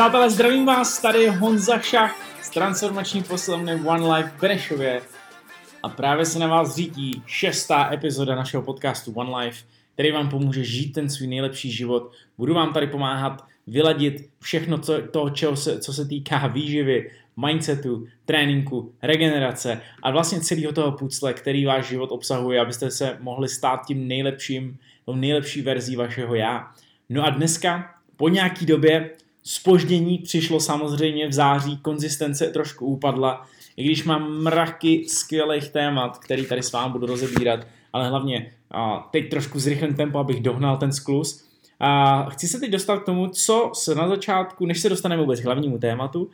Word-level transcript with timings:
Přátelé, 0.00 0.30
zdravím 0.30 0.66
vás, 0.66 1.00
tady 1.00 1.26
Honza 1.26 1.78
Šach 1.78 2.42
z 2.42 2.50
transformační 2.50 3.22
poslovny 3.22 3.74
One 3.74 4.14
Life 4.14 4.28
v 4.36 4.40
Benešově 4.40 5.00
a 5.82 5.88
právě 5.88 6.24
se 6.24 6.38
na 6.38 6.46
vás 6.46 6.76
řítí 6.76 7.22
šestá 7.26 7.92
epizoda 7.92 8.34
našeho 8.34 8.62
podcastu 8.62 9.12
One 9.12 9.36
Life, 9.38 9.64
který 9.94 10.12
vám 10.12 10.28
pomůže 10.28 10.64
žít 10.64 10.92
ten 10.92 11.10
svůj 11.10 11.28
nejlepší 11.28 11.72
život. 11.72 12.12
Budu 12.38 12.54
vám 12.54 12.72
tady 12.72 12.86
pomáhat 12.86 13.44
vyladit 13.66 14.28
všechno 14.38 14.78
co, 14.78 15.02
to, 15.10 15.30
čeho 15.30 15.56
se, 15.56 15.80
co 15.80 15.92
se 15.92 16.04
týká 16.04 16.46
výživy, 16.46 17.10
mindsetu, 17.46 18.06
tréninku, 18.24 18.92
regenerace 19.02 19.80
a 20.02 20.10
vlastně 20.10 20.40
celého 20.40 20.72
toho 20.72 20.92
pucle, 20.92 21.32
který 21.32 21.64
váš 21.64 21.88
život 21.88 22.12
obsahuje, 22.12 22.60
abyste 22.60 22.90
se 22.90 23.16
mohli 23.20 23.48
stát 23.48 23.80
tím 23.86 24.08
nejlepším, 24.08 24.78
tou 25.04 25.14
nejlepší 25.14 25.62
verzí 25.62 25.96
vašeho 25.96 26.34
já. 26.34 26.70
No 27.08 27.24
a 27.24 27.30
dneska, 27.30 27.94
po 28.16 28.28
nějaký 28.28 28.66
době, 28.66 29.10
spoždění 29.50 30.18
přišlo 30.18 30.60
samozřejmě 30.60 31.28
v 31.28 31.32
září, 31.32 31.78
konzistence 31.78 32.46
trošku 32.46 32.86
upadla, 32.86 33.46
i 33.76 33.84
když 33.84 34.04
mám 34.04 34.42
mraky 34.42 35.04
skvělých 35.08 35.68
témat, 35.68 36.18
který 36.18 36.46
tady 36.46 36.62
s 36.62 36.72
vámi 36.72 36.92
budu 36.92 37.06
rozebírat, 37.06 37.66
ale 37.92 38.08
hlavně 38.08 38.52
a 38.70 39.08
teď 39.12 39.30
trošku 39.30 39.58
zrychlím 39.58 39.94
tempo, 39.94 40.18
abych 40.18 40.40
dohnal 40.40 40.76
ten 40.76 40.92
sklus. 40.92 41.44
A 41.80 42.22
chci 42.30 42.48
se 42.48 42.60
teď 42.60 42.70
dostat 42.70 42.96
k 42.96 43.06
tomu, 43.06 43.28
co 43.28 43.70
se 43.74 43.94
na 43.94 44.08
začátku, 44.08 44.66
než 44.66 44.80
se 44.80 44.88
dostaneme 44.88 45.22
vůbec 45.22 45.40
k 45.40 45.44
hlavnímu 45.44 45.78
tématu, 45.78 46.30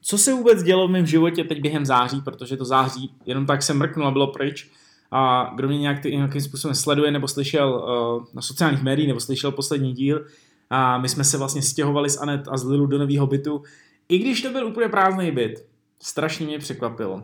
co 0.00 0.18
se 0.18 0.34
vůbec 0.34 0.62
dělo 0.62 0.88
v 0.88 0.90
mém 0.90 1.06
životě 1.06 1.44
teď 1.44 1.60
během 1.60 1.86
září, 1.86 2.20
protože 2.20 2.56
to 2.56 2.64
září 2.64 3.10
jenom 3.26 3.46
tak 3.46 3.62
se 3.62 3.74
mrknul 3.74 4.06
a 4.06 4.10
bylo 4.10 4.26
pryč. 4.26 4.70
A 5.10 5.52
kdo 5.56 5.68
mě 5.68 5.78
nějak, 5.78 6.04
nějakým 6.04 6.40
způsobem 6.40 6.74
sleduje 6.74 7.10
nebo 7.10 7.28
slyšel 7.28 7.74
uh, 7.74 8.24
na 8.34 8.42
sociálních 8.42 8.82
médiích 8.82 9.08
nebo 9.08 9.20
slyšel 9.20 9.52
poslední 9.52 9.92
díl, 9.92 10.24
a 10.70 10.98
my 10.98 11.08
jsme 11.08 11.24
se 11.24 11.38
vlastně 11.38 11.62
stěhovali 11.62 12.10
s 12.10 12.20
Anet 12.20 12.48
a 12.48 12.56
z 12.56 12.64
Lilu 12.64 12.86
do 12.86 12.98
nového 12.98 13.26
bytu. 13.26 13.62
I 14.08 14.18
když 14.18 14.42
to 14.42 14.50
byl 14.50 14.66
úplně 14.66 14.88
prázdný 14.88 15.30
byt, 15.30 15.66
strašně 16.02 16.46
mě 16.46 16.58
překvapilo, 16.58 17.22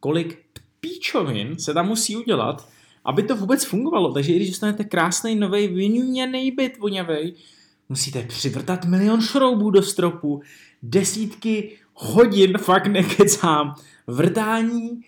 kolik 0.00 0.38
píčovin 0.80 1.58
se 1.58 1.74
tam 1.74 1.88
musí 1.88 2.16
udělat, 2.16 2.68
aby 3.04 3.22
to 3.22 3.36
vůbec 3.36 3.64
fungovalo. 3.64 4.12
Takže 4.12 4.32
i 4.32 4.36
když 4.36 4.50
dostanete 4.50 4.84
krásný 4.84 5.34
nový 5.34 5.68
vyňuněný 5.68 6.50
byt 6.50 6.78
voňavej, 6.78 7.34
musíte 7.88 8.22
přivrtat 8.22 8.84
milion 8.84 9.20
šroubů 9.20 9.70
do 9.70 9.82
stropu, 9.82 10.42
desítky 10.82 11.76
hodin, 11.94 12.58
fakt 12.58 12.86
nekecám, 12.86 13.74
vrtání, 14.06 15.00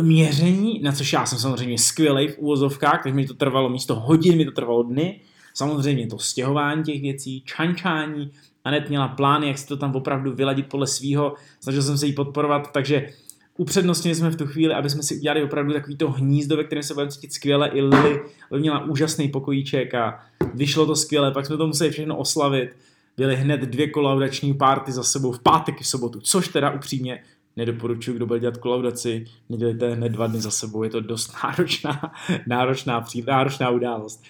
měření, 0.00 0.80
na 0.82 0.92
což 0.92 1.12
já 1.12 1.26
jsem 1.26 1.38
samozřejmě 1.38 1.78
skvělý 1.78 2.28
v 2.28 2.38
úvozovkách, 2.38 3.02
takže 3.02 3.14
mi 3.14 3.26
to 3.26 3.34
trvalo 3.34 3.68
místo 3.68 3.94
hodin, 3.94 4.36
mi 4.36 4.44
to 4.44 4.50
trvalo 4.50 4.82
dny, 4.82 5.20
samozřejmě 5.58 6.06
to 6.06 6.18
stěhování 6.18 6.82
těch 6.82 7.00
věcí, 7.02 7.42
čančání, 7.46 8.30
Anet 8.64 8.88
měla 8.88 9.08
plány, 9.08 9.48
jak 9.48 9.58
si 9.58 9.66
to 9.66 9.76
tam 9.76 9.96
opravdu 9.96 10.32
vyladit 10.32 10.66
podle 10.66 10.86
svýho, 10.86 11.34
snažil 11.60 11.82
jsem 11.82 11.98
se 11.98 12.06
jí 12.06 12.12
podporovat, 12.12 12.72
takže 12.72 13.08
upřednostnili 13.56 14.14
jsme 14.14 14.30
v 14.30 14.36
tu 14.36 14.46
chvíli, 14.46 14.74
aby 14.74 14.90
jsme 14.90 15.02
si 15.02 15.16
udělali 15.16 15.42
opravdu 15.42 15.72
takový 15.72 15.96
to 15.96 16.10
hnízdo, 16.10 16.56
ve 16.56 16.64
kterém 16.64 16.82
se 16.82 16.94
budeme 16.94 17.10
cítit 17.10 17.32
skvěle. 17.32 17.68
I 17.68 17.80
Lily 17.80 18.20
měla 18.58 18.84
úžasný 18.84 19.28
pokojíček 19.28 19.94
a 19.94 20.20
vyšlo 20.54 20.86
to 20.86 20.96
skvěle, 20.96 21.30
pak 21.30 21.46
jsme 21.46 21.56
to 21.56 21.66
museli 21.66 21.90
všechno 21.90 22.16
oslavit. 22.16 22.76
Byly 23.16 23.36
hned 23.36 23.60
dvě 23.60 23.90
kolaudační 23.90 24.54
párty 24.54 24.92
za 24.92 25.02
sebou 25.02 25.32
v 25.32 25.42
pátek 25.42 25.80
i 25.80 25.84
v 25.84 25.86
sobotu, 25.86 26.20
což 26.20 26.48
teda 26.48 26.70
upřímně 26.70 27.22
nedoporučuji, 27.56 28.16
kdo 28.16 28.26
bude 28.26 28.40
dělat 28.40 28.56
kolaudaci, 28.56 29.24
nedělejte 29.48 29.94
hned 29.94 30.08
dva 30.08 30.26
dny 30.26 30.40
za 30.40 30.50
sebou, 30.50 30.82
je 30.82 30.90
to 30.90 31.00
dost 31.00 31.34
náročná, 31.44 32.12
náročná, 32.46 33.04
náročná 33.26 33.70
událost. 33.70 34.22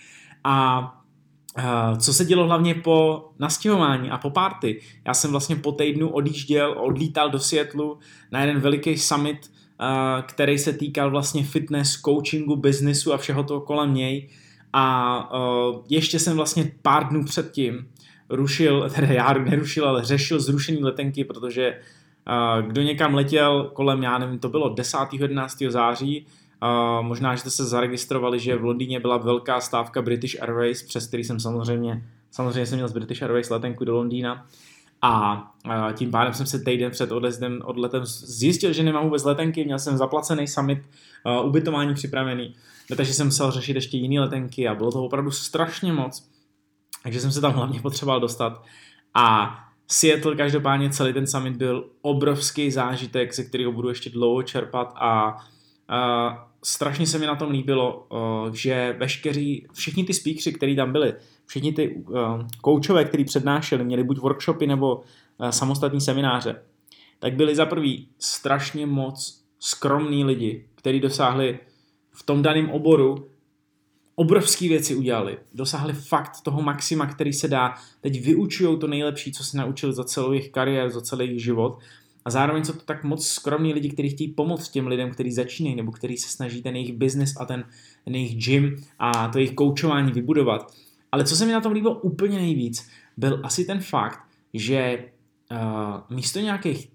A 0.44 0.97
co 1.98 2.14
se 2.14 2.24
dělo 2.24 2.44
hlavně 2.44 2.74
po 2.74 3.28
nastěhování 3.38 4.10
a 4.10 4.18
po 4.18 4.30
party. 4.30 4.80
Já 5.06 5.14
jsem 5.14 5.30
vlastně 5.30 5.56
po 5.56 5.72
týdnu 5.72 6.08
odjížděl, 6.08 6.74
odlítal 6.78 7.30
do 7.30 7.38
Seattleu 7.38 7.98
na 8.32 8.40
jeden 8.40 8.60
veliký 8.60 8.98
summit, 8.98 9.50
který 10.26 10.58
se 10.58 10.72
týkal 10.72 11.10
vlastně 11.10 11.44
fitness, 11.44 12.00
coachingu, 12.00 12.56
biznisu 12.56 13.12
a 13.12 13.16
všeho 13.16 13.42
toho 13.42 13.60
kolem 13.60 13.94
něj. 13.94 14.28
A 14.72 15.30
ještě 15.88 16.18
jsem 16.18 16.36
vlastně 16.36 16.72
pár 16.82 17.08
dnů 17.08 17.24
předtím 17.24 17.88
rušil, 18.28 18.90
teda 18.94 19.06
já 19.06 19.32
nerušil, 19.32 19.88
ale 19.88 20.04
řešil 20.04 20.40
zrušení 20.40 20.84
letenky, 20.84 21.24
protože 21.24 21.78
kdo 22.66 22.82
někam 22.82 23.14
letěl 23.14 23.70
kolem, 23.74 24.02
já 24.02 24.18
nevím, 24.18 24.38
to 24.38 24.48
bylo 24.48 24.74
10. 24.74 24.98
11. 25.12 25.58
září, 25.68 26.26
Možná, 27.00 27.34
že 27.34 27.40
jste 27.40 27.50
se 27.50 27.64
zaregistrovali, 27.64 28.38
že 28.38 28.56
v 28.56 28.64
Londýně 28.64 29.00
byla 29.00 29.16
velká 29.16 29.60
stávka 29.60 30.02
British 30.02 30.42
Airways, 30.42 30.82
přes 30.82 31.06
který 31.06 31.24
jsem 31.24 31.40
samozřejmě, 31.40 32.02
samozřejmě 32.30 32.66
jsem 32.66 32.78
měl 32.78 32.88
z 32.88 32.92
British 32.92 33.22
Airways 33.22 33.50
letenku 33.50 33.84
do 33.84 33.94
Londýna. 33.94 34.46
A 35.02 35.42
tím 35.92 36.10
pádem 36.10 36.34
jsem 36.34 36.46
se 36.46 36.58
týden 36.58 36.90
před 36.90 37.12
odletem, 37.12 37.60
odletem 37.64 38.02
zjistil, 38.04 38.72
že 38.72 38.82
nemám 38.82 39.04
vůbec 39.04 39.24
letenky, 39.24 39.64
měl 39.64 39.78
jsem 39.78 39.96
zaplacený 39.96 40.46
summit, 40.46 40.78
ubytování 41.44 41.94
připravený, 41.94 42.54
no, 42.90 42.96
takže 42.96 43.14
jsem 43.14 43.26
musel 43.26 43.50
řešit 43.50 43.74
ještě 43.74 43.96
jiné 43.96 44.20
letenky 44.20 44.68
a 44.68 44.74
bylo 44.74 44.92
to 44.92 45.04
opravdu 45.04 45.30
strašně 45.30 45.92
moc. 45.92 46.28
Takže 47.02 47.20
jsem 47.20 47.32
se 47.32 47.40
tam 47.40 47.52
hlavně 47.52 47.80
potřeboval 47.80 48.20
dostat. 48.20 48.62
A 49.14 49.58
Seattle 49.86 50.36
každopádně 50.36 50.90
celý 50.90 51.12
ten 51.12 51.26
summit 51.26 51.56
byl 51.56 51.90
obrovský 52.02 52.70
zážitek, 52.70 53.34
ze 53.34 53.44
kterého 53.44 53.72
budu 53.72 53.88
ještě 53.88 54.10
dlouho 54.10 54.42
čerpat 54.42 54.94
a 54.96 55.36
uh, 55.36 56.36
strašně 56.64 57.06
se 57.06 57.18
mi 57.18 57.26
na 57.26 57.36
tom 57.36 57.50
líbilo, 57.50 58.06
uh, 58.10 58.54
že 58.54 58.96
veškeří, 58.98 59.66
všichni 59.72 60.04
ty 60.04 60.14
speakři, 60.14 60.52
kteří 60.52 60.76
tam 60.76 60.92
byli, 60.92 61.14
všichni 61.46 61.72
ty 61.72 61.94
uh, 61.94 62.18
koučové, 62.60 63.04
kteří 63.04 63.24
přednášeli, 63.24 63.84
měli 63.84 64.04
buď 64.04 64.18
workshopy 64.18 64.66
nebo 64.66 64.96
uh, 64.96 65.48
samostatní 65.48 66.00
semináře, 66.00 66.62
tak 67.18 67.34
byli 67.34 67.54
za 67.54 67.66
prvý 67.66 68.08
strašně 68.18 68.86
moc 68.86 69.44
skromní 69.58 70.24
lidi, 70.24 70.64
kteří 70.74 71.00
dosáhli 71.00 71.58
v 72.12 72.22
tom 72.22 72.42
daném 72.42 72.70
oboru 72.70 73.28
obrovské 74.14 74.68
věci 74.68 74.94
udělali. 74.94 75.38
Dosáhli 75.54 75.92
fakt 75.92 76.40
toho 76.42 76.62
maxima, 76.62 77.06
který 77.06 77.32
se 77.32 77.48
dá. 77.48 77.74
Teď 78.00 78.24
vyučují 78.24 78.78
to 78.78 78.86
nejlepší, 78.86 79.32
co 79.32 79.44
se 79.44 79.56
naučili 79.56 79.92
za 79.92 80.04
celou 80.04 80.32
jejich 80.32 80.50
kariéru, 80.50 80.90
za 80.90 81.00
celý 81.00 81.26
jejich 81.26 81.42
život 81.42 81.78
a 82.28 82.30
zároveň 82.30 82.64
jsou 82.64 82.72
to 82.72 82.84
tak 82.84 83.04
moc 83.04 83.26
skromní 83.26 83.74
lidi, 83.74 83.90
kteří 83.90 84.08
chtějí 84.08 84.32
pomoct 84.32 84.68
těm 84.68 84.86
lidem, 84.86 85.10
kteří 85.10 85.32
začínají, 85.32 85.76
nebo 85.76 85.92
kteří 85.92 86.16
se 86.16 86.28
snaží 86.28 86.62
ten 86.62 86.76
jejich 86.76 86.92
business 86.92 87.34
a 87.40 87.44
ten, 87.44 87.64
ten 88.04 88.14
jejich 88.14 88.44
gym 88.44 88.76
a 88.98 89.28
to 89.28 89.38
jejich 89.38 89.54
koučování 89.54 90.12
vybudovat. 90.12 90.74
Ale 91.12 91.24
co 91.24 91.36
se 91.36 91.46
mi 91.46 91.52
na 91.52 91.60
tom 91.60 91.72
líbilo 91.72 92.00
úplně 92.00 92.38
nejvíc, 92.38 92.88
byl 93.16 93.40
asi 93.42 93.64
ten 93.64 93.80
fakt, 93.80 94.18
že 94.54 95.04
uh, 95.50 96.16
místo 96.16 96.40
nějakých 96.40 96.88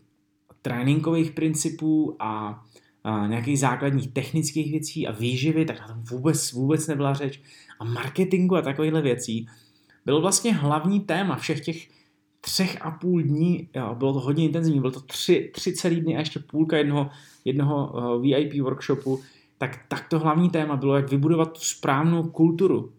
tréninkových 0.61 1.31
principů 1.31 2.15
a 2.19 2.63
uh, 3.05 3.27
nějakých 3.27 3.59
základních 3.59 4.07
technických 4.07 4.71
věcí 4.71 5.07
a 5.07 5.11
výživy, 5.11 5.65
tak 5.65 5.79
na 5.79 5.87
tom 5.87 6.03
vůbec, 6.03 6.51
vůbec 6.51 6.87
nebyla 6.87 7.13
řeč. 7.13 7.41
A 7.79 7.85
marketingu 7.85 8.55
a 8.55 8.61
takovýchhle 8.61 9.01
věcí 9.01 9.47
bylo 10.05 10.21
vlastně 10.21 10.53
hlavní 10.53 10.99
téma 10.99 11.35
všech 11.35 11.61
těch 11.61 11.87
třech 12.45 12.77
a 12.81 12.91
půl 12.91 13.21
dní, 13.21 13.69
jo, 13.75 13.95
bylo 13.95 14.13
to 14.13 14.19
hodně 14.19 14.45
intenzivní, 14.45 14.79
bylo 14.79 14.91
to 14.91 14.99
tři, 14.99 15.51
tři 15.53 15.73
celý 15.73 16.01
dny 16.01 16.15
a 16.15 16.19
ještě 16.19 16.39
půlka 16.39 16.77
jednoho, 16.77 17.09
jednoho 17.45 17.93
uh, 17.93 18.21
VIP 18.21 18.61
workshopu, 18.61 19.21
tak, 19.57 19.79
tak 19.87 20.09
to 20.09 20.19
hlavní 20.19 20.49
téma 20.49 20.75
bylo, 20.75 20.95
jak 20.95 21.11
vybudovat 21.11 21.53
tu 21.53 21.59
správnou 21.59 22.23
kulturu 22.23 22.91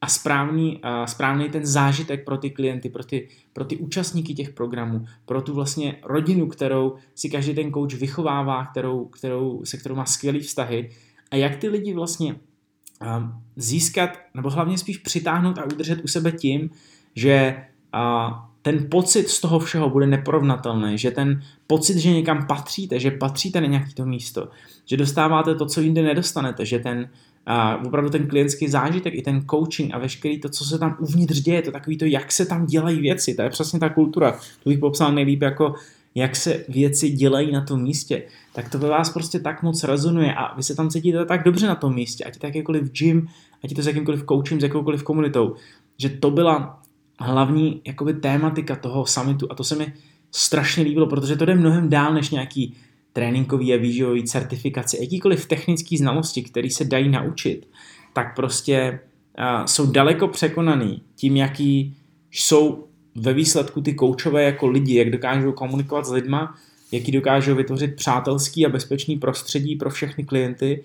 a 0.00 0.08
správný, 0.08 0.80
uh, 0.84 1.04
správný 1.06 1.48
ten 1.48 1.66
zážitek 1.66 2.24
pro 2.24 2.36
ty 2.36 2.50
klienty, 2.50 2.88
pro 2.88 3.04
ty, 3.04 3.28
pro 3.52 3.64
ty 3.64 3.76
účastníky 3.76 4.34
těch 4.34 4.50
programů, 4.50 5.04
pro 5.26 5.42
tu 5.42 5.54
vlastně 5.54 5.96
rodinu, 6.02 6.46
kterou 6.46 6.94
si 7.14 7.30
každý 7.30 7.54
ten 7.54 7.72
coach 7.72 7.94
vychovává, 7.94 8.66
kterou, 8.66 9.04
kterou, 9.04 9.64
se 9.64 9.76
kterou 9.76 9.94
má 9.94 10.04
skvělý 10.04 10.40
vztahy 10.40 10.90
a 11.30 11.36
jak 11.36 11.56
ty 11.56 11.68
lidi 11.68 11.94
vlastně 11.94 12.34
uh, 12.34 13.28
získat, 13.56 14.18
nebo 14.34 14.50
hlavně 14.50 14.78
spíš 14.78 14.98
přitáhnout 14.98 15.58
a 15.58 15.64
udržet 15.64 16.04
u 16.04 16.08
sebe 16.08 16.32
tím, 16.32 16.70
že 17.14 17.64
a 17.94 18.32
ten 18.62 18.86
pocit 18.90 19.28
z 19.28 19.40
toho 19.40 19.58
všeho 19.58 19.90
bude 19.90 20.06
neporovnatelný, 20.06 20.98
že 20.98 21.10
ten 21.10 21.42
pocit, 21.66 21.98
že 21.98 22.12
někam 22.12 22.46
patříte, 22.46 23.00
že 23.00 23.10
patříte 23.10 23.60
na 23.60 23.66
nějaké 23.66 23.90
to 23.94 24.06
místo, 24.06 24.48
že 24.84 24.96
dostáváte 24.96 25.54
to, 25.54 25.66
co 25.66 25.80
jinde 25.80 26.02
nedostanete, 26.02 26.66
že 26.66 26.78
ten 26.78 27.08
a 27.46 27.76
opravdu 27.86 28.10
ten 28.10 28.26
klientský 28.26 28.68
zážitek, 28.68 29.14
i 29.14 29.22
ten 29.22 29.44
coaching 29.50 29.94
a 29.94 29.98
veškerý 29.98 30.40
to, 30.40 30.48
co 30.48 30.64
se 30.64 30.78
tam 30.78 30.96
uvnitř 31.00 31.40
děje, 31.40 31.62
to 31.62 31.72
takový 31.72 31.98
to, 31.98 32.04
jak 32.04 32.32
se 32.32 32.46
tam 32.46 32.66
dělají 32.66 33.00
věci, 33.00 33.34
to 33.34 33.42
je 33.42 33.50
přesně 33.50 33.78
ta 33.78 33.88
kultura. 33.88 34.32
To 34.62 34.70
bych 34.70 34.78
popsal 34.78 35.12
nejlíp 35.12 35.42
jako, 35.42 35.74
jak 36.14 36.36
se 36.36 36.64
věci 36.68 37.10
dělají 37.10 37.52
na 37.52 37.60
tom 37.60 37.82
místě, 37.82 38.22
tak 38.52 38.68
to 38.68 38.78
ve 38.78 38.88
vás 38.88 39.10
prostě 39.10 39.40
tak 39.40 39.62
moc 39.62 39.84
rezonuje 39.84 40.34
a 40.34 40.56
vy 40.56 40.62
se 40.62 40.74
tam 40.74 40.88
cítíte 40.90 41.24
tak 41.24 41.44
dobře 41.44 41.66
na 41.66 41.74
tom 41.74 41.94
místě, 41.94 42.24
ať 42.24 42.34
je 42.34 42.40
to 42.40 42.46
jakýkoliv 42.46 42.92
gym, 42.92 43.26
ať 43.64 43.70
je 43.70 43.76
to 43.76 43.82
s 43.82 43.86
jakýmkoliv 43.86 44.24
coachem, 44.28 44.60
s 44.60 44.62
jakoukoliv 44.62 45.02
komunitou, 45.02 45.54
že 45.98 46.08
to 46.08 46.30
byla 46.30 46.82
hlavní 47.18 47.80
jakoby 47.84 48.14
tématika 48.14 48.76
toho 48.76 49.06
summitu. 49.06 49.46
A 49.50 49.54
to 49.54 49.64
se 49.64 49.76
mi 49.76 49.92
strašně 50.32 50.84
líbilo, 50.84 51.06
protože 51.06 51.36
to 51.36 51.44
jde 51.44 51.54
mnohem 51.54 51.88
dál 51.88 52.14
než 52.14 52.30
nějaký 52.30 52.76
tréninkový 53.12 53.74
a 53.74 53.76
výživový 53.76 54.24
certifikace, 54.24 54.96
jakýkoliv 55.00 55.46
technické 55.46 55.96
znalosti, 55.96 56.42
které 56.42 56.70
se 56.70 56.84
dají 56.84 57.08
naučit, 57.08 57.68
tak 58.12 58.36
prostě 58.36 59.00
uh, 59.38 59.66
jsou 59.66 59.90
daleko 59.90 60.28
překonaný 60.28 61.02
tím, 61.16 61.36
jaký 61.36 61.96
jsou 62.30 62.86
ve 63.14 63.32
výsledku 63.32 63.80
ty 63.80 63.94
koučové 63.94 64.42
jako 64.42 64.66
lidi, 64.66 64.94
jak 64.94 65.10
dokážou 65.10 65.52
komunikovat 65.52 66.06
s 66.06 66.10
lidma, 66.10 66.54
jaký 66.92 67.12
dokážou 67.12 67.54
vytvořit 67.54 67.96
přátelský 67.96 68.66
a 68.66 68.68
bezpečný 68.68 69.16
prostředí 69.16 69.76
pro 69.76 69.90
všechny 69.90 70.24
klienty 70.24 70.82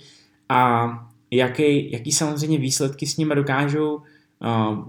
a 0.50 0.90
jaký, 1.32 1.92
jaký 1.92 2.12
samozřejmě 2.12 2.58
výsledky 2.58 3.08
s 3.08 3.18
nimi 3.18 3.36
dokážou 3.36 4.02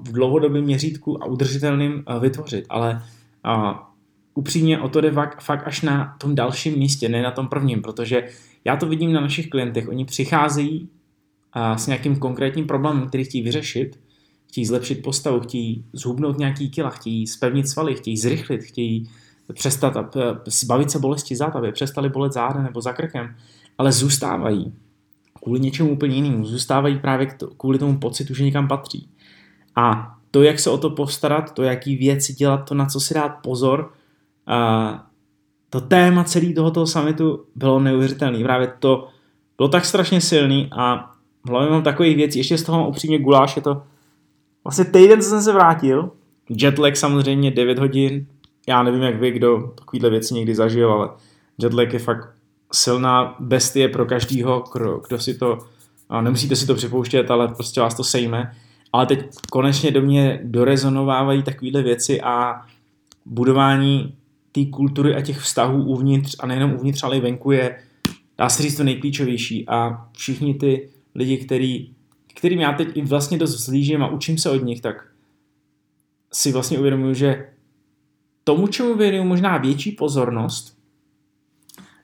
v 0.02 0.12
dlouhodobém 0.12 0.64
měřítku 0.64 1.22
a 1.22 1.26
udržitelným 1.26 2.04
vytvořit. 2.20 2.64
Ale 2.68 3.02
upřímně 4.34 4.80
o 4.80 4.88
to 4.88 5.00
jde 5.00 5.12
fakt 5.40 5.62
až 5.66 5.82
na 5.82 6.16
tom 6.20 6.34
dalším 6.34 6.78
místě, 6.78 7.08
ne 7.08 7.22
na 7.22 7.30
tom 7.30 7.48
prvním, 7.48 7.82
protože 7.82 8.28
já 8.64 8.76
to 8.76 8.86
vidím 8.86 9.12
na 9.12 9.20
našich 9.20 9.48
klientech. 9.48 9.88
Oni 9.88 10.04
přicházejí 10.04 10.88
s 11.76 11.86
nějakým 11.86 12.16
konkrétním 12.16 12.66
problémem, 12.66 13.08
který 13.08 13.24
chtějí 13.24 13.44
vyřešit, 13.44 13.98
chtějí 14.48 14.64
zlepšit 14.64 15.02
postavu, 15.02 15.40
chtějí 15.40 15.84
zhubnout 15.92 16.38
nějaký 16.38 16.70
kila, 16.70 16.90
chtějí 16.90 17.26
spevnit 17.26 17.68
svaly, 17.68 17.94
chtějí 17.94 18.16
zrychlit, 18.16 18.62
chtějí 18.62 19.10
přestat 19.52 19.96
a 19.96 20.10
zbavit 20.46 20.90
se 20.90 20.98
bolesti 20.98 21.36
zad, 21.36 21.56
aby 21.56 21.72
přestali 21.72 22.08
bolet 22.08 22.32
záda 22.32 22.62
nebo 22.62 22.80
za 22.80 22.92
krkem, 22.92 23.34
ale 23.78 23.92
zůstávají 23.92 24.72
kvůli 25.42 25.60
něčemu 25.60 25.92
úplně 25.92 26.16
jinému, 26.16 26.44
zůstávají 26.44 26.98
právě 26.98 27.26
kvůli 27.56 27.78
tomu 27.78 27.98
pocitu, 27.98 28.34
že 28.34 28.44
někam 28.44 28.68
patří. 28.68 29.08
A 29.76 30.16
to, 30.30 30.42
jak 30.42 30.58
se 30.58 30.70
o 30.70 30.78
to 30.78 30.90
postarat, 30.90 31.54
to, 31.54 31.62
jaký 31.62 31.96
věci 31.96 32.32
dělat, 32.32 32.68
to, 32.68 32.74
na 32.74 32.86
co 32.86 33.00
si 33.00 33.14
dát 33.14 33.28
pozor, 33.28 33.92
a 34.46 35.06
to 35.70 35.80
téma 35.80 36.24
celý 36.24 36.54
tohoto 36.54 36.86
summitu 36.86 37.44
bylo 37.54 37.80
neuvěřitelné. 37.80 38.44
Právě 38.44 38.72
to 38.78 39.08
bylo 39.56 39.68
tak 39.68 39.84
strašně 39.84 40.20
silný 40.20 40.68
a 40.72 41.10
hlavně 41.48 41.70
mám 41.70 41.82
takových 41.82 42.16
věcí, 42.16 42.38
ještě 42.38 42.58
z 42.58 42.62
toho 42.62 42.78
mám 42.78 42.88
upřímně 42.88 43.18
guláš, 43.18 43.56
je 43.56 43.62
to 43.62 43.82
vlastně 44.64 44.84
týden, 44.84 45.22
co 45.22 45.28
jsem 45.28 45.42
se 45.42 45.52
vrátil, 45.52 46.10
jetlag 46.50 46.96
samozřejmě 46.96 47.50
9 47.50 47.78
hodin, 47.78 48.26
já 48.68 48.82
nevím 48.82 49.02
jak 49.02 49.20
vy, 49.20 49.30
kdo 49.30 49.72
takovýhle 49.78 50.10
věci 50.10 50.34
někdy 50.34 50.54
zažil, 50.54 50.92
ale 50.92 51.08
jetlag 51.58 51.92
je 51.92 51.98
fakt 51.98 52.28
silná 52.72 53.36
bestie 53.40 53.88
pro 53.88 54.06
každýho, 54.06 54.64
kdo 55.08 55.18
si 55.18 55.34
to, 55.34 55.58
nemusíte 56.20 56.56
si 56.56 56.66
to 56.66 56.74
připouštět, 56.74 57.30
ale 57.30 57.48
prostě 57.48 57.80
vás 57.80 57.94
to 57.94 58.04
sejme. 58.04 58.56
Ale 58.92 59.06
teď 59.06 59.26
konečně 59.50 59.90
do 59.90 60.02
mě 60.02 60.40
dorezonovávají 60.44 61.42
takovéhle 61.42 61.82
věci 61.82 62.20
a 62.20 62.62
budování 63.26 64.14
té 64.52 64.64
kultury 64.64 65.14
a 65.14 65.20
těch 65.20 65.38
vztahů 65.38 65.84
uvnitř 65.84 66.36
a 66.38 66.46
nejenom 66.46 66.72
uvnitř, 66.72 67.02
ale 67.02 67.16
i 67.16 67.20
venku 67.20 67.50
je, 67.50 67.78
dá 68.38 68.48
se 68.48 68.62
říct, 68.62 68.76
to 68.76 68.84
nejklíčovější 68.84 69.68
a 69.68 70.08
všichni 70.12 70.54
ty 70.54 70.88
lidi, 71.14 71.36
který, 71.36 71.90
kterým 72.34 72.60
já 72.60 72.72
teď 72.72 72.88
i 72.94 73.02
vlastně 73.02 73.38
dost 73.38 73.56
vzlížím 73.56 74.02
a 74.02 74.10
učím 74.10 74.38
se 74.38 74.50
od 74.50 74.64
nich, 74.64 74.80
tak 74.80 75.06
si 76.32 76.52
vlastně 76.52 76.78
uvědomuji, 76.78 77.14
že 77.14 77.48
tomu, 78.44 78.66
čemu 78.66 78.94
věnuju 78.94 79.24
možná 79.24 79.58
větší 79.58 79.92
pozornost, 79.92 80.78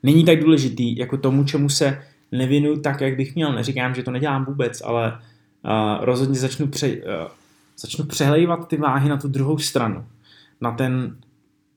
není 0.02 0.24
tak 0.24 0.40
důležitý, 0.40 0.96
jako 0.96 1.16
tomu, 1.16 1.44
čemu 1.44 1.68
se 1.68 2.02
nevěnuju 2.32 2.80
tak, 2.80 3.00
jak 3.00 3.16
bych 3.16 3.34
měl. 3.34 3.52
Neříkám, 3.52 3.94
že 3.94 4.02
to 4.02 4.10
nedělám 4.10 4.44
vůbec, 4.44 4.82
ale 4.84 5.18
rozhodně 6.00 6.38
začnu, 6.38 6.66
pře, 6.66 6.96
uh, 6.96 7.02
začnu 7.78 8.04
přehlejvat 8.04 8.68
ty 8.68 8.76
váhy 8.76 9.08
na 9.08 9.16
tu 9.16 9.28
druhou 9.28 9.58
stranu. 9.58 10.04
Na 10.60 10.72
ten, 10.72 11.16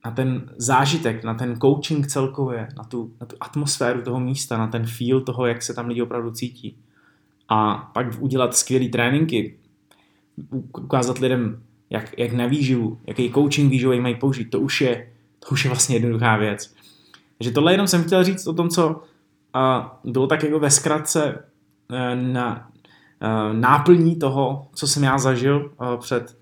na 0.05 0.11
ten 0.11 0.49
zážitek, 0.57 1.23
na 1.23 1.33
ten 1.33 1.59
coaching 1.59 2.07
celkově, 2.07 2.67
na 2.77 2.83
tu, 2.83 3.13
na 3.21 3.27
tu 3.27 3.35
atmosféru 3.39 4.01
toho 4.01 4.19
místa, 4.19 4.57
na 4.57 4.67
ten 4.67 4.85
feel 4.85 5.21
toho, 5.21 5.45
jak 5.45 5.61
se 5.61 5.73
tam 5.73 5.87
lidi 5.87 6.01
opravdu 6.01 6.31
cítí. 6.31 6.77
A 7.49 7.75
pak 7.93 8.07
udělat 8.19 8.55
skvělé 8.55 8.89
tréninky, 8.89 9.57
ukázat 10.77 11.17
lidem, 11.17 11.61
jak, 11.89 12.19
jak 12.19 12.33
na 12.33 12.45
výživu, 12.45 12.99
jaký 13.07 13.31
coaching 13.33 13.71
výživový 13.71 13.99
mají 13.99 14.15
použít, 14.15 14.45
to 14.45 14.59
už 14.59 14.81
je, 14.81 15.11
to 15.39 15.49
už 15.49 15.65
je 15.65 15.69
vlastně 15.69 15.95
jednoduchá 15.95 16.37
věc. 16.37 16.73
Takže 17.37 17.51
tohle 17.51 17.73
jenom 17.73 17.87
jsem 17.87 18.03
chtěl 18.03 18.23
říct 18.23 18.47
o 18.47 18.53
tom, 18.53 18.69
co 18.69 19.03
a, 19.53 19.99
bylo 20.03 20.27
tak 20.27 20.43
jako 20.43 20.59
ve 20.59 20.71
zkratce 20.71 21.43
e, 21.89 22.15
na 22.15 22.68
náplní 23.53 24.15
toho, 24.15 24.67
co 24.73 24.87
jsem 24.87 25.03
já 25.03 25.17
zažil 25.17 25.71
e, 25.71 25.97
před 25.97 26.37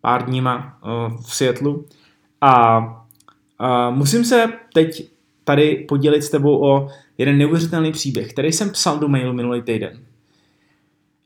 pár 0.00 0.24
dníma 0.24 0.78
v 1.26 1.34
Seattlu. 1.34 1.86
A, 2.40 2.76
a 3.58 3.90
musím 3.90 4.24
se 4.24 4.52
teď 4.74 5.10
tady 5.44 5.84
podělit 5.88 6.22
s 6.22 6.30
tebou 6.30 6.64
o 6.68 6.88
jeden 7.18 7.38
neuvěřitelný 7.38 7.92
příběh, 7.92 8.32
který 8.32 8.52
jsem 8.52 8.70
psal 8.70 8.98
do 8.98 9.08
mailu 9.08 9.32
minulý 9.32 9.62
týden. 9.62 10.00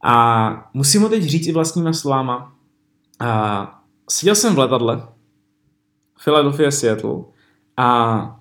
A 0.02 0.70
musím 0.74 1.02
ho 1.02 1.08
teď 1.08 1.22
říct 1.22 1.46
i 1.46 1.52
vlastníma 1.52 1.92
slovama. 1.92 2.54
A 3.20 3.82
seděl 4.10 4.34
jsem 4.34 4.54
v 4.54 4.58
letadle 4.58 5.08
Philadelphia, 6.24 6.70
Seattle 6.70 7.24
a 7.76 8.40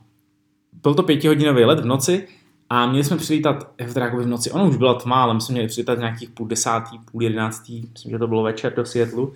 byl 0.74 0.94
to 0.94 1.04
pětihodinový 1.04 1.64
let 1.64 1.80
v 1.80 1.86
noci 1.86 2.28
a 2.70 2.88
měli 2.88 3.04
jsme 3.04 3.18
to 3.18 4.00
jako 4.00 4.18
v 4.18 4.28
noci, 4.28 4.52
ono 4.52 4.70
už 4.70 4.78
byla 4.78 4.94
tma, 4.94 5.24
ale 5.24 5.34
my 5.34 5.42
jsme 5.42 5.54
měli 5.54 5.68
přilítat 5.68 6.00
nějakých 6.00 6.30
půl 6.30 6.48
desátý, 6.48 7.00
půl 7.12 7.24
jedenáctý, 7.24 7.88
myslím, 7.94 8.12
že 8.12 8.20
to 8.20 8.28
bylo 8.28 8.44
večer 8.44 8.74
do 8.76 8.86
Seattle. 8.86 9.28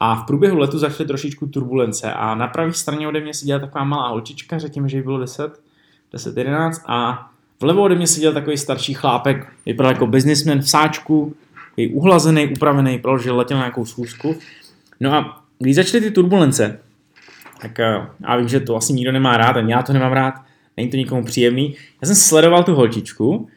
A 0.00 0.14
v 0.14 0.26
průběhu 0.26 0.58
letu 0.58 0.78
začaly 0.78 1.06
trošičku 1.06 1.46
turbulence 1.46 2.12
a 2.12 2.34
na 2.34 2.46
pravé 2.46 2.72
straně 2.72 3.08
ode 3.08 3.20
mě 3.20 3.34
seděla 3.34 3.60
taková 3.60 3.84
malá 3.84 4.08
holčička, 4.08 4.58
řekněme, 4.58 4.88
že 4.88 4.96
jí 4.96 5.02
bylo 5.02 5.18
10, 5.18 5.60
10, 6.12 6.36
11 6.36 6.82
a 6.86 7.28
vlevo 7.60 7.82
ode 7.82 7.94
mě 7.94 8.06
seděl 8.06 8.32
takový 8.32 8.58
starší 8.58 8.94
chlápek, 8.94 9.52
vypadal 9.66 9.92
jako 9.92 10.06
businessman 10.06 10.58
v 10.58 10.70
sáčku, 10.70 11.34
je 11.76 11.88
uhlazený, 11.88 12.48
upravený, 12.48 12.98
protože 12.98 13.32
letěl 13.32 13.56
na 13.56 13.62
nějakou 13.62 13.86
schůzku. 13.86 14.36
No 15.00 15.12
a 15.14 15.42
když 15.58 15.76
začaly 15.76 16.00
ty 16.00 16.10
turbulence, 16.10 16.80
tak 17.60 17.80
eh, 17.80 18.06
já 18.20 18.36
vím, 18.36 18.48
že 18.48 18.60
to 18.60 18.76
asi 18.76 18.92
nikdo 18.92 19.12
nemá 19.12 19.36
rád, 19.36 19.56
ani 19.56 19.72
já 19.72 19.82
to 19.82 19.92
nemám 19.92 20.12
rád, 20.12 20.34
není 20.76 20.90
to 20.90 20.96
nikomu 20.96 21.24
příjemný. 21.24 21.74
Já 22.02 22.06
jsem 22.06 22.16
sledoval 22.16 22.64
tu 22.64 22.74
holčičku 22.74 23.48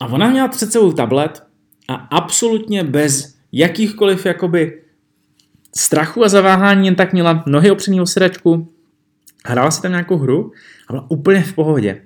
a 0.00 0.06
ona 0.06 0.30
měla 0.30 0.48
před 0.48 0.72
sebou 0.72 0.92
tablet 0.92 1.42
a 1.88 1.94
absolutně 1.94 2.84
bez 2.84 3.36
jakýchkoliv 3.52 4.26
jakoby 4.26 4.82
strachu 5.76 6.24
a 6.24 6.28
zaváhání 6.28 6.86
jen 6.86 6.94
tak 6.94 7.12
měla 7.12 7.44
nohy 7.46 7.70
opřený 7.70 8.00
o 8.00 8.06
sedačku, 8.06 8.72
hrála 9.44 9.70
si 9.70 9.82
tam 9.82 9.90
nějakou 9.90 10.16
hru 10.16 10.52
a 10.88 10.92
byla 10.92 11.10
úplně 11.10 11.42
v 11.42 11.52
pohodě. 11.52 12.02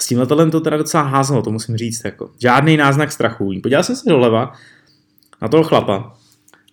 S 0.00 0.06
tím 0.06 0.18
letadlem 0.18 0.50
to 0.50 0.60
teda 0.60 0.76
docela 0.76 1.02
házelo, 1.02 1.42
to 1.42 1.50
musím 1.50 1.76
říct. 1.76 2.04
Jako. 2.04 2.30
Žádný 2.38 2.76
náznak 2.76 3.12
strachu. 3.12 3.52
Podíval 3.62 3.82
jsem 3.82 3.96
se 3.96 4.08
doleva 4.08 4.52
na 5.42 5.48
toho 5.48 5.62
chlapa 5.62 6.16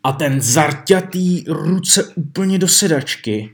a 0.04 0.12
ten 0.12 0.42
zarťatý 0.42 1.44
ruce 1.48 2.14
úplně 2.16 2.60
do 2.60 2.68
sedačky. 2.68 3.54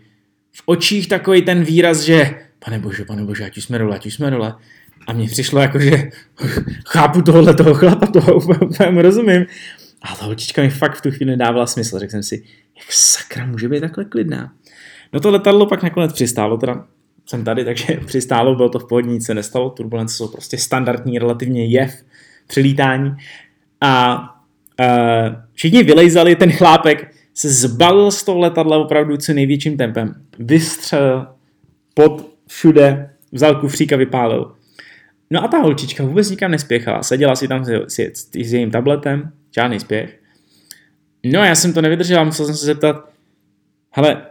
V 0.51 0.61
očích 0.65 1.07
takový 1.07 1.41
ten 1.41 1.63
výraz, 1.63 1.99
že 1.99 2.46
pane 2.65 2.79
bože, 2.79 3.05
pane 3.05 3.23
bože, 3.23 3.45
ať 3.45 3.57
jsme 3.57 3.79
dole, 3.79 3.95
ať 3.95 4.05
jsme 4.05 4.31
dole. 4.31 4.55
A 5.07 5.13
mně 5.13 5.27
přišlo 5.27 5.61
jako, 5.61 5.79
že 5.79 5.91
chápu 6.87 7.21
tohle 7.21 7.53
toho 7.53 7.73
chlapa, 7.73 8.07
toho 8.07 8.35
úplně 8.35 9.01
rozumím. 9.01 9.45
A 10.01 10.15
ta 10.15 10.25
holčička 10.25 10.61
mi 10.61 10.69
fakt 10.69 10.95
v 10.95 11.01
tu 11.01 11.11
chvíli 11.11 11.31
nedávala 11.31 11.67
smysl. 11.67 11.99
Řekl 11.99 12.11
jsem 12.11 12.23
si, 12.23 12.43
jak 12.77 12.93
sakra 12.93 13.45
může 13.45 13.69
být 13.69 13.79
takhle 13.79 14.05
klidná. 14.05 14.53
No 15.13 15.19
to 15.19 15.31
letadlo 15.31 15.65
pak 15.65 15.83
nakonec 15.83 16.13
přistálo, 16.13 16.57
teda 16.57 16.85
jsem 17.25 17.43
tady, 17.43 17.65
takže 17.65 17.99
přistálo, 18.05 18.55
bylo 18.55 18.69
to 18.69 18.79
v 18.79 18.87
pohodě, 18.87 19.09
nic 19.09 19.25
se 19.25 19.33
nestalo, 19.33 19.69
turbulence 19.69 20.15
jsou 20.15 20.27
prostě 20.27 20.57
standardní 20.57 21.19
relativně 21.19 21.65
jev 21.65 22.03
při 22.47 22.59
lítání. 22.59 23.15
A 23.81 24.19
uh, 24.79 25.35
všichni 25.53 25.83
vylejzali, 25.83 26.35
ten 26.35 26.51
chlápek 26.51 27.15
se 27.33 27.49
zbalil 27.49 28.11
z 28.11 28.23
toho 28.23 28.39
letadla 28.39 28.77
opravdu 28.77 29.17
co 29.17 29.33
největším 29.33 29.77
tempem. 29.77 30.15
Vystřelil 30.39 31.27
pod 31.93 32.36
všude, 32.47 33.09
vzal 33.31 33.55
kufřík 33.55 33.93
a 33.93 33.97
vypálil. 33.97 34.55
No 35.31 35.43
a 35.43 35.47
ta 35.47 35.57
holčička 35.57 36.03
vůbec 36.03 36.29
nikam 36.29 36.51
nespěchala, 36.51 37.03
seděla 37.03 37.35
si 37.35 37.47
tam 37.47 37.65
s, 37.65 37.69
s, 37.87 38.29
s 38.35 38.53
jejím 38.53 38.71
tabletem, 38.71 39.31
žádný 39.55 39.79
spěch. 39.79 40.19
No 41.25 41.39
a 41.39 41.45
já 41.45 41.55
jsem 41.55 41.73
to 41.73 41.81
nevydržel, 41.81 42.25
musel 42.25 42.45
jsem 42.45 42.55
se 42.55 42.65
zeptat, 42.65 43.09
hele, 43.91 44.25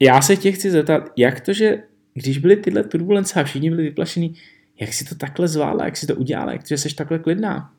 já 0.00 0.22
se 0.22 0.36
tě 0.36 0.52
chci 0.52 0.70
zeptat, 0.70 1.12
jak 1.16 1.40
to, 1.40 1.52
že 1.52 1.82
když 2.14 2.38
byly 2.38 2.56
tyhle 2.56 2.84
turbulence 2.84 3.40
a 3.40 3.44
všichni 3.44 3.70
byli 3.70 3.82
vyplašení, 3.82 4.34
jak 4.80 4.92
si 4.92 5.04
to 5.04 5.14
takhle 5.14 5.48
zvládla, 5.48 5.84
jak 5.84 5.96
si 5.96 6.06
to 6.06 6.14
udělala, 6.14 6.52
jak 6.52 6.62
to, 6.62 6.68
že 6.68 6.78
jsi 6.78 6.94
takhle 6.94 7.18
klidná? 7.18 7.72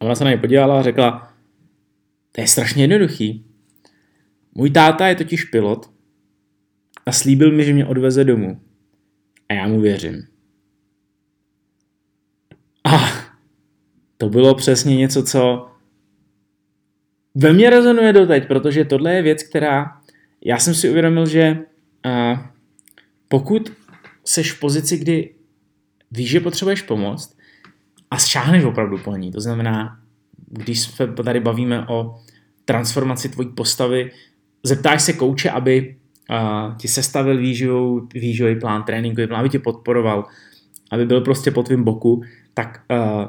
A 0.00 0.04
ona 0.04 0.14
se 0.14 0.24
na 0.24 0.30
mě 0.30 0.38
podívala 0.38 0.78
a 0.78 0.82
řekla, 0.82 1.32
to 2.32 2.40
je 2.40 2.48
strašně 2.48 2.82
jednoduchý. 2.82 3.44
Můj 4.54 4.70
táta 4.70 5.08
je 5.08 5.14
totiž 5.14 5.44
pilot 5.44 5.90
a 7.06 7.12
slíbil 7.12 7.52
mi, 7.52 7.64
že 7.64 7.72
mě 7.72 7.86
odveze 7.86 8.24
domů. 8.24 8.60
A 9.52 9.54
já 9.54 9.68
mu 9.68 9.80
věřím. 9.80 10.22
A 12.84 12.98
to 14.18 14.28
bylo 14.28 14.54
přesně 14.54 14.96
něco, 14.96 15.22
co 15.22 15.68
ve 17.34 17.52
mně 17.52 17.70
rezonuje 17.70 18.12
doteď, 18.12 18.48
protože 18.48 18.84
tohle 18.84 19.14
je 19.14 19.22
věc, 19.22 19.42
která 19.42 20.00
já 20.44 20.58
jsem 20.58 20.74
si 20.74 20.90
uvědomil, 20.90 21.26
že 21.26 21.58
a, 22.04 22.52
pokud 23.28 23.72
seš 24.24 24.52
v 24.52 24.60
pozici, 24.60 24.98
kdy 24.98 25.34
víš, 26.10 26.30
že 26.30 26.40
potřebuješ 26.40 26.82
pomoct 26.82 27.38
a 28.10 28.16
šáhneš 28.16 28.64
opravdu 28.64 28.98
po 28.98 29.16
ní, 29.16 29.32
to 29.32 29.40
znamená, 29.40 30.00
když 30.48 30.80
se 30.80 31.06
tady 31.06 31.40
bavíme 31.40 31.86
o 31.88 32.20
transformaci 32.64 33.28
tvojí 33.28 33.48
postavy, 33.48 34.10
zeptáš 34.62 35.02
se 35.02 35.12
kouče, 35.12 35.50
aby 35.50 35.96
ti 36.76 36.88
sestavil 36.88 37.38
výživový, 37.38 38.06
výživový 38.14 38.60
plán, 38.60 38.82
tréninkový 38.82 39.26
plán, 39.26 39.40
aby 39.40 39.48
tě 39.48 39.58
podporoval, 39.58 40.24
aby 40.90 41.06
byl 41.06 41.20
prostě 41.20 41.50
po 41.50 41.62
tvém 41.62 41.84
boku, 41.84 42.22
tak 42.54 42.80
uh, 42.90 43.24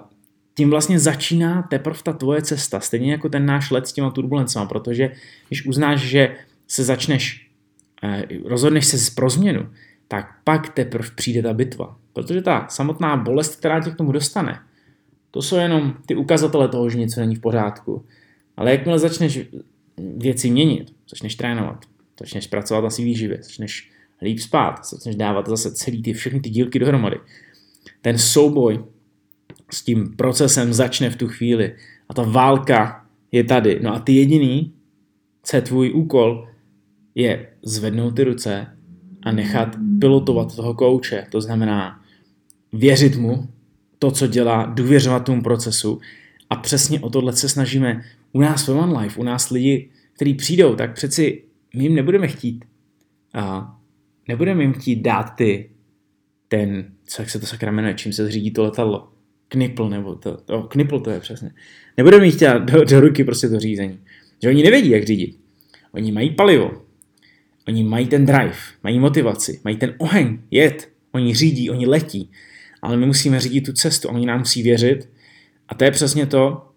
tím 0.56 0.70
vlastně 0.70 1.00
začíná 1.00 1.62
teprve 1.62 2.00
ta 2.04 2.14
tvoje 2.14 2.42
cesta, 2.42 2.80
stejně 2.80 3.12
jako 3.12 3.30
ten 3.30 3.46
náš 3.46 3.72
let 3.72 3.88
s 3.88 3.94
těma 3.94 4.12
turbulencema, 4.12 4.66
protože 4.66 5.12
když 5.48 5.66
uznáš, 5.66 6.02
že 6.02 6.36
se 6.68 6.84
začneš, 6.84 7.50
uh, 8.04 8.50
rozhodneš 8.50 8.86
se 8.86 9.12
pro 9.16 9.30
změnu, 9.30 9.70
tak 10.08 10.32
pak 10.44 10.70
teprve 10.70 11.10
přijde 11.16 11.42
ta 11.42 11.54
bitva. 11.54 11.98
Protože 12.14 12.42
ta 12.42 12.68
samotná 12.70 13.18
bolest, 13.18 13.56
která 13.56 13.82
tě 13.82 13.92
k 13.92 13.96
tomu 13.96 14.12
dostane, 14.12 14.60
to 15.32 15.42
jsou 15.42 15.56
jenom 15.56 15.94
ty 16.06 16.16
ukazatele 16.16 16.68
toho, 16.68 16.90
že 16.90 16.98
něco 16.98 17.20
není 17.20 17.36
v 17.36 17.40
pořádku. 17.40 18.06
Ale 18.58 18.72
jakmile 18.72 19.00
začneš 19.00 19.40
věci 20.18 20.52
měnit, 20.52 20.94
začneš 21.10 21.36
trénovat, 21.36 21.86
začneš 22.20 22.48
pracovat 22.48 22.82
na 22.82 22.90
svý 22.90 23.04
výživě, 23.04 23.38
začneš 23.42 23.92
líp 24.22 24.40
spát, 24.40 24.86
začneš 24.86 25.16
dávat 25.16 25.48
zase 25.48 25.72
celý 25.72 26.04
ty 26.04 26.14
všechny 26.14 26.40
ty 26.40 26.50
dílky 26.50 26.80
dohromady. 26.80 27.18
Ten 28.02 28.18
souboj 28.18 28.84
s 29.72 29.84
tím 29.84 30.16
procesem 30.16 30.74
začne 30.74 31.10
v 31.10 31.16
tu 31.16 31.28
chvíli 31.28 31.76
a 32.10 32.14
ta 32.14 32.24
válka 32.24 33.06
je 33.32 33.44
tady. 33.44 33.80
No 33.84 33.96
a 33.96 34.00
ty 34.00 34.14
jediný, 34.14 34.74
co 35.44 35.56
je 35.56 35.62
tvůj 35.62 35.92
úkol, 35.94 36.48
je 37.16 37.50
zvednout 37.64 38.16
ty 38.16 38.24
ruce 38.24 38.68
a 39.24 39.32
nechat 39.32 39.76
pilotovat 40.00 40.56
toho 40.56 40.74
kouče. 40.74 41.28
To 41.30 41.42
znamená 41.42 42.02
věřit 42.74 43.16
mu, 43.16 43.48
to, 44.00 44.12
co 44.12 44.28
dělá, 44.28 44.66
důvěřovat 44.66 45.26
tomu 45.26 45.42
procesu 45.42 46.00
a 46.50 46.56
přesně 46.56 47.00
o 47.00 47.10
tohle 47.10 47.34
se 47.34 47.50
snažíme 47.50 48.02
u 48.32 48.42
nás 48.42 48.68
v 48.68 48.70
One 48.70 49.00
Life, 49.00 49.20
u 49.20 49.24
nás 49.24 49.50
lidi, 49.50 49.90
kteří 50.14 50.34
přijdou, 50.34 50.76
tak 50.76 50.94
přeci 50.94 51.43
my 51.76 51.84
jim 51.84 51.96
nebudeme 51.96 52.28
chtít 52.28 52.66
a 53.34 53.76
nebudeme 54.28 54.64
jim 54.64 54.74
chtít 54.74 55.02
dát 55.02 55.24
ty 55.24 55.70
ten, 56.48 56.94
co 57.06 57.22
jak 57.22 57.30
se 57.30 57.40
to 57.40 57.46
sakra 57.46 57.72
jmenuje, 57.72 57.94
čím 57.94 58.14
se 58.14 58.26
zřídí 58.26 58.52
to 58.52 58.64
letadlo, 58.64 59.14
knipl, 59.48 59.90
nebo 59.90 60.16
to, 60.16 60.38
to 60.38 60.64
knipl 60.64 61.00
to 61.00 61.10
je 61.10 61.20
přesně. 61.20 61.52
Nebudeme 61.98 62.26
jich 62.26 62.36
chtít 62.36 62.48
do, 62.60 62.84
do 62.84 63.00
ruky 63.00 63.24
prostě 63.24 63.50
to 63.50 63.60
řízení. 63.60 64.00
Že 64.44 64.50
oni 64.50 64.64
nevědí, 64.64 64.90
jak 64.90 65.04
řídit. 65.04 65.40
Oni 65.92 66.12
mají 66.12 66.30
palivo, 66.30 66.72
oni 67.68 67.84
mají 67.84 68.08
ten 68.08 68.26
drive, 68.26 68.56
mají 68.84 69.00
motivaci, 69.00 69.62
mají 69.64 69.78
ten 69.78 69.96
oheň, 69.98 70.38
jet, 70.52 70.90
oni 71.12 71.36
řídí, 71.36 71.70
oni 71.70 71.86
letí, 71.86 72.32
ale 72.82 72.98
my 72.98 73.06
musíme 73.06 73.40
řídit 73.40 73.62
tu 73.62 73.74
cestu, 73.74 74.08
oni 74.08 74.26
nám 74.26 74.40
musí 74.40 74.64
věřit 74.64 75.10
a 75.68 75.76
to 75.76 75.84
je 75.84 75.92
přesně 75.92 76.26
to, 76.26 76.70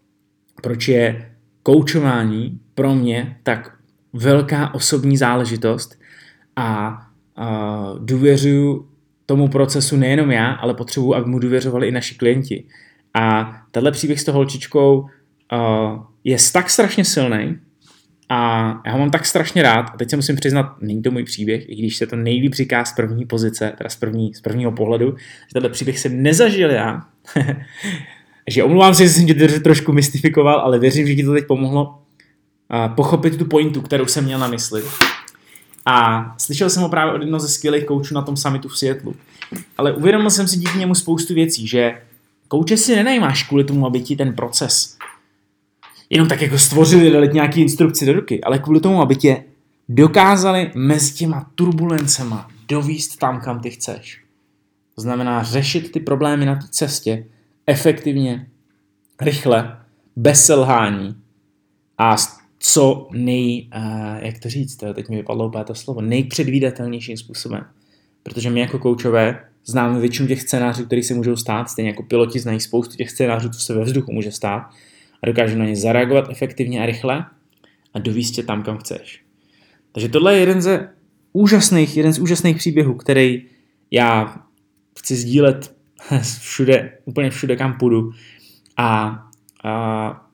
proč 0.62 0.88
je 0.88 1.32
koučování 1.62 2.60
pro 2.74 2.94
mě 2.94 3.36
tak 3.42 3.75
velká 4.16 4.74
osobní 4.74 5.16
záležitost 5.16 5.98
a, 6.56 7.02
a 7.36 7.94
důvěřuju 7.98 8.88
tomu 9.26 9.48
procesu 9.48 9.96
nejenom 9.96 10.30
já, 10.30 10.52
ale 10.52 10.74
potřebuji, 10.74 11.14
aby 11.14 11.30
mu 11.30 11.38
důvěřovali 11.38 11.88
i 11.88 11.92
naši 11.92 12.14
klienti. 12.14 12.64
A 13.14 13.52
tenhle 13.70 13.92
příběh 13.92 14.20
s 14.20 14.24
tou 14.24 14.32
holčičkou 14.32 14.98
uh, 15.00 15.08
je 16.24 16.36
tak 16.52 16.70
strašně 16.70 17.04
silný 17.04 17.56
a 18.28 18.68
já 18.86 18.92
ho 18.92 18.98
mám 18.98 19.10
tak 19.10 19.26
strašně 19.26 19.62
rád. 19.62 19.90
A 19.94 19.96
teď 19.96 20.10
se 20.10 20.16
musím 20.16 20.36
přiznat, 20.36 20.66
není 20.80 21.02
to 21.02 21.10
můj 21.10 21.24
příběh, 21.24 21.68
i 21.68 21.74
když 21.74 21.96
se 21.96 22.06
to 22.06 22.16
nejlíp 22.16 22.54
říká 22.54 22.84
z 22.84 22.92
první 22.92 23.26
pozice, 23.26 23.72
teda 23.78 23.90
z, 23.90 23.96
první, 23.96 24.34
z 24.34 24.40
prvního 24.40 24.72
pohledu, 24.72 25.14
že 25.48 25.52
tenhle 25.52 25.70
příběh 25.70 25.98
jsem 25.98 26.22
nezažil 26.22 26.70
já. 26.70 27.02
že 28.50 28.64
omlouvám 28.64 28.94
se, 28.94 29.02
že 29.02 29.08
jsem 29.08 29.26
tě 29.26 29.34
trošku 29.34 29.92
mystifikoval, 29.92 30.58
ale 30.58 30.78
věřím, 30.78 31.06
že 31.06 31.14
ti 31.14 31.24
to 31.24 31.32
teď 31.32 31.46
pomohlo 31.46 31.84
uh, 31.90 32.05
pochopit 32.94 33.38
tu 33.38 33.44
pointu, 33.44 33.80
kterou 33.80 34.06
jsem 34.06 34.24
měl 34.24 34.38
na 34.38 34.48
mysli. 34.48 34.82
A 35.86 36.24
slyšel 36.38 36.70
jsem 36.70 36.82
ho 36.82 36.88
právě 36.88 37.14
od 37.14 37.20
jednoho 37.20 37.40
ze 37.40 37.48
skvělých 37.48 37.84
koučů 37.84 38.14
na 38.14 38.22
tom 38.22 38.36
summitu 38.36 38.68
v 38.68 38.78
Seattleu. 38.78 39.14
Ale 39.78 39.92
uvědomil 39.92 40.30
jsem 40.30 40.48
si 40.48 40.58
díky 40.58 40.78
němu 40.78 40.94
spoustu 40.94 41.34
věcí, 41.34 41.68
že 41.68 42.02
kouče 42.48 42.76
si 42.76 42.96
nenajímáš 42.96 43.42
kvůli 43.42 43.64
tomu, 43.64 43.86
aby 43.86 44.00
ti 44.00 44.16
ten 44.16 44.34
proces 44.34 44.96
jenom 46.10 46.28
tak 46.28 46.42
jako 46.42 46.58
stvořili, 46.58 47.10
dali 47.10 47.30
nějaký 47.32 47.60
instrukci 47.60 48.06
do 48.06 48.12
ruky, 48.12 48.40
ale 48.40 48.58
kvůli 48.58 48.80
tomu, 48.80 49.02
aby 49.02 49.16
tě 49.16 49.44
dokázali 49.88 50.70
mezi 50.74 51.14
těma 51.14 51.50
turbulencema 51.54 52.50
dovíst 52.68 53.18
tam, 53.18 53.40
kam 53.40 53.60
ty 53.60 53.70
chceš. 53.70 54.22
To 54.94 55.00
znamená 55.00 55.42
řešit 55.42 55.92
ty 55.92 56.00
problémy 56.00 56.46
na 56.46 56.54
té 56.54 56.66
cestě 56.70 57.26
efektivně, 57.66 58.46
rychle, 59.20 59.80
bez 60.16 60.46
selhání 60.46 61.16
a 61.98 62.16
co 62.68 63.08
nej, 63.12 63.68
uh, 63.76 64.24
jak 64.24 64.38
to 64.38 64.48
říct, 64.48 64.76
teď 64.94 65.08
mi 65.08 65.16
vypadlo 65.16 65.48
úplně 65.48 65.64
to 65.64 65.74
slovo, 65.74 66.00
nejpředvídatelnějším 66.00 67.16
způsobem. 67.16 67.64
Protože 68.22 68.50
my 68.50 68.60
jako 68.60 68.78
koučové 68.78 69.44
známe 69.64 70.00
většinu 70.00 70.28
těch 70.28 70.42
scénářů, 70.42 70.86
které 70.86 71.02
se 71.02 71.14
můžou 71.14 71.36
stát, 71.36 71.70
stejně 71.70 71.90
jako 71.90 72.02
piloti 72.02 72.38
znají 72.38 72.60
spoustu 72.60 72.96
těch 72.96 73.10
scénářů, 73.10 73.48
co 73.48 73.60
se 73.60 73.74
ve 73.74 73.84
vzduchu 73.84 74.12
může 74.12 74.32
stát 74.32 74.62
a 75.22 75.26
dokážou 75.26 75.58
na 75.58 75.64
ně 75.64 75.76
zareagovat 75.76 76.30
efektivně 76.30 76.82
a 76.82 76.86
rychle 76.86 77.24
a 77.94 77.98
dovíst 77.98 78.34
tě 78.34 78.42
tam, 78.42 78.62
kam 78.62 78.78
chceš. 78.78 79.22
Takže 79.92 80.08
tohle 80.08 80.34
je 80.34 80.40
jeden 80.40 80.62
ze 80.62 80.88
úžasných, 81.32 81.96
jeden 81.96 82.12
z 82.12 82.18
úžasných 82.18 82.56
příběhů, 82.56 82.94
který 82.94 83.46
já 83.90 84.36
chci 84.98 85.16
sdílet 85.16 85.76
všude, 86.40 86.98
úplně 87.04 87.30
všude, 87.30 87.56
kam 87.56 87.78
půjdu. 87.78 88.10
A, 88.76 89.22
a 89.64 90.25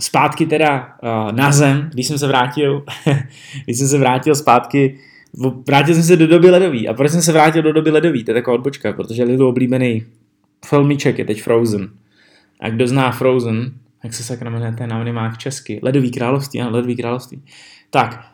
zpátky 0.00 0.46
teda 0.46 0.96
uh, 1.02 1.32
na 1.32 1.52
zem, 1.52 1.90
když 1.92 2.06
jsem 2.06 2.18
se 2.18 2.26
vrátil, 2.26 2.84
když 3.64 3.78
jsem 3.78 3.88
se 3.88 3.98
vrátil 3.98 4.34
zpátky, 4.34 4.98
vrátil 5.66 5.94
jsem 5.94 6.02
se 6.02 6.16
do 6.16 6.26
doby 6.26 6.50
ledový. 6.50 6.88
A 6.88 6.94
proč 6.94 7.10
jsem 7.10 7.22
se 7.22 7.32
vrátil 7.32 7.62
do 7.62 7.72
doby 7.72 7.90
ledový? 7.90 8.24
To 8.24 8.30
je 8.30 8.34
taková 8.34 8.54
odbočka, 8.54 8.92
protože 8.92 9.24
Lilu 9.24 9.48
oblíbený 9.48 10.04
filmíček 10.66 11.18
je 11.18 11.24
teď 11.24 11.42
Frozen. 11.42 11.88
A 12.60 12.68
kdo 12.68 12.86
zná 12.86 13.10
Frozen, 13.10 13.72
jak 14.04 14.14
se 14.14 14.22
sakra 14.22 14.50
jmenuje 14.50 14.72
ten 14.72 14.92
animák 14.92 15.38
česky? 15.38 15.80
Ledový 15.82 16.10
království, 16.10 16.60
ano, 16.60 16.70
Ledový 16.70 16.96
království. 16.96 17.42
Tak, 17.90 18.32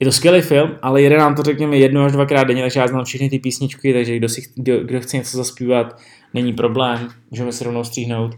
je 0.00 0.04
to 0.04 0.12
skvělý 0.12 0.40
film, 0.40 0.70
ale 0.82 1.02
jede 1.02 1.18
nám 1.18 1.34
to 1.34 1.42
řekněme 1.42 1.76
jedno 1.76 2.04
až 2.04 2.12
dvakrát 2.12 2.44
denně, 2.44 2.62
takže 2.62 2.80
já 2.80 2.86
znám 2.86 3.04
všechny 3.04 3.30
ty 3.30 3.38
písničky, 3.38 3.92
takže 3.92 4.16
kdo, 4.16 4.28
si, 4.28 4.42
kdo, 4.54 4.84
kdo 4.84 5.00
chce 5.00 5.16
něco 5.16 5.36
zaspívat, 5.36 5.98
není 6.34 6.52
problém, 6.52 7.08
můžeme 7.30 7.52
se 7.52 7.64
rovnou 7.64 7.84
stříhnout. 7.84 8.36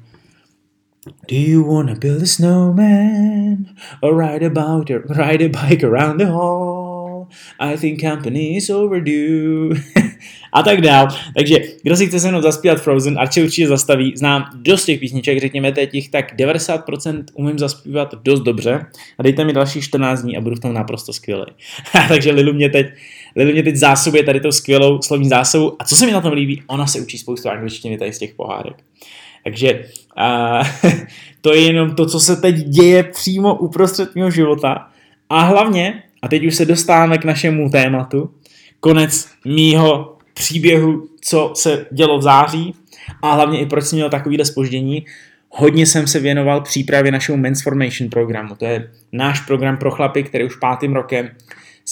Do 1.04 1.34
you 1.34 1.64
wanna 1.64 1.96
build 1.96 2.22
a 2.22 2.26
snowman 2.26 3.74
or 4.02 4.14
ride 4.14 4.46
about 4.46 4.88
or 4.88 5.00
ride 5.08 5.42
a 5.42 5.48
bike 5.48 5.82
around 5.82 6.18
the 6.18 6.26
hall? 6.26 7.28
I 7.58 7.76
think 7.76 8.00
company 8.00 8.56
is 8.56 8.70
overdue. 8.70 9.74
a 10.52 10.62
tak 10.62 10.80
dál. 10.80 11.08
Takže 11.36 11.58
kdo 11.82 11.96
si 11.96 12.06
chce 12.06 12.20
se 12.20 12.28
mnou 12.28 12.40
zaspívat 12.40 12.82
Frozen, 12.82 13.18
se 13.30 13.42
určitě 13.42 13.68
zastaví. 13.68 14.12
Znám 14.16 14.44
dost 14.54 14.84
těch 14.84 15.00
písniček, 15.00 15.40
řekněme 15.40 15.72
jich 15.92 16.10
tak 16.10 16.36
90% 16.36 17.24
umím 17.34 17.58
zaspívat 17.58 18.14
dost 18.22 18.40
dobře. 18.40 18.86
A 19.18 19.22
dejte 19.22 19.44
mi 19.44 19.52
další 19.52 19.80
14 19.80 20.22
dní 20.22 20.36
a 20.36 20.40
budu 20.40 20.56
v 20.56 20.60
tom 20.60 20.74
naprosto 20.74 21.12
skvělý. 21.12 21.46
Takže 22.08 22.30
Lilu 22.30 22.52
mě 22.52 22.68
teď 22.68 22.86
Lilu 23.36 23.52
mě 23.52 23.62
teď 23.62 23.76
zásobuje 23.76 24.22
tady 24.22 24.40
tou 24.40 24.52
skvělou 24.52 25.02
slovní 25.02 25.28
zásobu. 25.28 25.76
A 25.78 25.84
co 25.84 25.96
se 25.96 26.06
mi 26.06 26.12
na 26.12 26.20
tom 26.20 26.32
líbí, 26.32 26.62
ona 26.66 26.86
se 26.86 27.00
učí 27.00 27.18
spoustu 27.18 27.48
angličtiny 27.48 27.98
tady 27.98 28.12
z 28.12 28.18
těch 28.18 28.34
pohádek. 28.34 28.74
Takže 29.44 29.84
a, 30.16 30.60
to 31.40 31.54
je 31.54 31.60
jenom 31.60 31.94
to, 31.94 32.06
co 32.06 32.20
se 32.20 32.36
teď 32.36 32.56
děje 32.56 33.02
přímo 33.02 33.54
uprostřed 33.54 34.14
mého 34.14 34.30
života. 34.30 34.88
A 35.28 35.40
hlavně, 35.40 36.02
a 36.22 36.28
teď 36.28 36.46
už 36.46 36.54
se 36.54 36.64
dostáváme 36.64 37.18
k 37.18 37.24
našemu 37.24 37.70
tématu, 37.70 38.30
konec 38.80 39.28
mýho 39.44 40.18
příběhu, 40.34 41.08
co 41.20 41.52
se 41.54 41.86
dělo 41.92 42.18
v 42.18 42.22
září 42.22 42.74
a 43.22 43.32
hlavně 43.32 43.60
i 43.60 43.66
proč 43.66 43.84
jsem 43.84 43.96
měl 43.96 44.10
takovýhle 44.10 44.44
spoždění. 44.44 45.06
Hodně 45.50 45.86
jsem 45.86 46.06
se 46.06 46.20
věnoval 46.20 46.60
přípravě 46.60 47.12
našeho 47.12 47.38
Men's 47.38 47.62
Formation 47.62 48.10
programu. 48.10 48.54
To 48.54 48.64
je 48.64 48.90
náš 49.12 49.40
program 49.40 49.76
pro 49.76 49.90
chlapy, 49.90 50.22
který 50.22 50.44
už 50.44 50.56
pátým 50.56 50.94
rokem 50.94 51.30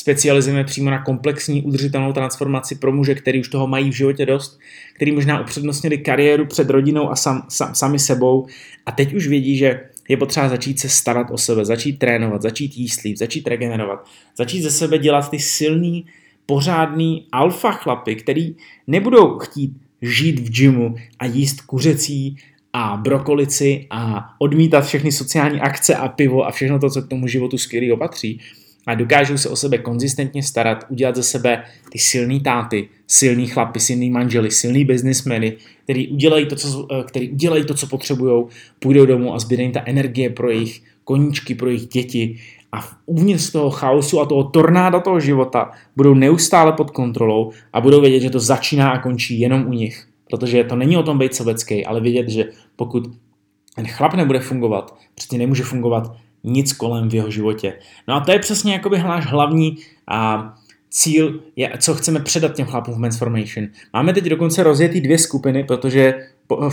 specializujeme 0.00 0.64
přímo 0.64 0.90
na 0.90 1.02
komplexní 1.02 1.62
udržitelnou 1.62 2.12
transformaci 2.12 2.74
pro 2.74 2.92
muže, 2.92 3.14
který 3.14 3.40
už 3.40 3.48
toho 3.48 3.66
mají 3.66 3.90
v 3.90 3.94
životě 3.94 4.26
dost, 4.26 4.58
který 4.94 5.12
možná 5.12 5.40
upřednostnili 5.40 5.98
kariéru 5.98 6.46
před 6.46 6.70
rodinou 6.70 7.10
a 7.10 7.16
sam, 7.16 7.46
sam, 7.48 7.74
sami 7.74 7.98
sebou 7.98 8.46
a 8.86 8.92
teď 8.92 9.14
už 9.14 9.26
vědí, 9.26 9.56
že 9.56 9.80
je 10.08 10.16
potřeba 10.16 10.48
začít 10.48 10.80
se 10.80 10.88
starat 10.88 11.26
o 11.30 11.38
sebe, 11.38 11.64
začít 11.64 11.98
trénovat, 11.98 12.42
začít 12.42 12.76
jíst 12.76 13.02
líp, 13.02 13.16
začít 13.16 13.48
regenerovat, 13.48 14.06
začít 14.38 14.62
ze 14.62 14.70
sebe 14.70 14.98
dělat 14.98 15.30
ty 15.30 15.38
silný, 15.38 16.06
pořádný 16.46 17.26
alfa 17.32 17.72
chlapy, 17.72 18.16
který 18.16 18.56
nebudou 18.86 19.38
chtít 19.38 19.76
žít 20.02 20.40
v 20.40 20.50
gymu 20.50 20.94
a 21.18 21.26
jíst 21.26 21.60
kuřecí 21.60 22.36
a 22.72 22.96
brokolici 22.96 23.86
a 23.90 24.30
odmítat 24.38 24.80
všechny 24.80 25.12
sociální 25.12 25.60
akce 25.60 25.94
a 25.94 26.08
pivo 26.08 26.46
a 26.46 26.50
všechno 26.50 26.78
to, 26.78 26.90
co 26.90 27.02
k 27.02 27.08
tomu 27.08 27.26
životu 27.26 27.58
skvělého 27.58 27.96
patří, 27.96 28.40
a 28.86 28.94
dokážou 28.94 29.38
se 29.38 29.48
o 29.48 29.56
sebe 29.56 29.78
konzistentně 29.78 30.42
starat, 30.42 30.84
udělat 30.88 31.16
ze 31.16 31.22
sebe 31.22 31.64
ty 31.90 31.98
silný 31.98 32.40
táty, 32.40 32.88
silný 33.06 33.46
chlapy, 33.46 33.80
silný 33.80 34.10
manžely, 34.10 34.50
silný 34.50 34.84
biznismeny, 34.84 35.56
který 35.84 36.08
udělají 36.08 36.46
to, 36.46 36.56
co, 36.56 36.86
eh, 36.92 37.04
který 37.04 37.30
udělají 37.30 37.64
to, 37.64 37.74
co 37.74 37.86
potřebují, 37.86 38.44
půjdou 38.78 39.06
domů 39.06 39.34
a 39.34 39.38
zbyde 39.38 39.62
jim 39.62 39.72
ta 39.72 39.82
energie 39.86 40.30
pro 40.30 40.50
jejich 40.50 40.82
koníčky, 41.04 41.54
pro 41.54 41.68
jejich 41.68 41.86
děti 41.86 42.36
a 42.72 42.88
uvnitř 43.06 43.50
toho 43.50 43.70
chaosu 43.70 44.20
a 44.20 44.26
toho 44.26 44.44
tornáda 44.44 45.00
toho 45.00 45.20
života 45.20 45.70
budou 45.96 46.14
neustále 46.14 46.72
pod 46.72 46.90
kontrolou 46.90 47.50
a 47.72 47.80
budou 47.80 48.00
vědět, 48.00 48.20
že 48.20 48.30
to 48.30 48.40
začíná 48.40 48.90
a 48.90 48.98
končí 48.98 49.40
jenom 49.40 49.66
u 49.66 49.72
nich. 49.72 50.06
Protože 50.30 50.64
to 50.64 50.76
není 50.76 50.96
o 50.96 51.02
tom 51.02 51.18
být 51.18 51.34
sobecký, 51.34 51.86
ale 51.86 52.00
vědět, 52.00 52.28
že 52.28 52.44
pokud 52.76 53.10
ten 53.74 53.86
chlap 53.86 54.14
nebude 54.14 54.40
fungovat, 54.40 54.94
přesně 55.14 55.38
nemůže 55.38 55.62
fungovat 55.62 56.16
nic 56.44 56.72
kolem 56.72 57.08
v 57.08 57.14
jeho 57.14 57.30
životě. 57.30 57.72
No 58.08 58.14
a 58.14 58.20
to 58.20 58.32
je 58.32 58.38
přesně 58.38 58.72
jakoby 58.72 58.98
náš 58.98 59.26
hlavní 59.26 59.76
a, 60.06 60.54
cíl, 60.90 61.40
je, 61.56 61.72
co 61.78 61.94
chceme 61.94 62.20
předat 62.20 62.54
těm 62.54 62.66
chlapům 62.66 62.94
v 62.94 62.98
Men's 62.98 63.18
Formation. 63.18 63.68
Máme 63.92 64.12
teď 64.12 64.24
dokonce 64.24 64.62
rozjetý 64.62 65.00
dvě 65.00 65.18
skupiny, 65.18 65.64
protože 65.64 66.14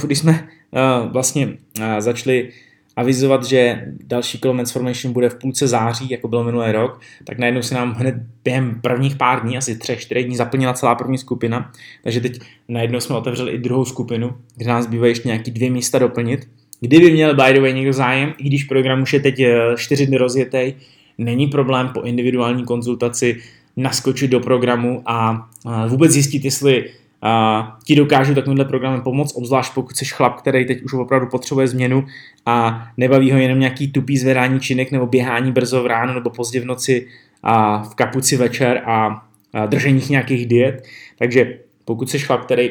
když 0.04 0.20
jsme 0.20 0.48
uh, 0.72 1.12
vlastně 1.12 1.48
uh, 1.48 1.54
začali 2.00 2.50
avizovat, 2.96 3.44
že 3.44 3.86
další 4.04 4.40
kolo 4.40 4.54
Men's 4.54 4.72
Formation 4.72 5.14
bude 5.14 5.30
v 5.30 5.36
půlce 5.36 5.68
září, 5.68 6.10
jako 6.10 6.28
byl 6.28 6.44
minulý 6.44 6.72
rok, 6.72 7.02
tak 7.24 7.38
najednou 7.38 7.62
se 7.62 7.76
nám 7.76 7.94
hned 7.94 8.16
během 8.44 8.82
prvních 8.82 9.16
pár 9.16 9.42
dní, 9.42 9.58
asi 9.58 9.78
třech, 9.78 10.02
čtyři 10.02 10.24
dní, 10.24 10.36
zaplnila 10.36 10.74
celá 10.74 10.96
první 10.96 11.18
skupina. 11.18 11.72
Takže 12.04 12.22
teď 12.22 12.40
najednou 12.68 13.00
jsme 13.00 13.16
otevřeli 13.16 13.52
i 13.52 13.58
druhou 13.58 13.86
skupinu, 13.86 14.38
kde 14.56 14.68
nás 14.68 14.88
bývají 14.88 15.12
ještě 15.12 15.28
nějaký 15.28 15.52
dvě 15.52 15.72
místa 15.72 16.00
doplnit. 16.00 16.48
Kdyby 16.80 17.12
měl 17.12 17.36
by 17.36 17.54
the 17.54 17.62
way 17.62 17.74
někdo 17.74 17.94
zájem, 17.94 18.34
i 18.38 18.44
když 18.44 18.64
program 18.64 19.02
už 19.02 19.14
je 19.14 19.20
teď 19.20 19.40
eh, 19.40 19.58
čtyři 19.78 20.08
dny 20.08 20.18
rozjetý, 20.18 20.74
není 21.18 21.48
problém 21.48 21.90
po 21.94 22.02
individuální 22.02 22.66
konzultaci 22.66 23.38
naskočit 23.78 24.32
do 24.32 24.40
programu 24.40 25.02
a 25.06 25.50
vůbec 25.88 26.12
zjistit, 26.12 26.46
jestli 26.46 26.86
a 27.22 27.78
ti 27.84 27.96
dokážu 27.96 28.36
takovýmhle 28.36 28.66
programem 28.66 29.02
pomoct, 29.02 29.36
obzvlášť 29.36 29.74
pokud 29.74 29.98
jsi 29.98 30.06
chlap, 30.06 30.36
který 30.42 30.66
teď 30.66 30.82
už 30.82 30.94
opravdu 30.94 31.28
potřebuje 31.28 31.68
změnu 31.68 32.06
a 32.46 32.88
nebaví 32.98 33.32
ho 33.32 33.38
jenom 33.38 33.60
nějaký 33.60 33.92
tupý 33.92 34.18
zvedání 34.18 34.60
činek 34.60 34.92
nebo 34.92 35.08
běhání 35.08 35.52
brzo 35.52 35.84
v 35.84 35.88
ráno 35.88 36.14
nebo 36.14 36.30
pozdě 36.30 36.60
v 36.60 36.66
noci 36.66 37.08
a 37.44 37.84
v 37.84 37.96
kapuci 37.96 38.38
večer 38.38 38.82
a, 38.86 39.26
a 39.54 39.66
držení 39.66 40.02
nějakých 40.10 40.46
diet. 40.46 40.84
Takže 41.20 41.60
pokud 41.86 42.10
jsi 42.10 42.20
chlap, 42.20 42.46
který 42.46 42.70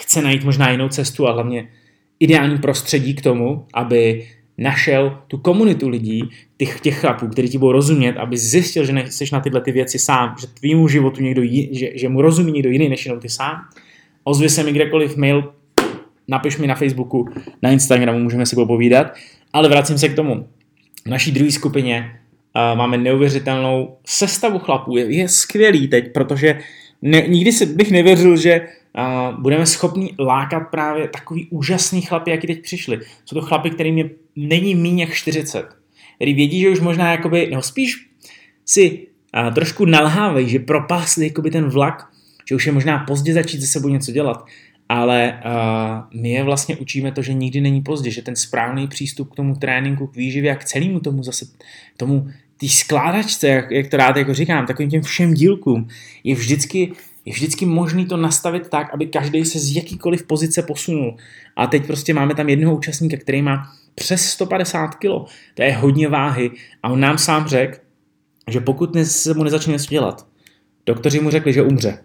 chce 0.00 0.22
najít 0.22 0.44
možná 0.44 0.70
jinou 0.70 0.88
cestu 0.88 1.28
a 1.28 1.32
hlavně 1.32 1.68
ideální 2.20 2.58
prostředí 2.58 3.14
k 3.14 3.22
tomu, 3.22 3.66
aby 3.74 4.26
našel 4.58 5.18
tu 5.28 5.38
komunitu 5.38 5.88
lidí, 5.88 6.22
těch, 6.56 6.80
těch 6.80 7.00
chlapů, 7.00 7.28
kteří 7.28 7.48
ti 7.48 7.58
budou 7.58 7.72
rozumět, 7.72 8.16
aby 8.16 8.36
zjistil, 8.36 8.84
že 8.84 8.92
nejsi 8.92 9.24
na 9.32 9.40
tyhle 9.40 9.60
ty 9.60 9.72
věci 9.72 9.98
sám, 9.98 10.34
že 10.40 10.46
tvýmu 10.46 10.88
životu 10.88 11.22
někdo 11.22 11.42
jí, 11.42 11.68
že, 11.72 11.90
že 11.94 12.08
mu 12.08 12.22
rozumí 12.22 12.52
někdo 12.52 12.70
jiný 12.70 12.88
než 12.88 13.06
jenom 13.06 13.20
ty 13.20 13.28
sám. 13.28 13.56
Ozvi 14.24 14.48
se 14.48 14.62
mi 14.62 14.72
kdekoliv 14.72 15.16
mail, 15.16 15.52
napiš 16.28 16.58
mi 16.58 16.66
na 16.66 16.74
Facebooku, 16.74 17.28
na 17.62 17.70
Instagramu, 17.70 18.18
můžeme 18.18 18.46
si 18.46 18.56
popovídat. 18.56 19.14
Ale 19.52 19.68
vracím 19.68 19.98
se 19.98 20.08
k 20.08 20.16
tomu. 20.16 20.48
V 21.06 21.10
naší 21.10 21.32
druhé 21.32 21.50
skupině 21.50 22.20
uh, 22.56 22.78
máme 22.78 22.98
neuvěřitelnou 22.98 23.96
sestavu 24.06 24.58
chlapů. 24.58 24.96
Je, 24.96 25.16
je 25.16 25.28
skvělý 25.28 25.88
teď, 25.88 26.12
protože 26.12 26.58
ne, 27.02 27.24
nikdy 27.28 27.52
si 27.52 27.66
bych 27.66 27.90
nevěřil, 27.90 28.36
že 28.36 28.66
budeme 29.38 29.66
schopni 29.66 30.14
lákat 30.18 30.60
právě 30.60 31.08
takový 31.08 31.46
úžasný 31.50 32.02
chlapy, 32.02 32.30
jaký 32.30 32.46
teď 32.46 32.62
přišli. 32.62 33.00
Jsou 33.24 33.34
to 33.34 33.46
chlapy, 33.46 33.70
kterým 33.70 33.98
je, 33.98 34.10
není 34.36 34.74
méně 34.74 35.04
jak 35.04 35.14
40. 35.14 35.66
Který 36.16 36.34
vědí, 36.34 36.60
že 36.60 36.70
už 36.70 36.80
možná 36.80 37.10
jakoby, 37.10 37.46
nebo 37.50 37.62
spíš 37.62 38.08
si 38.64 39.06
trošku 39.54 39.84
nalhávají, 39.84 40.48
že 40.48 40.58
propásli 40.58 41.26
jakoby 41.26 41.50
ten 41.50 41.68
vlak, 41.68 42.10
že 42.48 42.54
už 42.54 42.66
je 42.66 42.72
možná 42.72 42.98
pozdě 42.98 43.34
začít 43.34 43.60
se 43.60 43.66
sebou 43.66 43.88
něco 43.88 44.12
dělat, 44.12 44.46
ale 44.88 45.40
uh, 45.44 46.20
my 46.20 46.30
je 46.30 46.42
vlastně 46.42 46.76
učíme 46.76 47.12
to, 47.12 47.22
že 47.22 47.34
nikdy 47.34 47.60
není 47.60 47.82
pozdě, 47.82 48.10
že 48.10 48.22
ten 48.22 48.36
správný 48.36 48.88
přístup 48.88 49.32
k 49.32 49.36
tomu 49.36 49.56
tréninku, 49.56 50.06
k 50.06 50.16
výživě 50.16 50.52
a 50.52 50.56
k 50.56 50.64
celému 50.64 51.00
tomu 51.00 51.22
zase, 51.22 51.46
tomu 51.96 52.28
té 52.56 52.68
skládačce, 52.68 53.48
jak, 53.48 53.70
jak 53.70 53.86
to 53.88 53.96
rád 53.96 54.16
jako 54.16 54.34
říkám, 54.34 54.66
takovým 54.66 54.90
těm 54.90 55.02
všem 55.02 55.34
dílkům, 55.34 55.88
je 56.24 56.34
vždycky 56.34 56.92
je 57.24 57.32
vždycky 57.32 57.66
možný 57.66 58.06
to 58.06 58.16
nastavit 58.16 58.68
tak, 58.68 58.94
aby 58.94 59.06
každý 59.06 59.44
se 59.44 59.58
z 59.58 59.76
jakýkoliv 59.76 60.26
pozice 60.26 60.62
posunul. 60.62 61.16
A 61.56 61.66
teď 61.66 61.86
prostě 61.86 62.14
máme 62.14 62.34
tam 62.34 62.48
jednoho 62.48 62.76
účastníka, 62.76 63.16
který 63.16 63.42
má 63.42 63.72
přes 63.94 64.26
150 64.26 64.88
kg. 64.88 65.30
To 65.54 65.62
je 65.62 65.72
hodně 65.72 66.08
váhy. 66.08 66.50
A 66.82 66.88
on 66.88 67.00
nám 67.00 67.18
sám 67.18 67.46
řekl, 67.46 67.78
že 68.50 68.60
pokud 68.60 68.96
se 69.02 69.34
mu 69.34 69.44
nezačne 69.44 69.72
něco 69.72 69.90
dělat, 69.90 70.26
doktoři 70.86 71.20
mu 71.20 71.30
řekli, 71.30 71.52
že 71.52 71.62
umře. 71.62 71.98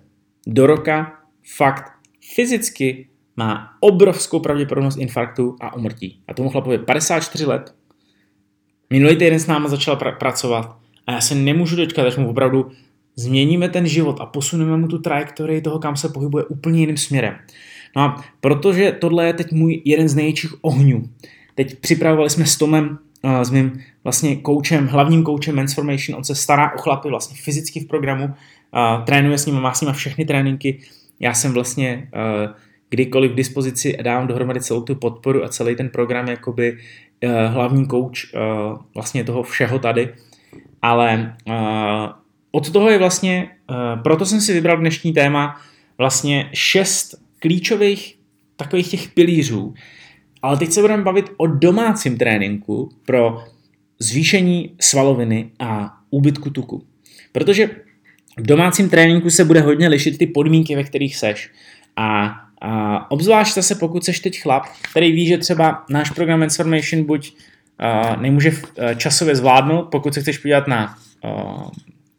Do 0.47 0.67
roka 0.67 1.19
fakt 1.57 1.91
fyzicky 2.35 3.09
má 3.35 3.69
obrovskou 3.79 4.39
pravděpodobnost 4.39 4.97
infarktu 4.97 5.55
a 5.61 5.75
umrtí. 5.75 6.21
A 6.27 6.33
tomu 6.33 6.49
chlapovi 6.49 6.77
54 6.77 7.45
let. 7.45 7.75
Minulý 8.89 9.15
týden 9.15 9.39
s 9.39 9.47
námi 9.47 9.69
začal 9.69 9.95
pr- 9.95 10.17
pracovat 10.17 10.77
a 11.07 11.11
já 11.11 11.21
se 11.21 11.35
nemůžu 11.35 11.75
dočkat, 11.75 12.07
až 12.07 12.17
mu 12.17 12.29
opravdu 12.29 12.71
změníme 13.19 13.69
ten 13.69 13.87
život 13.87 14.21
a 14.21 14.25
posuneme 14.25 14.77
mu 14.77 14.87
tu 14.87 14.99
trajektorii 14.99 15.61
toho, 15.61 15.79
kam 15.79 15.95
se 15.95 16.09
pohybuje 16.09 16.43
úplně 16.45 16.79
jiným 16.79 16.97
směrem. 16.97 17.35
No 17.95 18.01
a 18.01 18.23
protože 18.41 18.91
tohle 18.91 19.25
je 19.25 19.33
teď 19.33 19.51
můj 19.51 19.81
jeden 19.85 20.09
z 20.09 20.15
největších 20.15 20.53
ohňů. 20.61 21.09
Teď 21.55 21.79
připravovali 21.79 22.29
jsme 22.29 22.45
s 22.45 22.57
Tomem, 22.57 22.97
uh, 23.21 23.41
s 23.41 23.49
mým 23.49 23.79
vlastně 24.03 24.35
koučem, 24.35 24.87
hlavním 24.87 25.23
koučem 25.23 25.55
Transformation, 25.55 26.17
on 26.17 26.23
se 26.23 26.35
stará 26.35 26.71
o 26.75 26.77
chlapy 26.77 27.09
vlastně 27.09 27.37
fyzicky 27.43 27.79
v 27.79 27.87
programu, 27.87 28.25
uh, 28.25 29.05
trénuje 29.05 29.37
s 29.37 29.45
ním, 29.45 29.55
má 29.55 29.73
s 29.73 29.81
ním 29.81 29.93
všechny 29.93 30.25
tréninky. 30.25 30.79
Já 31.19 31.33
jsem 31.33 31.53
vlastně 31.53 32.09
uh, 32.13 32.55
kdykoliv 32.89 33.31
k 33.31 33.35
dispozici 33.35 33.97
a 33.97 34.01
dávám 34.01 34.27
dohromady 34.27 34.61
celou 34.61 34.81
tu 34.81 34.95
podporu 34.95 35.43
a 35.43 35.49
celý 35.49 35.75
ten 35.75 35.89
program 35.89 36.27
jakoby 36.27 36.77
hlavní 37.47 37.85
kouč 37.85 38.25
vlastně 38.95 39.23
toho 39.23 39.43
všeho 39.43 39.79
tady. 39.79 40.09
Ale 40.81 41.35
od 42.51 42.71
toho 42.71 42.89
je 42.89 42.97
vlastně, 42.97 43.49
uh, 43.69 44.01
proto 44.03 44.25
jsem 44.25 44.41
si 44.41 44.53
vybral 44.53 44.77
dnešní 44.77 45.13
téma, 45.13 45.61
vlastně 45.97 46.49
šest 46.53 47.15
klíčových 47.39 48.19
takových 48.55 48.89
těch 48.89 49.07
pilířů. 49.11 49.73
Ale 50.41 50.57
teď 50.57 50.71
se 50.71 50.81
budeme 50.81 51.03
bavit 51.03 51.25
o 51.37 51.47
domácím 51.47 52.17
tréninku 52.17 52.89
pro 53.05 53.43
zvýšení 53.99 54.75
svaloviny 54.81 55.51
a 55.59 55.97
úbytku 56.09 56.49
tuku. 56.49 56.83
Protože 57.31 57.69
v 58.37 58.45
domácím 58.45 58.89
tréninku 58.89 59.29
se 59.29 59.45
bude 59.45 59.61
hodně 59.61 59.87
lišit 59.87 60.17
ty 60.17 60.27
podmínky, 60.27 60.75
ve 60.75 60.83
kterých 60.83 61.15
seš. 61.15 61.51
A, 61.95 62.35
a 62.61 63.11
obzvlášť 63.11 63.55
zase 63.55 63.75
pokud 63.75 64.05
seš 64.05 64.19
teď 64.19 64.41
chlap, 64.41 64.63
který 64.91 65.11
ví, 65.11 65.27
že 65.27 65.37
třeba 65.37 65.85
náš 65.89 66.09
program 66.09 66.39
Transformation 66.39 67.05
buď 67.05 67.33
uh, 67.33 68.21
nemůže 68.21 68.51
uh, 68.51 68.93
časově 68.95 69.35
zvládnout, 69.35 69.83
pokud 69.83 70.13
se 70.13 70.21
chceš 70.21 70.37
podívat 70.37 70.67
na 70.67 70.95
uh, 71.23 71.69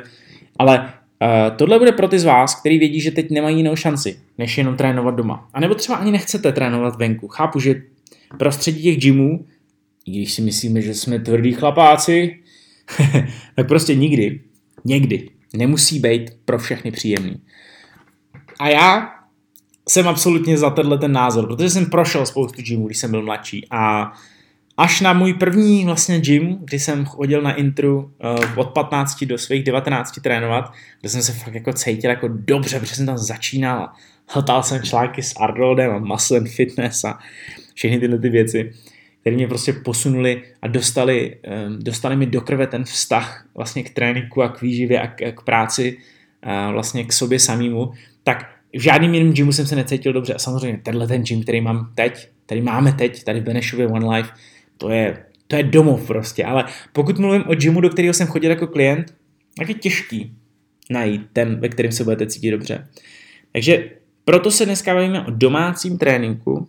ale 0.59 0.93
Uh, 1.21 1.57
tohle 1.57 1.79
bude 1.79 1.91
pro 1.91 2.07
ty 2.07 2.19
z 2.19 2.23
vás, 2.23 2.59
kteří 2.59 2.79
vědí, 2.79 3.01
že 3.01 3.11
teď 3.11 3.31
nemají 3.31 3.57
jinou 3.57 3.75
šanci, 3.75 4.19
než 4.37 4.57
jenom 4.57 4.77
trénovat 4.77 5.15
doma. 5.15 5.49
A 5.53 5.59
nebo 5.59 5.75
třeba 5.75 5.97
ani 5.97 6.11
nechcete 6.11 6.51
trénovat 6.51 6.95
venku. 6.95 7.27
Chápu, 7.27 7.59
že 7.59 7.81
prostředí 8.37 8.83
těch 8.83 8.97
gymů, 8.97 9.45
i 10.05 10.11
když 10.11 10.33
si 10.33 10.41
myslíme, 10.41 10.81
že 10.81 10.93
jsme 10.93 11.19
tvrdí 11.19 11.53
chlapáci, 11.53 12.39
tak 13.55 13.67
prostě 13.67 13.95
nikdy, 13.95 14.41
někdy 14.85 15.29
nemusí 15.53 15.99
být 15.99 16.31
pro 16.45 16.59
všechny 16.59 16.91
příjemný. 16.91 17.41
A 18.59 18.69
já 18.69 19.09
jsem 19.89 20.07
absolutně 20.07 20.57
za 20.57 20.69
tenhle 20.69 20.97
ten 20.97 21.11
názor, 21.11 21.47
protože 21.47 21.69
jsem 21.69 21.85
prošel 21.85 22.25
spoustu 22.25 22.61
gymů, 22.61 22.85
když 22.85 22.97
jsem 22.97 23.11
byl 23.11 23.21
mladší. 23.21 23.67
A 23.71 24.11
až 24.77 25.01
na 25.01 25.13
můj 25.13 25.33
první 25.33 25.85
vlastně 25.85 26.19
gym, 26.19 26.57
kdy 26.61 26.79
jsem 26.79 27.05
chodil 27.05 27.41
na 27.41 27.53
intru 27.53 27.99
uh, 27.99 28.59
od 28.59 28.69
15 28.69 29.23
do 29.23 29.37
svých 29.37 29.63
19 29.63 30.11
trénovat, 30.11 30.71
kde 30.99 31.09
jsem 31.09 31.21
se 31.21 31.33
fakt 31.33 31.53
jako 31.53 31.73
cítil 31.73 32.09
jako 32.09 32.27
dobře, 32.27 32.79
protože 32.79 32.95
jsem 32.95 33.05
tam 33.05 33.17
začínal. 33.17 33.83
A 33.83 33.93
hltal 34.27 34.63
jsem 34.63 34.83
články 34.83 35.23
s 35.23 35.33
Arnoldem 35.39 35.91
a 35.91 35.99
Muscle 35.99 36.37
and 36.37 36.49
Fitness 36.49 37.03
a 37.03 37.19
všechny 37.73 37.99
tyhle 37.99 38.19
ty 38.19 38.29
věci, 38.29 38.71
které 39.21 39.35
mě 39.35 39.47
prostě 39.47 39.73
posunuli 39.73 40.43
a 40.61 40.67
dostali, 40.67 41.37
um, 41.67 41.79
dostali 41.79 42.15
mi 42.15 42.25
do 42.25 42.41
krve 42.41 42.67
ten 42.67 42.83
vztah 42.83 43.45
vlastně 43.55 43.83
k 43.83 43.89
tréninku 43.89 44.43
a 44.43 44.49
k 44.49 44.61
výživě 44.61 45.01
a 45.01 45.07
k, 45.07 45.31
k 45.31 45.41
práci, 45.41 45.97
uh, 46.45 46.73
vlastně 46.73 47.03
k 47.03 47.13
sobě 47.13 47.39
samému, 47.39 47.91
tak 48.23 48.60
v 48.77 48.81
žádným 48.81 49.13
jiném 49.13 49.33
gymu 49.33 49.51
jsem 49.51 49.67
se 49.67 49.75
necítil 49.75 50.13
dobře. 50.13 50.33
A 50.33 50.39
samozřejmě 50.39 50.79
tenhle 50.83 51.07
ten 51.07 51.23
gym, 51.23 51.43
který 51.43 51.61
mám 51.61 51.91
teď, 51.95 52.29
který 52.45 52.61
máme 52.61 52.93
teď, 52.93 53.23
tady 53.23 53.39
v 53.39 53.43
Benešově 53.43 53.87
One 53.87 54.15
Life, 54.15 54.29
to 54.77 54.89
je, 54.89 55.25
to 55.47 55.55
je 55.55 55.63
domov 55.63 56.07
prostě, 56.07 56.45
ale 56.45 56.65
pokud 56.93 57.19
mluvím 57.19 57.43
o 57.47 57.55
gymu, 57.55 57.81
do 57.81 57.89
kterého 57.89 58.13
jsem 58.13 58.27
chodil 58.27 58.49
jako 58.49 58.67
klient, 58.67 59.13
tak 59.57 59.69
je 59.69 59.75
těžký 59.75 60.35
najít 60.89 61.21
ten, 61.33 61.59
ve 61.59 61.69
kterém 61.69 61.91
se 61.91 62.03
budete 62.03 62.27
cítit 62.27 62.51
dobře. 62.51 62.87
Takže 63.51 63.89
proto 64.25 64.51
se 64.51 64.65
dneska 64.65 64.93
bavíme 64.93 65.25
o 65.25 65.31
domácím 65.31 65.97
tréninku 65.97 66.67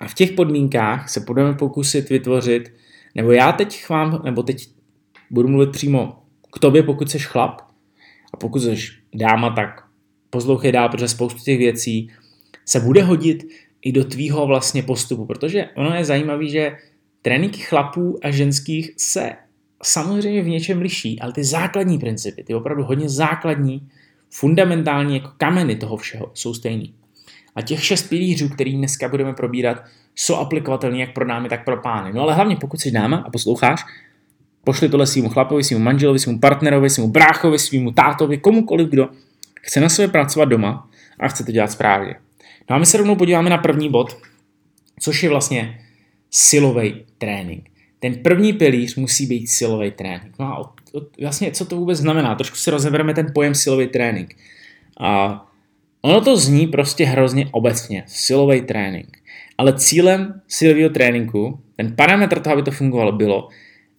a 0.00 0.08
v 0.08 0.14
těch 0.14 0.32
podmínkách 0.32 1.08
se 1.08 1.20
budeme 1.20 1.54
pokusit 1.54 2.10
vytvořit, 2.10 2.72
nebo 3.14 3.32
já 3.32 3.52
teď 3.52 3.88
vám, 3.88 4.22
nebo 4.24 4.42
teď 4.42 4.68
budu 5.30 5.48
mluvit 5.48 5.70
přímo 5.70 6.22
k 6.52 6.58
tobě, 6.58 6.82
pokud 6.82 7.10
jsi 7.10 7.18
chlap, 7.18 7.60
a 8.34 8.36
pokud 8.36 8.62
jsi 8.62 8.76
dáma, 9.14 9.50
tak 9.50 9.84
poslouchej 10.32 10.72
dál, 10.72 10.88
protože 10.88 11.08
spoustu 11.08 11.40
těch 11.44 11.58
věcí 11.58 12.10
se 12.64 12.80
bude 12.80 13.02
hodit 13.02 13.44
i 13.82 13.92
do 13.92 14.04
tvýho 14.04 14.46
vlastně 14.46 14.82
postupu, 14.82 15.26
protože 15.26 15.68
ono 15.76 15.94
je 15.94 16.04
zajímavé, 16.04 16.48
že 16.48 16.76
tréninky 17.22 17.60
chlapů 17.60 18.18
a 18.22 18.30
ženských 18.30 18.90
se 18.96 19.32
samozřejmě 19.82 20.42
v 20.42 20.48
něčem 20.48 20.80
liší, 20.80 21.20
ale 21.20 21.32
ty 21.32 21.44
základní 21.44 21.98
principy, 21.98 22.44
ty 22.44 22.54
opravdu 22.54 22.84
hodně 22.84 23.08
základní, 23.08 23.88
fundamentální 24.30 25.14
jako 25.14 25.30
kameny 25.36 25.76
toho 25.76 25.96
všeho 25.96 26.30
jsou 26.34 26.54
stejný. 26.54 26.94
A 27.54 27.62
těch 27.62 27.84
šest 27.84 28.08
pilířů, 28.08 28.48
který 28.48 28.76
dneska 28.76 29.08
budeme 29.08 29.34
probírat, 29.34 29.84
jsou 30.14 30.34
aplikovatelné 30.34 30.98
jak 30.98 31.14
pro 31.14 31.26
dámy, 31.26 31.48
tak 31.48 31.64
pro 31.64 31.76
pány. 31.76 32.12
No 32.12 32.22
ale 32.22 32.34
hlavně 32.34 32.56
pokud 32.56 32.80
jsi 32.80 32.90
dáma 32.90 33.16
a 33.16 33.30
posloucháš, 33.30 33.84
pošli 34.64 34.88
tohle 34.88 35.06
svým 35.06 35.28
chlapovi, 35.28 35.64
svým 35.64 35.82
manželovi, 35.82 36.18
svým 36.18 36.40
partnerovi, 36.40 36.90
svým 36.90 37.10
bráchovi, 37.10 37.58
svým 37.58 37.94
tátovi, 37.94 38.38
komukoliv, 38.38 38.88
kdo 38.88 39.08
chce 39.62 39.80
na 39.80 39.88
sobě 39.88 40.08
pracovat 40.08 40.44
doma 40.44 40.90
a 41.20 41.28
chce 41.28 41.44
to 41.44 41.52
dělat 41.52 41.72
správně. 41.72 42.14
No 42.70 42.76
a 42.76 42.78
my 42.78 42.86
se 42.86 42.96
rovnou 42.96 43.16
podíváme 43.16 43.50
na 43.50 43.58
první 43.58 43.90
bod, 43.90 44.16
což 45.00 45.22
je 45.22 45.28
vlastně 45.28 45.80
silový 46.30 47.04
trénink. 47.18 47.68
Ten 47.98 48.14
první 48.14 48.52
pilíř 48.52 48.96
musí 48.96 49.26
být 49.26 49.46
silový 49.46 49.90
trénink. 49.90 50.32
No 50.38 50.46
a 50.46 50.74
vlastně, 51.20 51.50
co 51.50 51.64
to 51.64 51.76
vůbec 51.76 51.98
znamená? 51.98 52.34
Trošku 52.34 52.56
si 52.56 52.70
rozebereme 52.70 53.14
ten 53.14 53.26
pojem 53.34 53.54
silový 53.54 53.86
trénink. 53.86 54.34
A 55.00 55.42
ono 56.02 56.20
to 56.20 56.36
zní 56.36 56.66
prostě 56.66 57.04
hrozně 57.04 57.48
obecně, 57.50 58.04
silový 58.06 58.60
trénink. 58.60 59.18
Ale 59.58 59.78
cílem 59.78 60.42
silového 60.48 60.90
tréninku, 60.90 61.60
ten 61.76 61.96
parametr 61.96 62.40
toho, 62.40 62.52
aby 62.52 62.62
to 62.62 62.70
fungovalo, 62.70 63.12
bylo, 63.12 63.48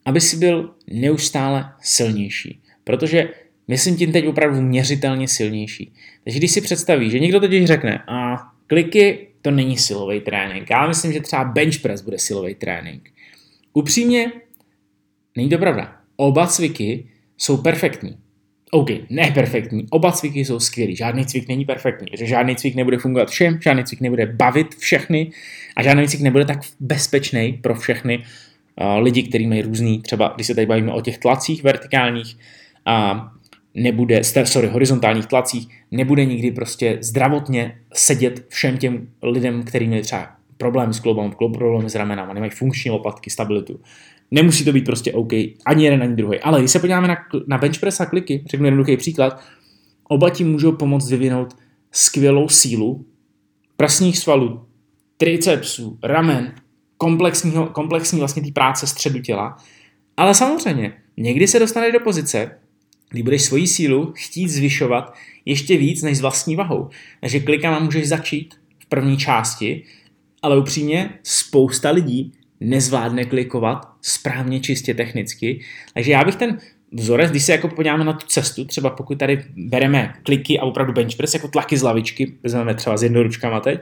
aby 0.06 0.21
si 0.21 0.38
byl 0.38 0.76
neustále 0.88 1.73
silnější. 1.82 2.62
Protože 2.84 3.30
myslím 3.67 3.97
tím 3.97 4.12
teď 4.12 4.28
opravdu 4.28 4.62
měřitelně 4.62 5.28
silnější. 5.28 5.93
Takže 6.23 6.39
když 6.39 6.52
si 6.52 6.62
představíš, 6.62 7.12
že 7.12 7.19
někdo 7.19 7.39
totiž 7.39 7.65
řekne, 7.65 8.04
a 8.08 8.38
kliky 8.67 9.28
to 9.41 9.52
není 9.52 9.78
silový 9.78 10.21
trénink. 10.21 10.69
Já 10.69 10.88
myslím, 10.88 11.13
že 11.13 11.21
třeba 11.21 11.43
bench 11.43 11.80
press 11.80 12.02
bude 12.02 12.19
silový 12.19 12.56
trénink. 12.56 13.10
Upřímně, 13.73 14.32
není 15.38 15.49
to 15.49 15.58
pravda. 15.58 15.95
Oba 16.15 16.47
cviky 16.47 17.08
jsou 17.38 17.58
perfektní. 17.58 18.17
OK, 18.71 18.89
ne 19.10 19.32
perfektní, 19.34 19.86
oba 19.89 20.12
cviky 20.12 20.45
jsou 20.45 20.60
skvělý, 20.60 20.95
žádný 20.95 21.26
cvik 21.26 21.47
není 21.47 21.65
perfektní, 21.65 22.08
že 22.17 22.26
žádný 22.26 22.56
cvik 22.56 22.76
nebude 22.76 22.97
fungovat 22.97 23.30
všem, 23.30 23.60
žádný 23.62 23.84
cvik 23.84 24.02
nebude 24.02 24.26
bavit 24.26 24.76
všechny 24.76 25.32
a 25.76 25.84
žádný 25.84 26.08
cvik 26.08 26.21
nebude 26.21 26.45
tak 26.45 26.60
bezpečný 26.80 27.54
pro 27.54 27.76
všechny 27.76 28.17
uh, 28.17 29.04
lidi, 29.04 29.23
kteří 29.23 29.47
mají 29.47 29.62
různý, 29.62 30.02
třeba 30.02 30.32
když 30.36 30.47
se 30.47 30.56
tady 30.56 30.67
bavíme 30.67 30.93
o 30.93 31.02
těch 31.02 31.17
tlacích 31.17 31.63
vertikálních, 31.63 32.38
a 32.86 33.28
nebude, 33.76 34.24
sorry, 34.24 34.68
horizontálních 34.68 35.26
tlacích, 35.26 35.68
nebude 35.92 36.26
nikdy 36.26 36.52
prostě 36.52 36.98
zdravotně 37.02 37.80
sedět 37.94 38.46
všem 38.50 38.78
těm 38.78 39.08
lidem, 39.24 39.64
kteří 39.64 39.88
mají 39.88 40.02
třeba 40.02 40.32
problémy 40.58 40.94
s 40.94 41.00
kloubem, 41.00 41.32
problémy 41.32 41.90
s 41.90 41.96
ramenama, 41.96 42.34
nemají 42.34 42.52
funkční 42.52 42.92
lopatky, 42.92 43.30
stabilitu. 43.30 43.80
Nemusí 44.32 44.66
to 44.66 44.72
být 44.72 44.86
prostě 44.86 45.14
OK, 45.14 45.34
ani 45.66 45.86
jeden, 45.86 46.04
ani 46.04 46.16
druhý. 46.16 46.40
Ale 46.40 46.60
když 46.60 46.72
se 46.72 46.80
podíváme 46.80 47.08
na, 47.08 47.18
na 47.48 47.58
bench 47.58 47.80
press 47.80 48.02
a 48.02 48.06
kliky, 48.06 48.44
řeknu 48.50 48.66
jednoduchý 48.66 48.98
příklad, 48.98 49.42
oba 50.04 50.30
ti 50.30 50.44
můžou 50.44 50.72
pomoct 50.72 51.10
vyvinout 51.10 51.54
skvělou 51.92 52.50
sílu 52.50 53.06
prsních 53.78 54.18
svalů, 54.18 54.66
tricepsů, 55.18 55.98
ramen, 56.04 56.54
komplexního, 56.98 57.68
komplexní 57.68 58.20
vlastně 58.20 58.42
té 58.42 58.52
práce 58.52 58.88
středu 58.88 59.20
těla. 59.20 59.58
Ale 60.18 60.34
samozřejmě, 60.34 60.94
někdy 61.18 61.48
se 61.48 61.60
dostaneš 61.60 61.94
do 61.94 62.00
pozice, 62.00 62.52
kdy 63.13 63.23
budeš 63.23 63.41
svoji 63.41 63.67
sílu 63.67 64.13
chtít 64.15 64.49
zvyšovat 64.49 65.13
ještě 65.45 65.78
víc 65.78 66.02
než 66.02 66.17
s 66.17 66.21
vlastní 66.21 66.56
vahou. 66.56 66.89
Takže 67.21 67.39
klikama 67.39 67.80
můžeš 67.80 68.08
začít 68.08 68.56
v 68.80 68.86
první 68.86 69.17
části, 69.17 69.84
ale 70.41 70.60
upřímně 70.60 71.10
spousta 71.23 71.91
lidí 71.91 72.32
nezvládne 72.60 73.26
klikovat 73.26 73.88
správně 74.02 74.60
čistě 74.60 74.93
technicky. 74.93 75.62
Takže 75.93 76.12
já 76.12 76.23
bych 76.23 76.36
ten 76.36 76.58
vzorec, 76.91 77.32
když 77.32 77.43
se 77.43 77.52
jako 77.52 77.67
podíváme 77.67 78.04
na 78.04 78.13
tu 78.13 78.28
cestu, 78.28 78.65
třeba 78.65 78.89
pokud 78.89 79.19
tady 79.19 79.43
bereme 79.56 80.13
kliky 80.23 80.60
a 80.60 80.63
opravdu 80.63 80.93
bench 80.93 81.15
press 81.15 81.34
jako 81.34 81.47
tlaky 81.47 81.78
z 81.78 81.82
lavičky, 81.82 82.34
vezmeme 82.43 82.76
třeba 82.76 82.97
s 82.97 83.04
jednoručkama 83.04 83.60
teď, 83.60 83.82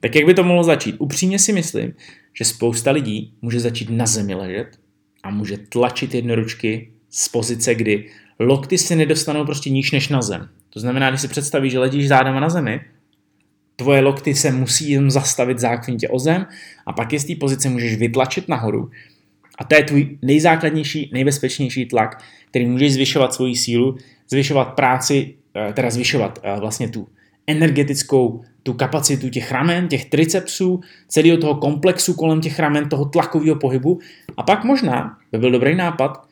tak 0.00 0.14
jak 0.14 0.26
by 0.26 0.34
to 0.34 0.44
mohlo 0.44 0.64
začít? 0.64 0.96
Upřímně 0.98 1.38
si 1.38 1.52
myslím, 1.52 1.92
že 2.34 2.44
spousta 2.44 2.90
lidí 2.90 3.34
může 3.42 3.60
začít 3.60 3.90
na 3.90 4.06
zemi 4.06 4.34
ležet 4.34 4.66
a 5.22 5.30
může 5.30 5.56
tlačit 5.56 6.14
jednoručky 6.14 6.92
z 7.10 7.28
pozice, 7.28 7.74
kdy 7.74 8.08
lokty 8.40 8.78
se 8.78 8.96
nedostanou 8.96 9.44
prostě 9.44 9.70
níž 9.70 9.90
než 9.90 10.08
na 10.08 10.22
zem. 10.22 10.48
To 10.70 10.80
znamená, 10.80 11.10
když 11.10 11.20
si 11.20 11.28
představíš, 11.28 11.72
že 11.72 11.78
ležíš 11.78 12.08
zádama 12.08 12.40
na 12.40 12.48
zemi, 12.48 12.80
tvoje 13.76 14.00
lokty 14.00 14.34
se 14.34 14.52
musí 14.52 14.90
jen 14.90 15.10
zastavit 15.10 15.58
zákvintě 15.58 16.08
o 16.08 16.18
zem 16.18 16.46
a 16.86 16.92
pak 16.92 17.12
je 17.12 17.20
z 17.20 17.24
té 17.24 17.34
pozice 17.34 17.68
můžeš 17.68 17.96
vytlačit 17.96 18.48
nahoru. 18.48 18.90
A 19.58 19.64
to 19.64 19.74
je 19.74 19.84
tvůj 19.84 20.18
nejzákladnější, 20.22 21.10
nejbezpečnější 21.12 21.86
tlak, 21.86 22.22
který 22.50 22.66
můžeš 22.66 22.92
zvyšovat 22.92 23.34
svoji 23.34 23.56
sílu, 23.56 23.96
zvyšovat 24.28 24.64
práci, 24.64 25.34
eh, 25.56 25.72
teda 25.72 25.90
zvyšovat 25.90 26.38
eh, 26.42 26.60
vlastně 26.60 26.88
tu 26.88 27.08
energetickou 27.46 28.44
tu 28.62 28.72
kapacitu 28.72 29.28
těch 29.28 29.52
ramen, 29.52 29.88
těch 29.88 30.04
tricepsů, 30.04 30.80
celého 31.08 31.38
toho 31.38 31.54
komplexu 31.54 32.14
kolem 32.14 32.40
těch 32.40 32.58
ramen, 32.58 32.88
toho 32.88 33.04
tlakového 33.04 33.56
pohybu. 33.56 33.98
A 34.36 34.42
pak 34.42 34.64
možná 34.64 35.18
by 35.32 35.38
byl 35.38 35.50
dobrý 35.50 35.74
nápad 35.74 36.29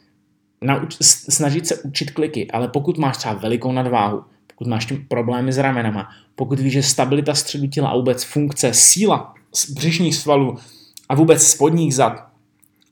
nauč, 0.61 0.97
snažit 1.01 1.67
se 1.67 1.83
učit 1.83 2.11
kliky, 2.11 2.51
ale 2.51 2.69
pokud 2.69 2.99
máš 2.99 3.17
třeba 3.17 3.35
velikou 3.35 3.73
nadváhu, 3.73 4.23
pokud 4.47 4.67
máš 4.71 4.87
tím 4.87 5.07
problémy 5.09 5.53
s 5.53 5.59
ramenama, 5.59 6.09
pokud 6.35 6.61
víš, 6.61 6.73
že 6.73 6.83
stabilita 6.83 7.35
středu 7.35 7.67
těla 7.67 7.89
a 7.89 7.97
vůbec 7.97 8.25
funkce, 8.25 8.75
síla 8.75 9.35
břišních 9.75 10.15
svalů 10.15 10.57
a 11.09 11.15
vůbec 11.15 11.47
spodních 11.47 11.95
zad 11.95 12.29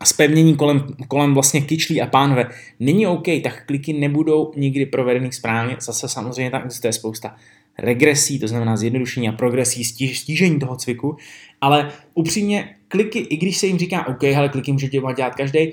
a 0.00 0.04
spevnění 0.04 0.56
kolem, 0.56 0.86
kolem 1.08 1.34
vlastně 1.34 1.60
kyčlí 1.60 2.02
a 2.02 2.06
pánve 2.06 2.50
není 2.80 3.06
OK, 3.06 3.26
tak 3.42 3.66
kliky 3.66 3.92
nebudou 3.92 4.52
nikdy 4.56 4.86
provedený 4.86 5.32
správně. 5.32 5.76
Zase 5.80 6.08
samozřejmě 6.08 6.50
tam 6.50 6.62
existuje 6.64 6.92
spousta 6.92 7.36
regresí, 7.78 8.38
to 8.38 8.48
znamená 8.48 8.76
zjednodušení 8.76 9.28
a 9.28 9.32
progresí, 9.32 9.84
stíž, 9.84 10.20
stížení 10.20 10.58
toho 10.58 10.76
cviku, 10.76 11.16
ale 11.60 11.92
upřímně 12.14 12.76
kliky, 12.88 13.18
i 13.18 13.36
když 13.36 13.56
se 13.56 13.66
jim 13.66 13.78
říká 13.78 14.06
OK, 14.06 14.24
ale 14.24 14.48
kliky 14.48 14.72
může 14.72 14.88
dělat 14.88 15.34
každý, 15.36 15.72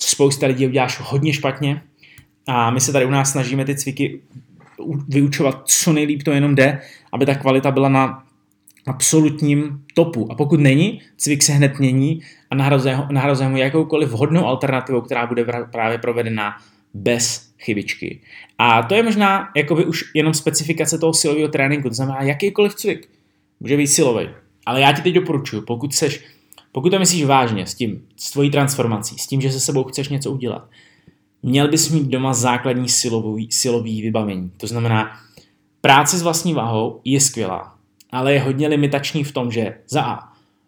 spousta 0.00 0.46
lidí 0.46 0.66
uděláš 0.66 1.00
hodně 1.02 1.32
špatně 1.32 1.82
a 2.46 2.70
my 2.70 2.80
se 2.80 2.92
tady 2.92 3.06
u 3.06 3.10
nás 3.10 3.32
snažíme 3.32 3.64
ty 3.64 3.74
cviky 3.74 4.20
vyučovat 5.08 5.62
co 5.64 5.92
nejlíp 5.92 6.22
to 6.22 6.32
jenom 6.32 6.54
jde, 6.54 6.80
aby 7.12 7.26
ta 7.26 7.34
kvalita 7.34 7.70
byla 7.70 7.88
na 7.88 8.24
absolutním 8.86 9.84
topu. 9.94 10.32
A 10.32 10.34
pokud 10.34 10.60
není, 10.60 11.00
cvik 11.16 11.42
se 11.42 11.52
hned 11.52 11.78
mění 11.78 12.22
a 12.50 12.54
nahrazuje 12.54 13.48
ho 13.48 13.56
jakoukoliv 13.56 14.08
vhodnou 14.08 14.46
alternativou, 14.46 15.00
která 15.00 15.26
bude 15.26 15.46
právě 15.72 15.98
provedena 15.98 16.56
bez 16.94 17.52
chybičky. 17.58 18.20
A 18.58 18.82
to 18.82 18.94
je 18.94 19.02
možná 19.02 19.50
jakoby 19.56 19.84
už 19.84 20.04
jenom 20.14 20.34
specifikace 20.34 20.98
toho 20.98 21.14
silového 21.14 21.48
tréninku, 21.48 21.88
to 21.88 21.94
znamená 21.94 22.22
jakýkoliv 22.22 22.74
cvik 22.74 23.08
může 23.60 23.76
být 23.76 23.86
silový. 23.86 24.28
Ale 24.66 24.80
já 24.80 24.92
ti 24.92 25.02
teď 25.02 25.14
doporučuji, 25.14 25.62
pokud 25.62 25.94
seš, 25.94 26.24
pokud 26.78 26.90
to 26.90 26.98
myslíš 26.98 27.24
vážně 27.24 27.66
s 27.66 27.74
tím, 27.74 28.02
s 28.16 28.30
tvojí 28.30 28.50
transformací, 28.50 29.18
s 29.18 29.26
tím, 29.26 29.40
že 29.40 29.52
se 29.52 29.60
sebou 29.60 29.84
chceš 29.84 30.08
něco 30.08 30.30
udělat, 30.32 30.68
měl 31.42 31.68
bys 31.68 31.90
mít 31.90 32.06
doma 32.06 32.34
základní 32.34 32.88
silový, 32.88 33.48
silový 33.50 34.02
vybavení. 34.02 34.50
To 34.56 34.66
znamená, 34.66 35.10
práce 35.80 36.18
s 36.18 36.22
vlastní 36.22 36.54
váhou 36.54 37.00
je 37.04 37.20
skvělá, 37.20 37.74
ale 38.10 38.32
je 38.32 38.40
hodně 38.40 38.68
limitační 38.68 39.24
v 39.24 39.32
tom, 39.32 39.50
že 39.50 39.74
za 39.88 40.02
A, 40.02 40.18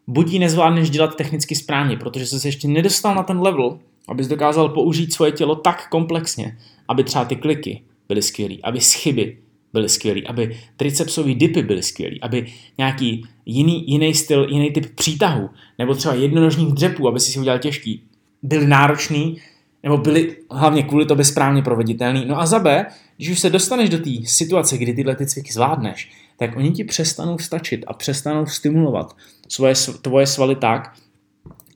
buď 0.06 0.32
ji 0.32 0.38
nezvládneš 0.38 0.90
dělat 0.90 1.16
technicky 1.16 1.54
správně, 1.54 1.96
protože 1.96 2.26
jsi 2.26 2.40
se 2.40 2.48
ještě 2.48 2.68
nedostal 2.68 3.14
na 3.14 3.22
ten 3.22 3.40
level, 3.40 3.78
abys 4.08 4.28
dokázal 4.28 4.68
použít 4.68 5.12
svoje 5.12 5.32
tělo 5.32 5.54
tak 5.54 5.88
komplexně, 5.88 6.58
aby 6.88 7.04
třeba 7.04 7.24
ty 7.24 7.36
kliky 7.36 7.82
byly 8.08 8.22
skvělý, 8.22 8.62
aby 8.62 8.80
schyby 8.80 9.38
byly 9.72 9.88
skvělý, 9.88 10.26
aby 10.26 10.60
tricepsové 10.76 11.34
dipy 11.34 11.62
byly 11.62 11.82
skvělý, 11.82 12.20
aby 12.20 12.46
nějaký 12.78 13.26
jiný, 13.46 13.90
jiný 13.90 14.14
styl, 14.14 14.46
jiný 14.50 14.70
typ 14.70 14.94
přítahu, 14.94 15.50
nebo 15.80 15.94
třeba 15.94 16.14
jednonožních 16.14 16.72
dřepů, 16.72 17.08
aby 17.08 17.20
si 17.20 17.32
si 17.32 17.38
udělal 17.38 17.58
těžký, 17.58 18.02
byly 18.42 18.66
náročný, 18.66 19.40
nebo 19.82 19.96
byly 19.96 20.36
hlavně 20.50 20.82
kvůli 20.82 21.06
tobě 21.06 21.24
správně 21.24 21.62
proveditelný. 21.62 22.24
No 22.26 22.40
a 22.40 22.46
za 22.46 22.58
B, 22.58 22.86
když 23.16 23.30
už 23.30 23.38
se 23.38 23.50
dostaneš 23.50 23.88
do 23.88 23.98
té 23.98 24.10
situace, 24.24 24.78
kdy 24.78 24.92
tyhle 24.92 25.16
ty 25.16 25.26
cviky 25.26 25.52
zvládneš, 25.52 26.10
tak 26.36 26.56
oni 26.56 26.70
ti 26.70 26.84
přestanou 26.84 27.38
stačit 27.38 27.84
a 27.86 27.92
přestanou 27.92 28.46
stimulovat 28.46 29.16
svoje, 29.48 29.74
tvoje 30.02 30.26
svaly 30.26 30.56
tak, 30.56 30.92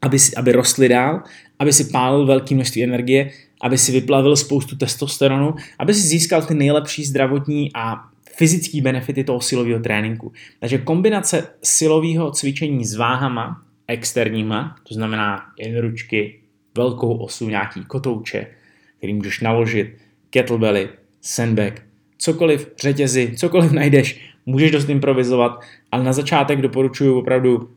aby, 0.02 0.16
aby 0.36 0.52
rostly 0.52 0.88
dál, 0.88 1.22
aby 1.58 1.72
si 1.72 1.84
pálil 1.84 2.26
velké 2.26 2.54
množství 2.54 2.84
energie, 2.84 3.30
aby 3.60 3.78
si 3.78 3.92
vyplavil 3.92 4.36
spoustu 4.36 4.76
testosteronu, 4.76 5.54
aby 5.78 5.94
si 5.94 6.00
získal 6.00 6.42
ty 6.42 6.54
nejlepší 6.54 7.04
zdravotní 7.04 7.70
a 7.74 7.96
fyzické 8.36 8.80
benefity 8.82 9.24
toho 9.24 9.40
silového 9.40 9.80
tréninku. 9.80 10.32
Takže 10.60 10.78
kombinace 10.78 11.48
silového 11.62 12.30
cvičení 12.30 12.84
s 12.84 12.94
váhama 12.94 13.63
externíma, 13.88 14.76
to 14.88 14.94
znamená 14.94 15.42
jen 15.58 15.80
ručky, 15.80 16.40
velkou 16.76 17.16
osu, 17.16 17.48
nějaký 17.48 17.84
kotouče, 17.84 18.46
který 18.98 19.14
můžeš 19.14 19.40
naložit, 19.40 19.96
kettlebelly, 20.30 20.88
sandbag, 21.20 21.82
cokoliv, 22.18 22.72
řetězy, 22.82 23.32
cokoliv 23.36 23.72
najdeš, 23.72 24.30
můžeš 24.46 24.70
dost 24.70 24.88
improvizovat, 24.88 25.60
ale 25.92 26.04
na 26.04 26.12
začátek 26.12 26.60
doporučuji 26.60 27.18
opravdu 27.18 27.70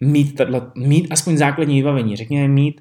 mít, 0.00 0.34
tato, 0.34 0.72
mít 0.74 1.06
aspoň 1.10 1.36
základní 1.36 1.76
vybavení. 1.76 2.16
Řekněme 2.16 2.48
mít 2.48 2.80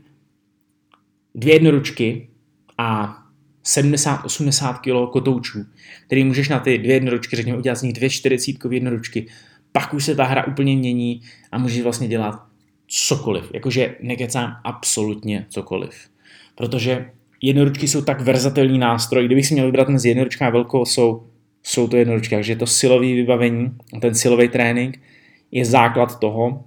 dvě 1.36 1.56
jednoručky 1.56 2.29
a 2.77 3.17
70-80 3.65 4.73
kg 4.79 5.12
kotoučů, 5.12 5.65
který 6.06 6.23
můžeš 6.23 6.49
na 6.49 6.60
ty 6.60 6.77
dvě 6.77 6.93
jednoručky, 6.93 7.36
řekněme, 7.36 7.58
udělat 7.58 7.75
z 7.75 7.82
nich 7.82 7.93
dvě 7.93 8.10
40 8.10 8.56
jednoručky. 8.71 9.27
Pak 9.73 9.93
už 9.93 10.05
se 10.05 10.15
ta 10.15 10.23
hra 10.23 10.47
úplně 10.47 10.75
mění 10.75 11.21
a 11.51 11.57
můžeš 11.57 11.81
vlastně 11.81 12.07
dělat 12.07 12.39
cokoliv. 12.88 13.51
Jakože 13.53 13.95
nekecám 14.01 14.55
absolutně 14.63 15.45
cokoliv. 15.49 16.09
Protože 16.55 17.09
jednoručky 17.41 17.88
jsou 17.88 18.01
tak 18.01 18.21
verzatilní 18.21 18.79
nástroj. 18.79 19.25
Kdybych 19.25 19.47
si 19.47 19.53
měl 19.53 19.65
vybrat 19.65 19.89
mezi 19.89 20.09
jednoručka 20.09 20.47
a 20.47 20.49
velkou 20.49 20.86
jsou, 20.86 21.23
jsou 21.63 21.88
to 21.88 21.97
jednoručky. 21.97 22.36
Takže 22.36 22.55
to 22.55 22.67
silové 22.67 23.05
vybavení, 23.05 23.71
ten 24.01 24.15
silový 24.15 24.47
trénink 24.47 24.99
je 25.51 25.65
základ 25.65 26.19
toho, 26.19 26.63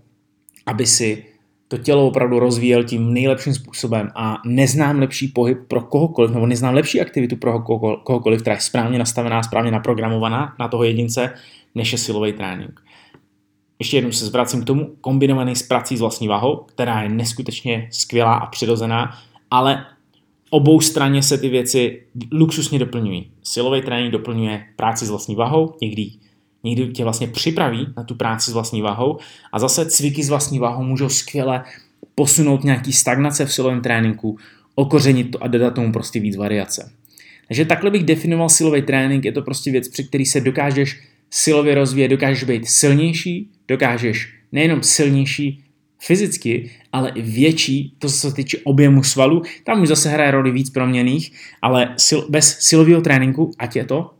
aby 0.66 0.86
si 0.86 1.24
to 1.68 1.78
tělo 1.78 2.06
opravdu 2.06 2.38
rozvíjel 2.38 2.84
tím 2.84 3.14
nejlepším 3.14 3.54
způsobem 3.54 4.10
a 4.14 4.36
neznám 4.44 4.98
lepší 4.98 5.28
pohyb 5.28 5.58
pro 5.68 5.80
kohokoliv, 5.80 6.30
nebo 6.30 6.46
neznám 6.46 6.74
lepší 6.74 7.00
aktivitu 7.00 7.36
pro 7.36 7.60
kohokoliv, 8.02 8.40
která 8.40 8.54
je 8.54 8.60
správně 8.60 8.98
nastavená, 8.98 9.42
správně 9.42 9.70
naprogramovaná 9.70 10.54
na 10.58 10.68
toho 10.68 10.84
jedince, 10.84 11.34
než 11.74 11.92
je 11.92 11.98
silový 11.98 12.32
trénink. 12.32 12.80
Ještě 13.78 13.96
jednou 13.96 14.12
se 14.12 14.26
zvracím 14.26 14.62
k 14.62 14.66
tomu, 14.66 14.96
kombinovaný 15.00 15.56
s 15.56 15.62
prací 15.62 15.96
s 15.96 16.00
vlastní 16.00 16.28
váhou, 16.28 16.56
která 16.56 17.02
je 17.02 17.08
neskutečně 17.08 17.88
skvělá 17.90 18.34
a 18.34 18.46
přirozená, 18.46 19.18
ale 19.50 19.86
obou 20.50 20.80
straně 20.80 21.22
se 21.22 21.38
ty 21.38 21.48
věci 21.48 22.02
luxusně 22.32 22.78
doplňují. 22.78 23.30
Silový 23.42 23.82
trénink 23.82 24.12
doplňuje 24.12 24.64
práci 24.76 25.06
s 25.06 25.10
vlastní 25.10 25.34
váhou, 25.34 25.74
někdy 25.82 26.10
někdy 26.66 26.92
tě 26.92 27.04
vlastně 27.04 27.26
připraví 27.26 27.86
na 27.96 28.04
tu 28.04 28.14
práci 28.14 28.50
s 28.50 28.54
vlastní 28.54 28.82
váhou 28.82 29.18
a 29.52 29.58
zase 29.58 29.86
cviky 29.86 30.22
s 30.22 30.28
vlastní 30.28 30.58
váhou 30.58 30.82
můžou 30.82 31.08
skvěle 31.08 31.64
posunout 32.14 32.64
nějaký 32.64 32.92
stagnace 32.92 33.46
v 33.46 33.52
silovém 33.52 33.80
tréninku, 33.80 34.38
okořenit 34.74 35.30
to 35.30 35.42
a 35.42 35.46
dodat 35.46 35.74
tomu 35.74 35.92
prostě 35.92 36.20
víc 36.20 36.36
variace. 36.36 36.92
Takže 37.48 37.64
takhle 37.64 37.90
bych 37.90 38.04
definoval 38.04 38.48
silový 38.48 38.82
trénink, 38.82 39.24
je 39.24 39.32
to 39.32 39.42
prostě 39.42 39.70
věc, 39.70 39.88
při 39.88 40.04
který 40.04 40.26
se 40.26 40.40
dokážeš 40.40 41.02
silově 41.30 41.74
rozvíjet, 41.74 42.08
dokážeš 42.08 42.44
být 42.44 42.68
silnější, 42.68 43.50
dokážeš 43.68 44.34
nejenom 44.52 44.82
silnější 44.82 45.64
fyzicky, 45.98 46.70
ale 46.92 47.10
i 47.14 47.22
větší, 47.22 47.94
to 47.98 48.08
se 48.08 48.34
týče 48.34 48.58
objemu 48.64 49.02
svalu, 49.02 49.42
tam 49.64 49.82
už 49.82 49.88
zase 49.88 50.08
hraje 50.08 50.30
roli 50.30 50.50
víc 50.50 50.70
proměných, 50.70 51.32
ale 51.62 51.94
sil, 52.06 52.20
bez 52.28 52.58
silového 52.58 53.00
tréninku, 53.00 53.50
ať 53.58 53.76
je 53.76 53.84
to 53.84 54.14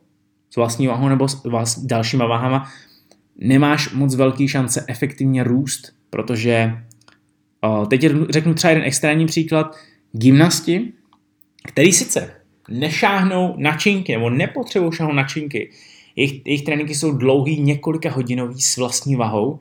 s 0.51 0.57
vlastní 0.57 0.87
váhou 0.87 1.09
nebo 1.09 1.29
s 1.29 1.45
vlast, 1.45 1.87
dalšíma 1.87 2.27
váhama, 2.27 2.73
nemáš 3.39 3.93
moc 3.93 4.15
velký 4.15 4.49
šance 4.49 4.85
efektivně 4.89 5.45
růst, 5.45 5.93
protože 6.11 6.73
o, 7.61 7.87
teď 7.87 8.07
řeknu 8.31 8.55
třeba 8.55 8.71
jeden 8.71 8.85
extrémní 8.85 9.27
příklad, 9.27 9.77
gymnasti, 10.13 10.93
který 11.69 11.93
sice 11.93 12.31
nešáhnou 12.69 13.55
na 13.59 13.77
činky, 13.77 14.13
nebo 14.13 14.31
nepotřebují 14.31 14.93
šáhnout 14.93 15.17
na 15.17 15.25
činky, 15.25 15.71
jejich, 16.17 16.47
jejich 16.47 16.63
tréninky 16.63 16.95
jsou 16.95 17.13
dlouhý, 17.13 17.61
několika 17.61 18.11
hodinový 18.11 18.61
s 18.61 18.77
vlastní 18.77 19.17
vahou 19.17 19.59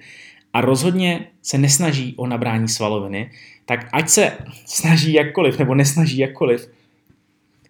a 0.53 0.61
rozhodně 0.61 1.27
se 1.41 1.57
nesnaží 1.57 2.13
o 2.17 2.27
nabrání 2.27 2.67
svaloviny, 2.67 3.31
tak 3.65 3.87
ať 3.93 4.09
se 4.09 4.31
snaží 4.65 5.13
jakkoliv, 5.13 5.59
nebo 5.59 5.75
nesnaží 5.75 6.17
jakkoliv, 6.17 6.69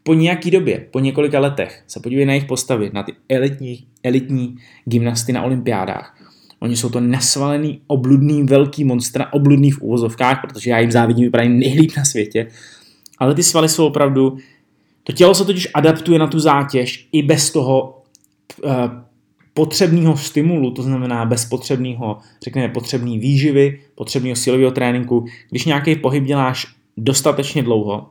po 0.04 0.13
nějaký 0.13 0.52
době, 0.52 0.86
po 0.91 1.00
několika 1.00 1.39
letech, 1.39 1.84
se 1.88 2.00
podívej 2.00 2.26
na 2.26 2.34
jejich 2.34 2.45
postavy, 2.45 2.91
na 2.93 3.04
ty 3.04 3.13
elitní, 3.30 3.88
elitní 4.04 4.56
gymnasty 4.86 5.34
na 5.34 5.43
olympiádách. 5.43 6.17
Oni 6.60 6.78
jsou 6.78 6.89
to 6.89 7.00
nesvalený, 7.00 7.82
obludný, 7.88 8.43
velký 8.43 8.84
monstra, 8.84 9.34
obludný 9.34 9.71
v 9.71 9.82
úvozovkách, 9.82 10.41
protože 10.41 10.69
já 10.69 10.80
jim 10.80 10.91
závidím, 10.91 11.24
vypadají 11.24 11.50
nejlíp 11.50 11.91
na 11.98 12.06
světě. 12.06 12.48
Ale 13.17 13.36
ty 13.36 13.43
svaly 13.43 13.69
jsou 13.69 13.88
opravdu, 13.88 14.38
to 15.04 15.13
tělo 15.13 15.36
se 15.36 15.45
totiž 15.45 15.67
adaptuje 15.74 16.19
na 16.19 16.28
tu 16.28 16.39
zátěž 16.39 17.08
i 17.12 17.21
bez 17.21 17.52
toho 17.52 17.95
potřebného 19.54 20.18
stimulu, 20.18 20.72
to 20.72 20.84
znamená 20.84 21.26
bez 21.26 21.46
potřebného, 21.46 22.18
řekněme, 22.44 22.70
potřebný 22.70 23.20
výživy, 23.20 23.82
potřebného 23.96 24.36
silového 24.36 24.72
tréninku. 24.72 25.26
Když 25.50 25.66
nějaký 25.66 25.96
pohyb 25.96 26.24
děláš 26.24 26.68
dostatečně 26.98 27.64
dlouho, 27.64 28.10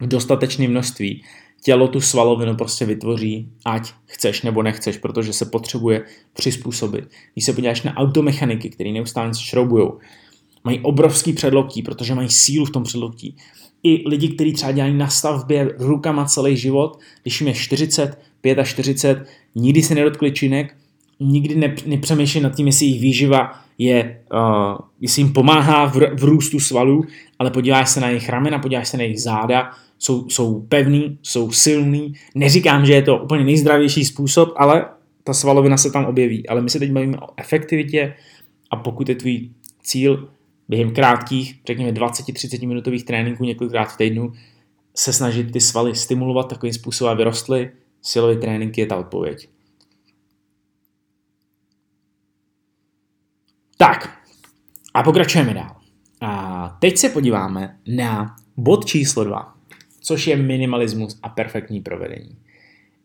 v 0.00 0.06
dostatečné 0.06 0.68
množství, 0.68 1.22
tělo 1.62 1.88
tu 1.88 2.00
svalovinu 2.00 2.56
prostě 2.56 2.84
vytvoří, 2.84 3.48
ať 3.64 3.92
chceš 4.06 4.42
nebo 4.42 4.62
nechceš, 4.62 4.98
protože 4.98 5.32
se 5.32 5.44
potřebuje 5.44 6.04
přizpůsobit. 6.32 7.10
Když 7.32 7.44
se 7.44 7.52
podíváš 7.52 7.82
na 7.82 7.96
automechaniky, 7.96 8.70
které 8.70 8.92
neustále 8.92 9.30
šroubují, 9.34 9.88
mají 10.64 10.80
obrovský 10.80 11.32
předloktí, 11.32 11.82
protože 11.82 12.14
mají 12.14 12.30
sílu 12.30 12.64
v 12.64 12.70
tom 12.70 12.82
předloktí. 12.82 13.36
I 13.82 14.08
lidi, 14.08 14.28
kteří 14.28 14.52
třeba 14.52 14.72
dělají 14.72 14.94
na 14.94 15.08
stavbě 15.08 15.74
rukama 15.78 16.24
celý 16.24 16.56
život, 16.56 16.98
když 17.22 17.40
jim 17.40 17.48
je 17.48 17.54
40, 17.54 18.18
45, 18.64 19.28
nikdy 19.54 19.82
se 19.82 19.94
nedotkli 19.94 20.32
činek, 20.32 20.76
nikdy 21.20 21.54
ne, 21.54 21.74
nepřemýšlí 21.86 22.40
nad 22.40 22.56
tím, 22.56 22.66
jestli 22.66 22.86
jejich 22.86 23.00
výživa 23.00 23.52
je, 23.78 24.20
uh, 24.32 24.78
jestli 25.00 25.22
jim 25.22 25.32
pomáhá 25.32 25.86
v, 25.86 25.96
v 25.96 26.24
růstu 26.24 26.60
svalů, 26.60 27.04
ale 27.38 27.50
podíváš 27.50 27.90
se 27.90 28.00
na 28.00 28.08
jejich 28.08 28.28
ramena, 28.28 28.58
podíváš 28.58 28.88
se 28.88 28.96
na 28.96 29.02
jejich 29.02 29.22
záda, 29.22 29.70
jsou, 29.98 30.28
jsou 30.28 30.60
pevný, 30.60 31.18
jsou 31.22 31.52
silný. 31.52 32.12
Neříkám, 32.34 32.86
že 32.86 32.92
je 32.92 33.02
to 33.02 33.18
úplně 33.18 33.44
nejzdravější 33.44 34.04
způsob, 34.04 34.52
ale 34.56 34.86
ta 35.24 35.34
svalovina 35.34 35.76
se 35.76 35.90
tam 35.90 36.04
objeví. 36.04 36.48
Ale 36.48 36.62
my 36.62 36.70
se 36.70 36.78
teď 36.78 36.92
bavíme 36.92 37.18
o 37.18 37.28
efektivitě 37.36 38.14
a 38.70 38.76
pokud 38.76 39.08
je 39.08 39.14
tvůj 39.14 39.50
cíl 39.82 40.28
během 40.68 40.94
krátkých, 40.94 41.60
řekněme 41.66 41.92
20-30 41.92 42.68
minutových 42.68 43.04
tréninků 43.04 43.44
několikrát 43.44 43.84
v 43.84 43.96
týdnu, 43.96 44.32
se 44.94 45.12
snažit 45.12 45.52
ty 45.52 45.60
svaly 45.60 45.94
stimulovat 45.94 46.48
takovým 46.48 46.72
způsobem, 46.72 47.12
aby 47.12 47.24
rostly, 47.24 47.70
silový 48.06 48.40
trénink 48.40 48.78
je 48.78 48.86
ta 48.86 48.96
odpověď. 48.96 49.48
Tak, 53.76 54.18
a 54.94 55.02
pokračujeme 55.02 55.54
dál. 55.54 55.76
A 56.20 56.68
teď 56.80 56.96
se 56.96 57.08
podíváme 57.08 57.78
na 57.86 58.36
bod 58.56 58.84
číslo 58.84 59.24
2 59.24 59.56
což 60.06 60.26
je 60.26 60.36
minimalismus 60.36 61.18
a 61.22 61.28
perfektní 61.28 61.80
provedení. 61.80 62.36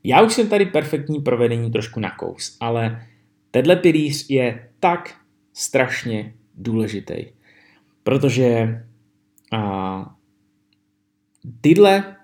Já 0.03 0.21
už 0.21 0.33
jsem 0.33 0.49
tady 0.49 0.65
perfektní 0.65 1.19
provedení 1.19 1.71
trošku 1.71 1.99
nakous, 1.99 2.57
ale 2.59 3.07
tenhle 3.51 3.75
pilíř 3.75 4.29
je 4.29 4.69
tak 4.79 5.15
strašně 5.53 6.33
důležitý, 6.55 7.25
protože 8.03 8.79
a, 9.51 10.15
tyhle, 11.61 12.15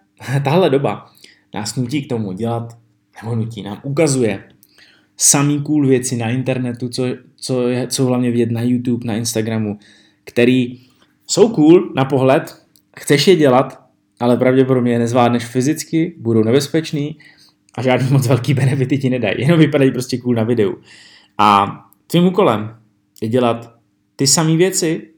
tahle 0.43 0.69
doba 0.69 1.11
nás 1.57 1.75
nutí 1.75 2.01
k 2.01 2.09
tomu 2.09 2.31
dělat, 2.31 2.77
nebo 3.23 3.35
nutí, 3.35 3.63
nám 3.63 3.79
ukazuje 3.83 4.43
samý 5.17 5.61
cool 5.61 5.87
věci 5.87 6.17
na 6.17 6.29
internetu, 6.29 6.89
co, 6.89 7.05
co, 7.35 7.67
je, 7.67 7.87
co 7.87 8.05
hlavně 8.05 8.31
vidět 8.31 8.51
na 8.51 8.61
YouTube, 8.61 9.07
na 9.07 9.15
Instagramu, 9.15 9.79
který 10.23 10.79
jsou 11.27 11.49
cool 11.49 11.93
na 11.95 12.05
pohled, 12.05 12.55
chceš 12.99 13.27
je 13.27 13.35
dělat, 13.35 13.85
ale 14.19 14.37
pravděpodobně 14.37 14.91
je 14.91 14.99
nezvládneš 14.99 15.45
fyzicky, 15.45 16.15
budou 16.17 16.43
nebezpečný 16.43 17.17
a 17.77 17.81
žádný 17.81 18.09
moc 18.11 18.27
velký 18.27 18.53
benefity 18.53 18.97
ti 18.97 19.09
nedají, 19.09 19.35
jenom 19.37 19.59
vypadají 19.59 19.91
prostě 19.91 20.17
cool 20.17 20.35
na 20.35 20.43
videu. 20.43 20.75
A 21.37 21.79
tvým 22.07 22.25
úkolem 22.25 22.75
je 23.21 23.27
dělat 23.27 23.75
ty 24.15 24.27
samé 24.27 24.57
věci 24.57 25.09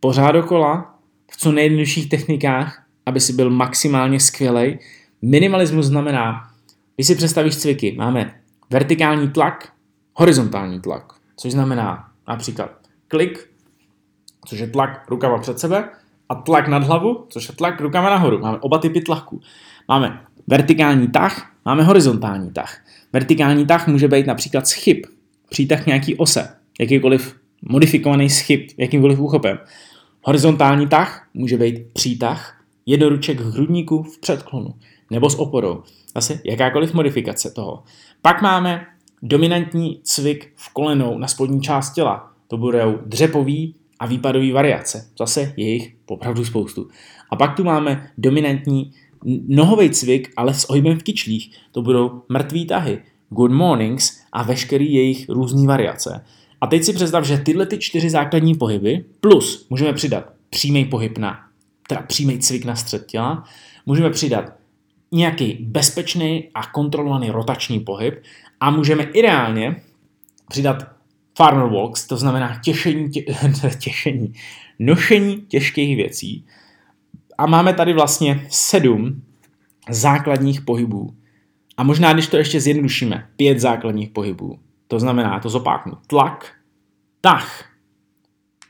pořád 0.00 0.32
dokola, 0.32 0.98
v 1.30 1.36
co 1.36 1.52
nejjednodušších 1.52 2.08
technikách, 2.08 2.86
aby 3.06 3.20
si 3.20 3.32
byl 3.32 3.50
maximálně 3.50 4.20
skvělej. 4.20 4.78
Minimalismus 5.22 5.86
znamená, 5.86 6.50
když 6.96 7.06
si 7.06 7.14
představíš 7.14 7.56
cviky, 7.56 7.94
máme 7.98 8.40
vertikální 8.70 9.28
tlak, 9.28 9.72
horizontální 10.14 10.80
tlak, 10.80 11.12
což 11.36 11.52
znamená 11.52 12.08
například 12.28 12.70
klik, 13.08 13.50
což 14.46 14.58
je 14.58 14.66
tlak 14.66 15.08
rukama 15.08 15.38
před 15.38 15.58
sebe, 15.58 15.88
a 16.28 16.34
tlak 16.34 16.68
nad 16.68 16.84
hlavu, 16.84 17.26
což 17.28 17.48
je 17.48 17.54
tlak 17.54 17.80
rukama 17.80 18.10
nahoru. 18.10 18.38
Máme 18.38 18.58
oba 18.58 18.78
typy 18.78 19.00
tlaku. 19.00 19.40
Máme 19.88 20.20
vertikální 20.46 21.08
tah, 21.08 21.52
máme 21.64 21.82
horizontální 21.82 22.52
tah. 22.52 22.84
Vertikální 23.12 23.66
tah 23.66 23.86
může 23.86 24.08
být 24.08 24.26
například 24.26 24.66
schyb, 24.66 25.06
přítah 25.50 25.86
nějaký 25.86 26.16
ose, 26.16 26.56
jakýkoliv 26.80 27.36
modifikovaný 27.62 28.30
schyb, 28.30 28.70
jakýmkoliv 28.76 29.18
úchopem. 29.18 29.58
Horizontální 30.22 30.86
tah 30.86 31.28
může 31.34 31.56
být 31.56 31.92
přítah, 31.92 32.60
jednoruček 32.86 33.38
k 33.38 33.40
hrudníku 33.40 34.02
v 34.02 34.18
předklonu 34.20 34.74
nebo 35.10 35.30
s 35.30 35.38
oporou. 35.38 35.82
Zase 36.14 36.40
jakákoliv 36.44 36.94
modifikace 36.94 37.50
toho. 37.50 37.82
Pak 38.22 38.42
máme 38.42 38.86
dominantní 39.22 40.00
cvik 40.02 40.52
v 40.56 40.72
kolenou 40.72 41.18
na 41.18 41.28
spodní 41.28 41.60
část 41.60 41.92
těla. 41.92 42.32
To 42.48 42.56
budou 42.56 42.98
dřepový 43.06 43.74
a 43.98 44.06
výpadové 44.06 44.52
variace. 44.52 45.10
Zase 45.18 45.52
je 45.56 45.72
jich 45.72 45.94
opravdu 46.06 46.44
spoustu. 46.44 46.88
A 47.30 47.36
pak 47.36 47.56
tu 47.56 47.64
máme 47.64 48.10
dominantní 48.18 48.92
nohový 49.48 49.90
cvik, 49.90 50.32
ale 50.36 50.54
s 50.54 50.64
ohybem 50.64 50.98
v 50.98 51.02
kyčlích, 51.02 51.56
to 51.72 51.82
budou 51.82 52.22
mrtvý 52.28 52.66
tahy, 52.66 53.02
good 53.30 53.52
mornings 53.52 54.20
a 54.32 54.42
veškerý 54.42 54.92
jejich 54.92 55.28
různé 55.28 55.66
variace. 55.66 56.24
A 56.60 56.66
teď 56.66 56.84
si 56.84 56.92
představ, 56.92 57.24
že 57.24 57.38
tyhle 57.38 57.66
ty 57.66 57.78
čtyři 57.78 58.10
základní 58.10 58.54
pohyby, 58.54 59.04
plus 59.20 59.66
můžeme 59.70 59.92
přidat 59.92 60.32
přímý 60.50 60.84
pohyb 60.84 61.18
na, 61.18 61.38
teda 61.88 62.02
přímý 62.02 62.38
cvik 62.38 62.64
na 62.64 62.76
střed 62.76 63.06
těla, 63.06 63.44
můžeme 63.86 64.10
přidat 64.10 64.57
nějaký 65.12 65.58
bezpečný 65.60 66.48
a 66.54 66.66
kontrolovaný 66.66 67.30
rotační 67.30 67.80
pohyb 67.80 68.22
a 68.60 68.70
můžeme 68.70 69.02
ideálně 69.02 69.76
přidat 70.48 70.98
farmer 71.36 71.66
walks, 71.66 72.06
to 72.06 72.16
znamená 72.16 72.60
těšení, 72.64 73.10
tě, 73.10 73.22
těšení, 73.78 74.32
nošení 74.78 75.36
těžkých 75.36 75.96
věcí. 75.96 76.46
A 77.38 77.46
máme 77.46 77.72
tady 77.72 77.92
vlastně 77.92 78.46
sedm 78.48 79.22
základních 79.90 80.60
pohybů. 80.60 81.14
A 81.76 81.82
možná, 81.82 82.12
když 82.12 82.26
to 82.26 82.36
ještě 82.36 82.60
zjednodušíme, 82.60 83.28
pět 83.36 83.60
základních 83.60 84.10
pohybů. 84.10 84.58
To 84.88 85.00
znamená, 85.00 85.40
to 85.40 85.48
zopáknu, 85.48 85.92
tlak, 86.06 86.52
tah, 87.20 87.67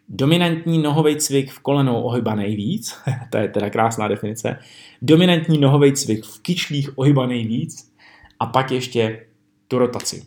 dominantní 0.09 0.79
nohový 0.79 1.17
cvik 1.17 1.51
v 1.51 1.59
kolenou 1.59 2.03
ohyba 2.03 2.35
nejvíc, 2.35 2.95
to 3.31 3.39
je 3.39 3.49
teda 3.49 3.71
krásná 3.71 4.09
definice, 4.09 4.59
dominantní 5.03 5.59
nohový 5.59 5.93
cvik 5.93 6.25
v 6.25 6.43
kyčlích 6.43 6.99
ohyba 6.99 7.27
nejvíc. 7.27 7.93
A 8.41 8.47
pak 8.47 8.71
ještě 8.71 9.27
tu 9.69 9.79
rotaci. 9.79 10.27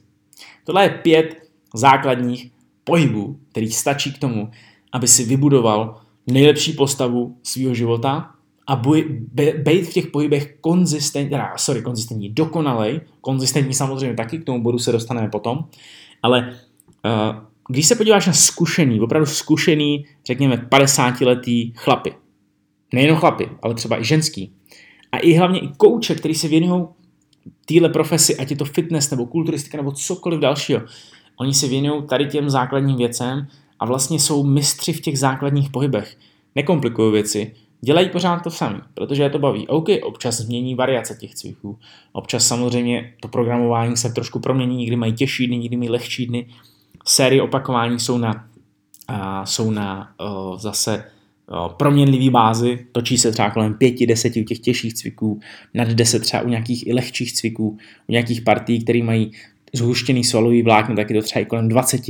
Tohle 0.63 0.83
je 0.83 0.89
pět 0.89 1.35
základních 1.73 2.51
pohybů, 2.83 3.39
který 3.51 3.71
stačí 3.71 4.13
k 4.13 4.17
tomu, 4.17 4.51
aby 4.91 5.07
si 5.07 5.23
vybudoval 5.23 6.01
nejlepší 6.27 6.73
postavu 6.73 7.37
svého 7.43 7.73
života 7.73 8.31
a 8.67 8.75
být 9.57 9.81
v 9.81 9.93
těch 9.93 10.07
pohybech 10.07 10.57
konzistentní, 10.61 11.37
sorry, 11.55 11.81
konzistentní, 11.81 12.29
dokonalej, 12.29 13.01
konzistentní 13.21 13.73
samozřejmě 13.73 14.15
taky, 14.15 14.39
k 14.39 14.45
tomu 14.45 14.63
bodu 14.63 14.79
se 14.79 14.91
dostaneme 14.91 15.29
potom, 15.29 15.65
ale 16.23 16.53
uh, 17.05 17.50
když 17.71 17.87
se 17.87 17.95
podíváš 17.95 18.27
na 18.27 18.33
zkušený, 18.33 19.01
opravdu 19.01 19.25
zkušený, 19.25 20.05
řekněme 20.25 20.55
50-letý 20.71 21.73
chlapy, 21.75 22.13
nejenom 22.93 23.17
chlapy, 23.17 23.49
ale 23.61 23.73
třeba 23.73 23.99
i 23.99 24.05
ženský, 24.05 24.53
a 25.11 25.17
i 25.17 25.33
hlavně 25.33 25.59
i 25.59 25.67
kouče, 25.77 26.15
který 26.15 26.35
se 26.35 26.47
věnují 26.47 26.85
téhle 27.65 27.89
profesi, 27.89 28.37
ať 28.37 28.51
je 28.51 28.57
to 28.57 28.65
fitness 28.65 29.11
nebo 29.11 29.25
kulturistika 29.25 29.77
nebo 29.77 29.91
cokoliv 29.91 30.39
dalšího, 30.39 30.81
oni 31.39 31.53
se 31.53 31.67
věnují 31.67 32.03
tady 32.09 32.25
těm 32.25 32.49
základním 32.49 32.97
věcem 32.97 33.47
a 33.79 33.85
vlastně 33.85 34.19
jsou 34.19 34.43
mistři 34.43 34.93
v 34.93 35.01
těch 35.01 35.19
základních 35.19 35.69
pohybech. 35.69 36.17
Nekomplikují 36.55 37.11
věci, 37.11 37.55
dělají 37.81 38.09
pořád 38.09 38.39
to 38.39 38.51
sami, 38.51 38.79
protože 38.93 39.23
je 39.23 39.29
to 39.29 39.39
baví. 39.39 39.67
OK, 39.67 39.87
občas 40.03 40.37
změní 40.37 40.75
variace 40.75 41.17
těch 41.19 41.35
cviků, 41.35 41.79
občas 42.11 42.47
samozřejmě 42.47 43.13
to 43.21 43.27
programování 43.27 43.97
se 43.97 44.09
trošku 44.09 44.39
promění, 44.39 44.77
někdy 44.77 44.95
mají 44.95 45.13
těžší 45.13 45.47
dny, 45.47 45.57
někdy 45.57 45.77
mají 45.77 45.89
lehčí 45.89 46.27
dny. 46.27 46.47
Série 47.05 47.41
opakování 47.41 47.99
jsou 47.99 48.17
na, 48.17 48.45
a, 49.07 49.45
jsou 49.45 49.71
na 49.71 50.13
o, 50.17 50.57
zase 50.57 51.03
o, 51.47 51.69
proměnlivý 51.69 52.29
bázi, 52.29 52.85
točí 52.91 53.17
se 53.17 53.31
třeba 53.31 53.49
kolem 53.49 53.73
pěti, 53.73 54.07
deseti 54.07 54.41
u 54.41 54.43
těch 54.43 54.59
těžších 54.59 54.93
cviků, 54.93 55.39
nad 55.73 55.87
deset 55.87 56.19
třeba 56.19 56.43
u 56.43 56.47
nějakých 56.47 56.87
i 56.87 56.93
lehčích 56.93 57.33
cviků, 57.33 57.77
u 58.07 58.11
nějakých 58.11 58.41
partí, 58.41 58.83
které 58.83 59.03
mají 59.03 59.31
zhuštěný 59.73 60.23
svalový 60.23 60.63
vlákno, 60.63 60.95
tak 60.95 61.09
je 61.09 61.21
to 61.21 61.25
třeba 61.25 61.41
i 61.41 61.45
kolem 61.45 61.67
20. 61.67 62.01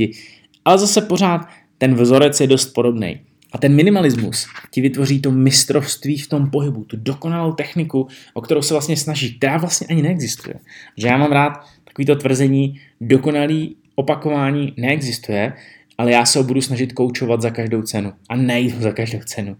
Ale 0.64 0.78
zase 0.78 1.00
pořád 1.00 1.48
ten 1.78 1.94
vzorec 1.94 2.40
je 2.40 2.46
dost 2.46 2.66
podobný. 2.66 3.20
A 3.52 3.58
ten 3.58 3.74
minimalismus 3.74 4.46
ti 4.70 4.80
vytvoří 4.80 5.20
to 5.20 5.30
mistrovství 5.30 6.18
v 6.18 6.28
tom 6.28 6.50
pohybu, 6.50 6.84
tu 6.84 6.96
dokonalou 6.96 7.52
techniku, 7.52 8.08
o 8.34 8.40
kterou 8.40 8.62
se 8.62 8.74
vlastně 8.74 8.96
snaží, 8.96 9.34
která 9.34 9.58
vlastně 9.58 9.86
ani 9.90 10.02
neexistuje. 10.02 10.54
Že 10.96 11.08
já 11.08 11.16
mám 11.16 11.32
rád 11.32 11.52
takovýto 11.84 12.16
tvrzení, 12.16 12.80
dokonalý 13.00 13.76
opakování 13.94 14.72
neexistuje, 14.76 15.52
ale 15.98 16.12
já 16.12 16.24
se 16.24 16.38
ho 16.38 16.44
budu 16.44 16.60
snažit 16.60 16.92
koučovat 16.92 17.42
za 17.42 17.50
každou 17.50 17.82
cenu 17.82 18.12
a 18.28 18.36
nejdu 18.36 18.80
za 18.80 18.92
každou 18.92 19.18
cenu. 19.18 19.56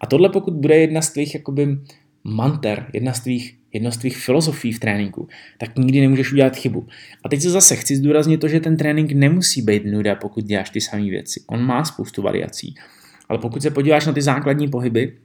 A 0.00 0.06
tohle 0.06 0.28
pokud 0.28 0.54
bude 0.54 0.76
jedna 0.76 1.02
z 1.02 1.10
tvých 1.10 1.34
jakoby 1.34 1.78
manter, 2.24 2.86
jedna 2.92 3.12
z 3.12 3.20
tvých, 3.20 3.58
jedna 3.72 3.90
z 3.90 3.96
tvých 3.96 4.16
filozofií 4.16 4.72
v 4.72 4.80
tréninku, 4.80 5.28
tak 5.58 5.78
nikdy 5.78 6.00
nemůžeš 6.00 6.32
udělat 6.32 6.56
chybu. 6.56 6.86
A 7.24 7.28
teď 7.28 7.40
se 7.40 7.50
zase 7.50 7.76
chci 7.76 7.96
zdůraznit 7.96 8.40
to, 8.40 8.48
že 8.48 8.60
ten 8.60 8.76
trénink 8.76 9.12
nemusí 9.12 9.62
být 9.62 9.84
nuda, 9.84 10.14
pokud 10.14 10.44
děláš 10.44 10.70
ty 10.70 10.80
samé 10.80 11.02
věci. 11.02 11.40
On 11.46 11.62
má 11.62 11.84
spoustu 11.84 12.22
variací. 12.22 12.74
Ale 13.28 13.38
pokud 13.38 13.62
se 13.62 13.70
podíváš 13.70 14.06
na 14.06 14.12
ty 14.12 14.22
základní 14.22 14.68
pohyby, 14.68 15.16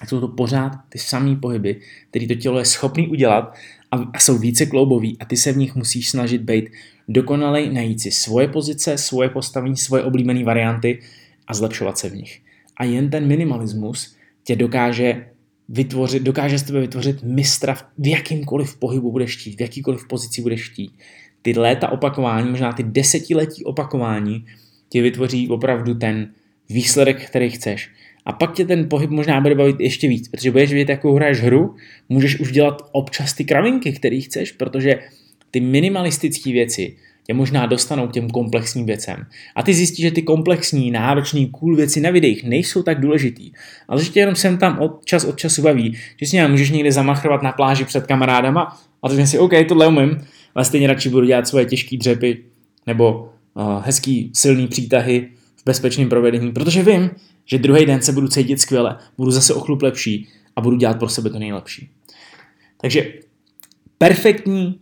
tak 0.00 0.08
jsou 0.08 0.20
to 0.20 0.28
pořád 0.28 0.72
ty 0.88 0.98
samé 0.98 1.36
pohyby, 1.36 1.80
které 2.10 2.26
to 2.26 2.34
tělo 2.34 2.58
je 2.58 2.64
schopný 2.64 3.08
udělat 3.08 3.54
a 3.90 4.18
jsou 4.18 4.38
více 4.38 4.66
kloubový 4.66 5.16
a 5.20 5.24
ty 5.24 5.36
se 5.36 5.52
v 5.52 5.56
nich 5.56 5.74
musíš 5.74 6.10
snažit 6.10 6.42
být 6.42 6.70
dokonalej, 7.12 7.70
najít 7.70 8.00
si 8.00 8.10
svoje 8.10 8.48
pozice, 8.48 8.98
svoje 8.98 9.28
postavení, 9.28 9.76
svoje 9.76 10.02
oblíbené 10.02 10.44
varianty 10.44 10.98
a 11.46 11.54
zlepšovat 11.54 11.98
se 11.98 12.08
v 12.08 12.16
nich. 12.16 12.40
A 12.76 12.84
jen 12.84 13.10
ten 13.10 13.26
minimalismus 13.26 14.16
tě 14.44 14.56
dokáže 14.56 15.26
vytvořit, 15.68 16.22
dokáže 16.22 16.58
z 16.58 16.62
tebe 16.62 16.80
vytvořit 16.80 17.22
mistra 17.22 17.74
v 17.98 18.06
jakýmkoliv 18.06 18.76
pohybu 18.76 19.12
budeš 19.12 19.36
chtít, 19.36 19.56
v 19.56 19.60
jakýkoliv 19.60 20.08
pozici 20.08 20.42
budeš 20.42 20.70
chtít. 20.70 20.92
Ty 21.42 21.58
léta 21.58 21.92
opakování, 21.92 22.50
možná 22.50 22.72
ty 22.72 22.82
desetiletí 22.82 23.64
opakování, 23.64 24.46
tě 24.88 25.02
vytvoří 25.02 25.48
opravdu 25.48 25.94
ten 25.94 26.32
výsledek, 26.70 27.26
který 27.26 27.50
chceš. 27.50 27.90
A 28.24 28.32
pak 28.32 28.54
tě 28.54 28.64
ten 28.64 28.88
pohyb 28.88 29.10
možná 29.10 29.40
bude 29.40 29.54
bavit 29.54 29.80
ještě 29.80 30.08
víc, 30.08 30.28
protože 30.28 30.50
budeš 30.50 30.72
vědět, 30.72 30.92
jakou 30.92 31.14
hraješ 31.14 31.40
hru, 31.40 31.74
můžeš 32.08 32.40
už 32.40 32.52
dělat 32.52 32.82
občas 32.92 33.32
ty 33.32 33.44
kravinky, 33.44 33.92
které 33.92 34.20
chceš, 34.20 34.52
protože 34.52 34.98
ty 35.52 35.60
minimalistické 35.60 36.52
věci 36.52 36.96
tě 37.26 37.34
možná 37.34 37.66
dostanou 37.66 38.08
k 38.08 38.12
těm 38.12 38.30
komplexním 38.30 38.86
věcem. 38.86 39.26
A 39.54 39.62
ty 39.62 39.74
zjistíš, 39.74 40.04
že 40.04 40.10
ty 40.10 40.22
komplexní, 40.22 40.90
náročný, 40.90 41.50
cool 41.50 41.76
věci 41.76 42.00
na 42.00 42.10
videích 42.10 42.44
nejsou 42.44 42.82
tak 42.82 43.00
důležitý, 43.00 43.52
ale 43.88 44.04
že 44.04 44.10
tě 44.10 44.20
jenom 44.20 44.36
sem 44.36 44.58
tam 44.58 44.78
od 44.78 45.04
čas 45.04 45.24
od 45.24 45.38
času 45.38 45.62
baví, 45.62 45.98
že 46.16 46.26
si 46.26 46.48
můžeš 46.48 46.70
někde 46.70 46.92
zamachrovat 46.92 47.42
na 47.42 47.52
pláži 47.52 47.84
před 47.84 48.06
kamarádama 48.06 48.80
a 49.02 49.08
řekneš 49.08 49.30
si, 49.30 49.38
OK, 49.38 49.52
tohle 49.68 49.88
umím, 49.88 50.24
ale 50.54 50.64
stejně 50.64 50.86
radši 50.86 51.08
budu 51.08 51.26
dělat 51.26 51.48
svoje 51.48 51.64
těžké 51.64 51.96
dřepy 51.96 52.44
nebo 52.86 53.32
uh, 53.54 53.82
hezký 53.84 54.30
silný 54.34 54.66
přítahy 54.66 55.28
v 55.56 55.64
bezpečném 55.64 56.08
provedení, 56.08 56.52
protože 56.52 56.82
vím, 56.82 57.10
že 57.44 57.58
druhý 57.58 57.86
den 57.86 58.02
se 58.02 58.12
budu 58.12 58.28
cítit 58.28 58.60
skvěle, 58.60 58.96
budu 59.18 59.30
zase 59.30 59.54
o 59.54 59.60
chlup 59.60 59.82
lepší 59.82 60.28
a 60.56 60.60
budu 60.60 60.76
dělat 60.76 60.98
pro 60.98 61.08
sebe 61.08 61.30
to 61.30 61.38
nejlepší. 61.38 61.90
Takže 62.80 63.12
perfektní 63.98 64.81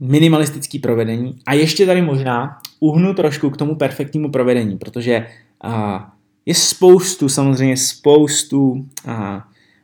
minimalistický 0.00 0.78
provedení. 0.78 1.38
A 1.46 1.54
ještě 1.54 1.86
tady 1.86 2.02
možná 2.02 2.58
uhnu 2.80 3.14
trošku 3.14 3.50
k 3.50 3.56
tomu 3.56 3.74
perfektnímu 3.74 4.30
provedení, 4.30 4.78
protože 4.78 5.26
uh, 5.64 6.00
je 6.46 6.54
spoustu, 6.54 7.28
samozřejmě 7.28 7.76
spoustu 7.76 8.70
uh, 8.70 8.84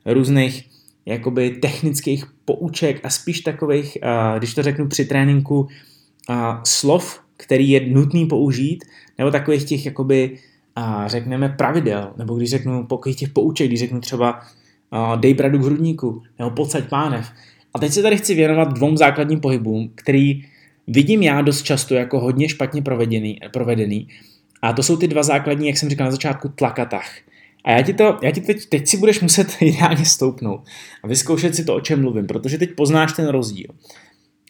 různých 0.06 0.64
jakoby 1.06 1.50
technických 1.50 2.24
pouček 2.44 3.00
a 3.04 3.10
spíš 3.10 3.40
takových, 3.40 3.98
uh, 4.02 4.38
když 4.38 4.54
to 4.54 4.62
řeknu 4.62 4.88
při 4.88 5.04
tréninku, 5.04 5.60
uh, 5.60 6.36
slov, 6.64 7.20
který 7.36 7.70
je 7.70 7.86
nutný 7.86 8.26
použít, 8.26 8.84
nebo 9.18 9.30
takových 9.30 9.64
těch 9.64 9.86
jakoby, 9.86 10.38
uh, 10.78 11.06
řekneme 11.06 11.48
pravidel, 11.48 12.12
nebo 12.16 12.34
když 12.34 12.50
řeknu 12.50 12.86
pokud 12.86 13.14
těch 13.14 13.28
pouček, 13.28 13.68
když 13.68 13.80
řeknu 13.80 14.00
třeba 14.00 14.40
dej 15.16 15.34
bradu 15.34 15.58
k 15.58 15.62
hrudníku, 15.62 16.22
nebo 16.38 16.50
podsaď 16.50 16.88
pánev, 16.88 17.30
a 17.76 17.78
teď 17.78 17.92
se 17.92 18.02
tady 18.02 18.16
chci 18.16 18.34
věnovat 18.34 18.72
dvou 18.72 18.96
základním 18.96 19.40
pohybům, 19.40 19.90
který 19.94 20.44
vidím 20.86 21.22
já 21.22 21.42
dost 21.42 21.62
často 21.62 21.94
jako 21.94 22.20
hodně 22.20 22.48
špatně 22.48 22.82
provedený, 22.82 23.38
provedený. 23.52 24.08
A 24.62 24.72
to 24.72 24.82
jsou 24.82 24.96
ty 24.96 25.08
dva 25.08 25.22
základní, 25.22 25.66
jak 25.66 25.76
jsem 25.76 25.88
říkal 25.88 26.04
na 26.04 26.10
začátku, 26.10 26.48
tlakatach. 26.48 27.10
A 27.64 27.70
já 27.70 27.82
ti 27.82 27.94
to, 27.94 28.18
já 28.22 28.30
ti 28.30 28.40
teď, 28.40 28.66
teď 28.66 28.88
si 28.88 28.96
budeš 28.96 29.20
muset 29.20 29.56
ideálně 29.60 30.04
stoupnout 30.04 30.60
a 31.02 31.08
vyzkoušet 31.08 31.54
si 31.54 31.64
to, 31.64 31.74
o 31.74 31.80
čem 31.80 32.00
mluvím, 32.00 32.26
protože 32.26 32.58
teď 32.58 32.70
poznáš 32.74 33.12
ten 33.12 33.28
rozdíl. 33.28 33.68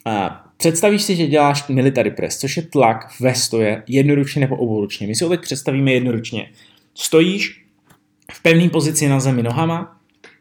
A 0.04 0.44
představíš 0.56 1.02
si, 1.02 1.16
že 1.16 1.26
děláš 1.26 1.68
military 1.68 2.10
press, 2.10 2.38
což 2.38 2.56
je 2.56 2.62
tlak 2.62 3.20
ve 3.20 3.34
stoje 3.34 3.82
jednoručně 3.86 4.40
nebo 4.40 4.56
obouručně. 4.56 5.06
My 5.06 5.14
si 5.14 5.24
ho 5.24 5.30
teď 5.30 5.40
představíme 5.40 5.92
jednoručně. 5.92 6.50
Stojíš 6.94 7.64
v 8.32 8.42
pevné 8.42 8.68
pozici 8.68 9.08
na 9.08 9.20
zemi 9.20 9.42
nohama, 9.42 9.95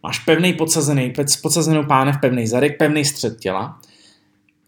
Máš 0.05 0.19
pevný 0.19 0.53
podsazený, 0.53 1.13
podsazenou 1.41 1.83
pánev, 1.83 2.15
pevný 2.21 2.47
zadek, 2.47 2.77
pevný 2.77 3.05
střed 3.05 3.39
těla. 3.39 3.79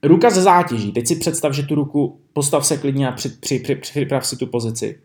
Ruka 0.03 0.29
ze 0.29 0.41
zátěží. 0.41 0.91
Teď 0.91 1.07
si 1.07 1.15
představ, 1.15 1.53
že 1.53 1.63
tu 1.63 1.75
ruku 1.75 2.19
postav 2.33 2.65
se 2.65 2.77
klidně 2.77 3.07
a 3.07 3.11
při, 3.11 3.29
při, 3.29 3.59
při, 3.59 3.75
připrav 3.75 4.27
si 4.27 4.37
tu 4.37 4.47
pozici. 4.47 4.99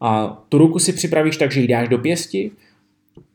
A 0.00 0.26
tu 0.48 0.58
ruku 0.58 0.78
si 0.78 0.92
připravíš 0.92 1.36
tak, 1.36 1.52
že 1.52 1.60
ji 1.60 1.68
dáš 1.68 1.88
do 1.88 1.98
pěsti, 1.98 2.50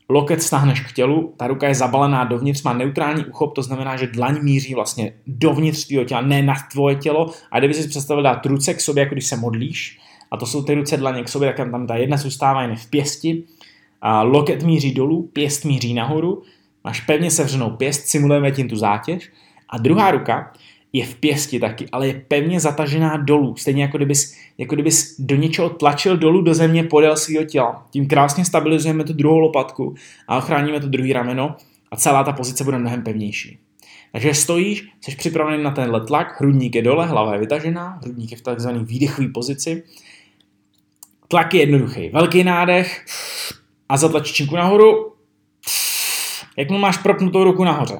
loket 0.09 0.43
stáhneš 0.43 0.81
k 0.81 0.91
tělu, 0.91 1.33
ta 1.37 1.47
ruka 1.47 1.67
je 1.67 1.75
zabalená 1.75 2.23
dovnitř, 2.23 2.63
má 2.63 2.73
neutrální 2.73 3.25
uchop, 3.25 3.55
to 3.55 3.63
znamená, 3.63 3.97
že 3.97 4.07
dlaň 4.07 4.39
míří 4.41 4.73
vlastně 4.73 5.13
dovnitř 5.27 5.87
tvého 5.87 6.05
těla, 6.05 6.21
ne 6.21 6.41
na 6.41 6.55
tvoje 6.71 6.95
tělo. 6.95 7.31
A 7.51 7.59
kdyby 7.59 7.73
si 7.73 7.87
představil 7.87 8.23
dát 8.23 8.45
ruce 8.45 8.73
k 8.73 8.81
sobě, 8.81 9.03
jako 9.03 9.15
když 9.15 9.27
se 9.27 9.35
modlíš, 9.35 9.99
a 10.31 10.37
to 10.37 10.45
jsou 10.45 10.63
ty 10.63 10.73
ruce 10.73 10.97
dlaně 10.97 11.23
k 11.23 11.29
sobě, 11.29 11.53
tak 11.53 11.71
tam 11.71 11.87
ta 11.87 11.95
jedna 11.95 12.17
zůstává 12.17 12.61
jen 12.61 12.75
v 12.75 12.89
pěsti, 12.89 13.43
a 14.01 14.23
loket 14.23 14.63
míří 14.63 14.93
dolů, 14.93 15.29
pěst 15.33 15.65
míří 15.65 15.93
nahoru, 15.93 16.43
máš 16.83 17.01
pevně 17.01 17.31
sevřenou 17.31 17.69
pěst, 17.69 18.07
simulujeme 18.07 18.51
tím 18.51 18.69
tu 18.69 18.75
zátěž, 18.75 19.31
a 19.69 19.77
druhá 19.77 20.11
ruka 20.11 20.53
je 20.93 21.05
v 21.05 21.15
pěsti 21.15 21.59
taky, 21.59 21.85
ale 21.91 22.07
je 22.07 22.25
pevně 22.27 22.59
zatažená 22.59 23.17
dolů, 23.17 23.55
stejně 23.55 23.81
jako 23.81 23.97
kdybys, 23.97 24.37
jako 24.57 24.75
kdybys 24.75 25.15
do 25.19 25.35
něčeho 25.35 25.69
tlačil 25.69 26.17
dolů 26.17 26.41
do 26.41 26.53
země 26.53 26.83
podél 26.83 27.15
svého 27.15 27.43
těla. 27.43 27.87
Tím 27.89 28.07
krásně 28.07 28.45
stabilizujeme 28.45 29.03
tu 29.03 29.13
druhou 29.13 29.39
lopatku 29.39 29.95
a 30.27 30.37
ochráníme 30.37 30.79
to 30.79 30.87
druhý 30.87 31.13
rameno 31.13 31.55
a 31.91 31.95
celá 31.95 32.23
ta 32.23 32.31
pozice 32.31 32.63
bude 32.63 32.77
mnohem 32.77 33.01
pevnější. 33.01 33.59
Takže 34.11 34.33
stojíš, 34.33 34.87
jsi 35.01 35.15
připravený 35.15 35.63
na 35.63 35.71
tenhle 35.71 36.05
tlak, 36.05 36.41
hrudník 36.41 36.75
je 36.75 36.81
dole, 36.81 37.07
hlava 37.07 37.33
je 37.33 37.39
vytažená, 37.39 37.99
hrudník 38.03 38.31
je 38.31 38.37
v 38.37 38.41
takzvané 38.41 38.79
výdechové 38.79 39.27
pozici. 39.27 39.83
Tlak 41.27 41.53
je 41.53 41.59
jednoduchý. 41.59 42.09
Velký 42.09 42.43
nádech 42.43 43.05
a 43.89 43.97
zatlačí 43.97 44.33
činku 44.33 44.55
nahoru. 44.55 45.13
Jak 46.57 46.69
mu 46.69 46.77
máš 46.77 46.97
propnutou 46.97 47.43
ruku 47.43 47.63
nahoře. 47.63 47.97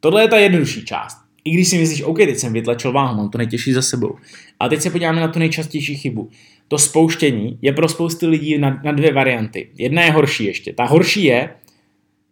Tohle 0.00 0.22
je 0.22 0.28
ta 0.28 0.38
jednodušší 0.38 0.84
část. 0.84 1.16
I 1.44 1.50
když 1.50 1.68
si 1.68 1.78
myslíš, 1.78 2.02
OK, 2.02 2.18
teď 2.18 2.36
jsem 2.36 2.52
vytlačil 2.52 2.92
váhu, 2.92 3.16
mám 3.16 3.30
to 3.30 3.38
nejtěžší 3.38 3.72
za 3.72 3.82
sebou. 3.82 4.16
A 4.60 4.68
teď 4.68 4.80
se 4.80 4.90
podíváme 4.90 5.20
na 5.20 5.28
tu 5.28 5.38
nejčastější 5.38 5.96
chybu. 5.96 6.30
To 6.68 6.78
spouštění 6.78 7.58
je 7.62 7.72
pro 7.72 7.88
spousty 7.88 8.26
lidí 8.26 8.58
na, 8.58 8.80
na 8.84 8.92
dvě 8.92 9.12
varianty. 9.12 9.70
Jedna 9.74 10.02
je 10.02 10.10
horší 10.10 10.44
ještě. 10.44 10.72
Ta 10.72 10.84
horší 10.84 11.24
je 11.24 11.50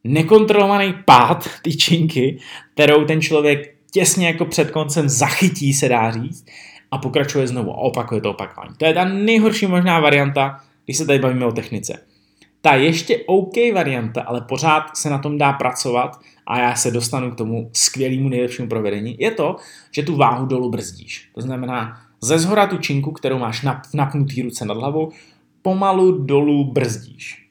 nekontrolovaný 0.04 0.94
pád 1.04 1.48
tyčinky, 1.62 2.38
kterou 2.74 3.04
ten 3.04 3.20
člověk 3.20 3.74
těsně 3.90 4.26
jako 4.26 4.44
před 4.44 4.70
koncem 4.70 5.08
zachytí, 5.08 5.74
se 5.74 5.88
dá 5.88 6.10
říct, 6.10 6.46
a 6.90 6.98
pokračuje 6.98 7.46
znovu 7.46 7.70
a 7.70 7.76
opakuje 7.76 8.20
to 8.20 8.30
opakování. 8.30 8.74
To 8.76 8.84
je 8.84 8.94
ta 8.94 9.04
nejhorší 9.04 9.66
možná 9.66 10.00
varianta, 10.00 10.60
když 10.84 10.96
se 10.96 11.06
tady 11.06 11.18
bavíme 11.18 11.46
o 11.46 11.52
technice. 11.52 12.07
Ta 12.60 12.74
ještě 12.74 13.18
OK 13.26 13.54
varianta, 13.74 14.22
ale 14.22 14.40
pořád 14.40 14.96
se 14.96 15.10
na 15.10 15.18
tom 15.18 15.38
dá 15.38 15.52
pracovat 15.52 16.20
a 16.46 16.58
já 16.58 16.74
se 16.74 16.90
dostanu 16.90 17.30
k 17.30 17.36
tomu 17.36 17.70
skvělému 17.72 18.28
nejlepšímu 18.28 18.68
provedení, 18.68 19.16
je 19.18 19.30
to, 19.30 19.56
že 19.90 20.02
tu 20.02 20.16
váhu 20.16 20.46
dolů 20.46 20.70
brzdíš. 20.70 21.30
To 21.34 21.40
znamená, 21.40 22.00
ze 22.20 22.38
zhora 22.38 22.66
tu 22.66 22.76
činku, 22.76 23.12
kterou 23.12 23.38
máš 23.38 23.66
napnutý 23.94 24.42
ruce 24.42 24.64
nad 24.64 24.76
hlavou, 24.76 25.12
pomalu 25.62 26.18
dolů 26.18 26.72
brzdíš. 26.72 27.47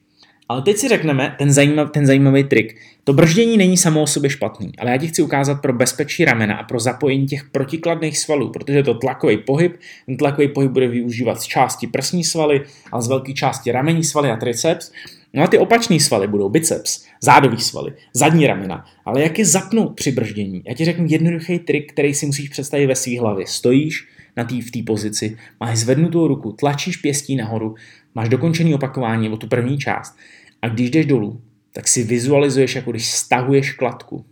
Ale 0.50 0.62
teď 0.62 0.78
si 0.78 0.88
řekneme 0.88 1.36
ten, 1.38 1.52
zajímav, 1.52 1.92
ten 1.92 2.06
zajímavý 2.06 2.44
trik. 2.44 2.76
To 3.04 3.14
brždění 3.14 3.58
není 3.58 3.78
samo 3.78 4.02
o 4.02 4.08
sobě 4.08 4.30
špatný, 4.30 4.72
ale 4.80 4.92
já 4.92 4.98
ti 4.98 5.08
chci 5.08 5.22
ukázat 5.22 5.62
pro 5.62 5.74
bezpečí 5.74 6.26
ramena 6.26 6.56
a 6.56 6.64
pro 6.64 6.80
zapojení 6.80 7.28
těch 7.28 7.44
protikladných 7.44 8.18
svalů, 8.20 8.52
protože 8.52 8.84
to 8.84 8.94
tlakový 8.94 9.38
pohyb, 9.38 9.80
ten 10.06 10.18
tlakový 10.18 10.48
pohyb 10.48 10.72
bude 10.72 10.88
využívat 10.88 11.42
z 11.42 11.46
části 11.46 11.88
prsní 11.88 12.24
svaly 12.24 12.62
a 12.92 13.02
z 13.02 13.08
velké 13.08 13.34
části 13.34 13.72
ramení 13.72 14.04
svaly 14.04 14.32
a 14.32 14.36
triceps. 14.36 14.92
No 15.34 15.44
a 15.44 15.48
ty 15.48 15.58
opační 15.58 16.00
svaly 16.00 16.28
budou 16.28 16.50
biceps, 16.50 17.06
zádový 17.24 17.60
svaly, 17.60 17.94
zadní 18.14 18.48
ramena. 18.48 18.86
Ale 19.06 19.22
jak 19.22 19.40
je 19.40 19.46
zapnout 19.46 19.96
při 19.96 20.12
brždění? 20.12 20.62
Já 20.68 20.74
ti 20.74 20.86
řeknu 20.86 21.06
jednoduchý 21.10 21.60
trik, 21.60 21.92
který 21.92 22.14
si 22.14 22.26
musíš 22.26 22.50
představit 22.50 22.88
ve 22.88 22.96
své 22.96 23.20
hlavě. 23.20 23.48
Stojíš 23.48 24.08
na 24.38 24.44
tý, 24.44 24.62
v 24.62 24.72
té 24.72 24.80
pozici, 24.86 25.38
máš 25.60 25.78
zvednutou 25.78 26.28
ruku, 26.28 26.52
tlačíš 26.52 26.98
pěstí 26.98 27.36
nahoru, 27.36 27.76
máš 28.16 28.30
dokončený 28.30 28.76
opakování 28.76 29.30
o 29.30 29.38
tu 29.38 29.48
první 29.48 29.78
část 29.78 30.18
a 30.62 30.68
když 30.68 30.90
jdeš 30.90 31.06
dolů, 31.06 31.42
tak 31.74 31.88
si 31.88 32.04
vizualizuješ, 32.04 32.76
jako 32.76 32.92
když 32.92 33.12
stahuješ 33.12 33.72
kladku. 33.72 34.26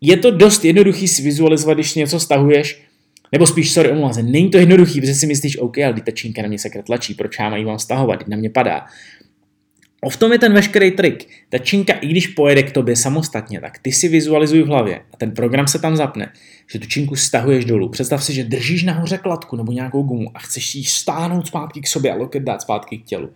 Je 0.00 0.16
to 0.16 0.30
dost 0.30 0.64
jednoduchý 0.64 1.08
si 1.08 1.22
vizualizovat, 1.22 1.76
když 1.76 1.94
něco 1.94 2.20
stahuješ, 2.20 2.82
nebo 3.32 3.46
spíš, 3.46 3.72
sorry, 3.72 3.90
omlouvám 3.90 4.14
se, 4.14 4.22
není 4.22 4.50
to 4.50 4.58
jednoduchý, 4.58 5.00
protože 5.00 5.14
si 5.14 5.26
myslíš, 5.26 5.58
OK, 5.58 5.78
ale 5.78 6.00
ta 6.00 6.10
čínka 6.10 6.42
na 6.42 6.48
mě 6.48 6.58
se 6.58 6.70
tlačí, 6.86 7.14
proč 7.14 7.38
já 7.38 7.50
mám 7.50 7.78
stahovat, 7.78 8.28
na 8.28 8.36
mě 8.36 8.50
padá. 8.50 8.86
O 10.00 10.10
v 10.10 10.16
tom 10.16 10.32
je 10.32 10.38
ten 10.38 10.52
veškerý 10.52 10.90
trik. 10.90 11.28
Ta 11.48 11.58
činka, 11.58 11.92
i 11.92 12.06
když 12.06 12.26
pojede 12.26 12.62
k 12.62 12.72
tobě 12.72 12.96
samostatně, 12.96 13.60
tak 13.60 13.78
ty 13.78 13.92
si 13.92 14.08
vizualizuj 14.08 14.62
v 14.62 14.66
hlavě 14.66 15.00
a 15.12 15.16
ten 15.16 15.30
program 15.30 15.66
se 15.66 15.78
tam 15.78 15.96
zapne, 15.96 16.32
že 16.72 16.78
tu 16.78 16.86
činku 16.86 17.16
stahuješ 17.16 17.64
dolů. 17.64 17.88
Představ 17.88 18.24
si, 18.24 18.34
že 18.34 18.44
držíš 18.44 18.82
nahoře 18.82 19.18
kladku 19.18 19.56
nebo 19.56 19.72
nějakou 19.72 20.02
gumu 20.02 20.30
a 20.34 20.38
chceš 20.38 20.74
ji 20.74 20.84
stáhnout 20.84 21.46
zpátky 21.46 21.80
k 21.80 21.86
sobě 21.86 22.12
a 22.12 22.16
loket 22.16 22.42
dát 22.42 22.62
zpátky 22.62 22.98
k 22.98 23.04
tělu. 23.04 23.30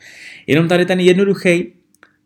Jenom 0.47 0.69
tady 0.69 0.87
ten 0.87 1.01
jednoduchý 1.01 1.73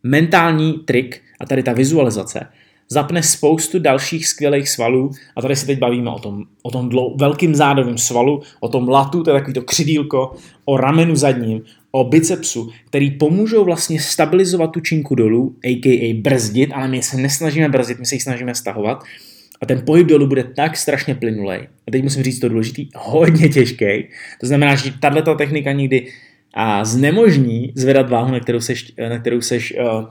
mentální 0.03 0.73
trik 0.73 1.23
a 1.41 1.47
tady 1.47 1.63
ta 1.63 1.73
vizualizace 1.73 2.47
zapne 2.89 3.23
spoustu 3.23 3.79
dalších 3.79 4.29
skvělých 4.29 4.69
svalů 4.69 5.11
a 5.37 5.43
tady 5.43 5.57
se 5.57 5.67
teď 5.67 5.79
bavíme 5.79 6.11
o 6.11 6.19
tom, 6.19 6.45
o 6.63 6.71
tom 6.71 6.89
dlou, 6.89 7.17
velkým 7.17 7.55
zádovém 7.55 7.99
svalu, 7.99 8.43
o 8.61 8.69
tom 8.69 8.89
latu, 8.89 9.23
to 9.23 9.31
je 9.31 9.35
takový 9.35 9.55
to 9.55 9.63
křidílko, 9.63 10.35
o 10.65 10.77
ramenu 10.77 11.17
zadním, 11.17 11.63
o 11.91 12.05
bicepsu, 12.05 12.71
který 12.87 13.11
pomůžou 13.11 13.65
vlastně 13.65 14.01
stabilizovat 14.01 14.71
tu 14.73 14.81
činku 14.81 15.15
dolů, 15.15 15.57
a.k.a. 15.65 16.15
brzdit, 16.15 16.71
ale 16.75 16.89
my 16.89 17.03
se 17.03 17.17
nesnažíme 17.17 17.69
brzdit, 17.69 17.99
my 17.99 18.07
se 18.07 18.15
ji 18.15 18.21
snažíme 18.21 18.55
stahovat. 18.55 19.05
A 19.61 19.67
ten 19.67 19.83
pohyb 19.87 20.07
dolů 20.07 20.27
bude 20.27 20.45
tak 20.45 20.77
strašně 20.77 21.15
plynulej. 21.15 21.69
A 21.89 21.91
teď 21.91 22.03
musím 22.03 22.23
říct 22.23 22.39
to 22.39 22.49
důležitý, 22.49 22.89
hodně 22.97 23.49
těžký. 23.49 24.05
To 24.41 24.47
znamená, 24.47 24.75
že 24.75 24.93
tato 25.01 25.35
technika 25.35 25.73
nikdy 25.73 26.07
a 26.55 26.85
znemožní 26.85 27.73
zvedat 27.75 28.11
váhu, 28.11 28.33
na 28.33 28.41
kterou 28.41 28.61
seš, 28.61 28.93
na 29.09 29.19
kterou 29.19 29.41
seš 29.41 29.75
uh, 29.81 30.05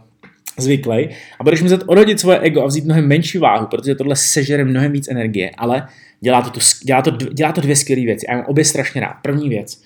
zvyklý 0.59 1.09
a 1.39 1.43
budeš 1.43 1.61
muset 1.61 1.84
odhodit 1.86 2.19
svoje 2.19 2.39
ego 2.39 2.63
a 2.63 2.67
vzít 2.67 2.86
mnohem 2.86 3.07
menší 3.07 3.38
váhu, 3.38 3.67
protože 3.67 3.95
tohle 3.95 4.15
sežere 4.15 4.65
mnohem 4.65 4.91
víc 4.91 5.07
energie, 5.07 5.51
ale 5.57 5.88
dělá 6.21 6.41
to, 6.41 6.59
dělá 6.84 7.01
to, 7.01 7.11
dělá 7.11 7.51
to 7.51 7.61
dvě 7.61 7.75
skvělé 7.75 8.01
věci. 8.01 8.28
A 8.28 8.32
já 8.32 8.38
mám 8.38 8.45
obě 8.47 8.65
strašně 8.65 9.01
rád. 9.01 9.13
První 9.21 9.49
věc, 9.49 9.82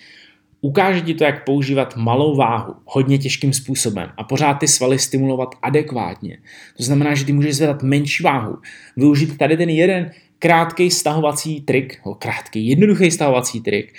Ukáže 0.61 1.01
ti 1.01 1.13
to, 1.13 1.23
jak 1.23 1.45
používat 1.45 1.95
malou 1.95 2.35
váhu 2.35 2.75
hodně 2.85 3.17
těžkým 3.17 3.53
způsobem 3.53 4.09
a 4.17 4.23
pořád 4.23 4.53
ty 4.53 4.67
svaly 4.67 4.99
stimulovat 4.99 5.55
adekvátně. 5.61 6.37
To 6.77 6.83
znamená, 6.83 7.15
že 7.15 7.25
ty 7.25 7.33
můžeš 7.33 7.55
zvedat 7.55 7.83
menší 7.83 8.23
váhu, 8.23 8.57
využít 8.97 9.37
tady 9.37 9.57
ten 9.57 9.69
jeden 9.69 10.11
krátký 10.39 10.91
stahovací 10.91 11.61
trik, 11.61 11.99
o 12.03 12.15
krátký, 12.15 12.67
jednoduchý 12.67 13.11
stahovací 13.11 13.61
trik, 13.61 13.93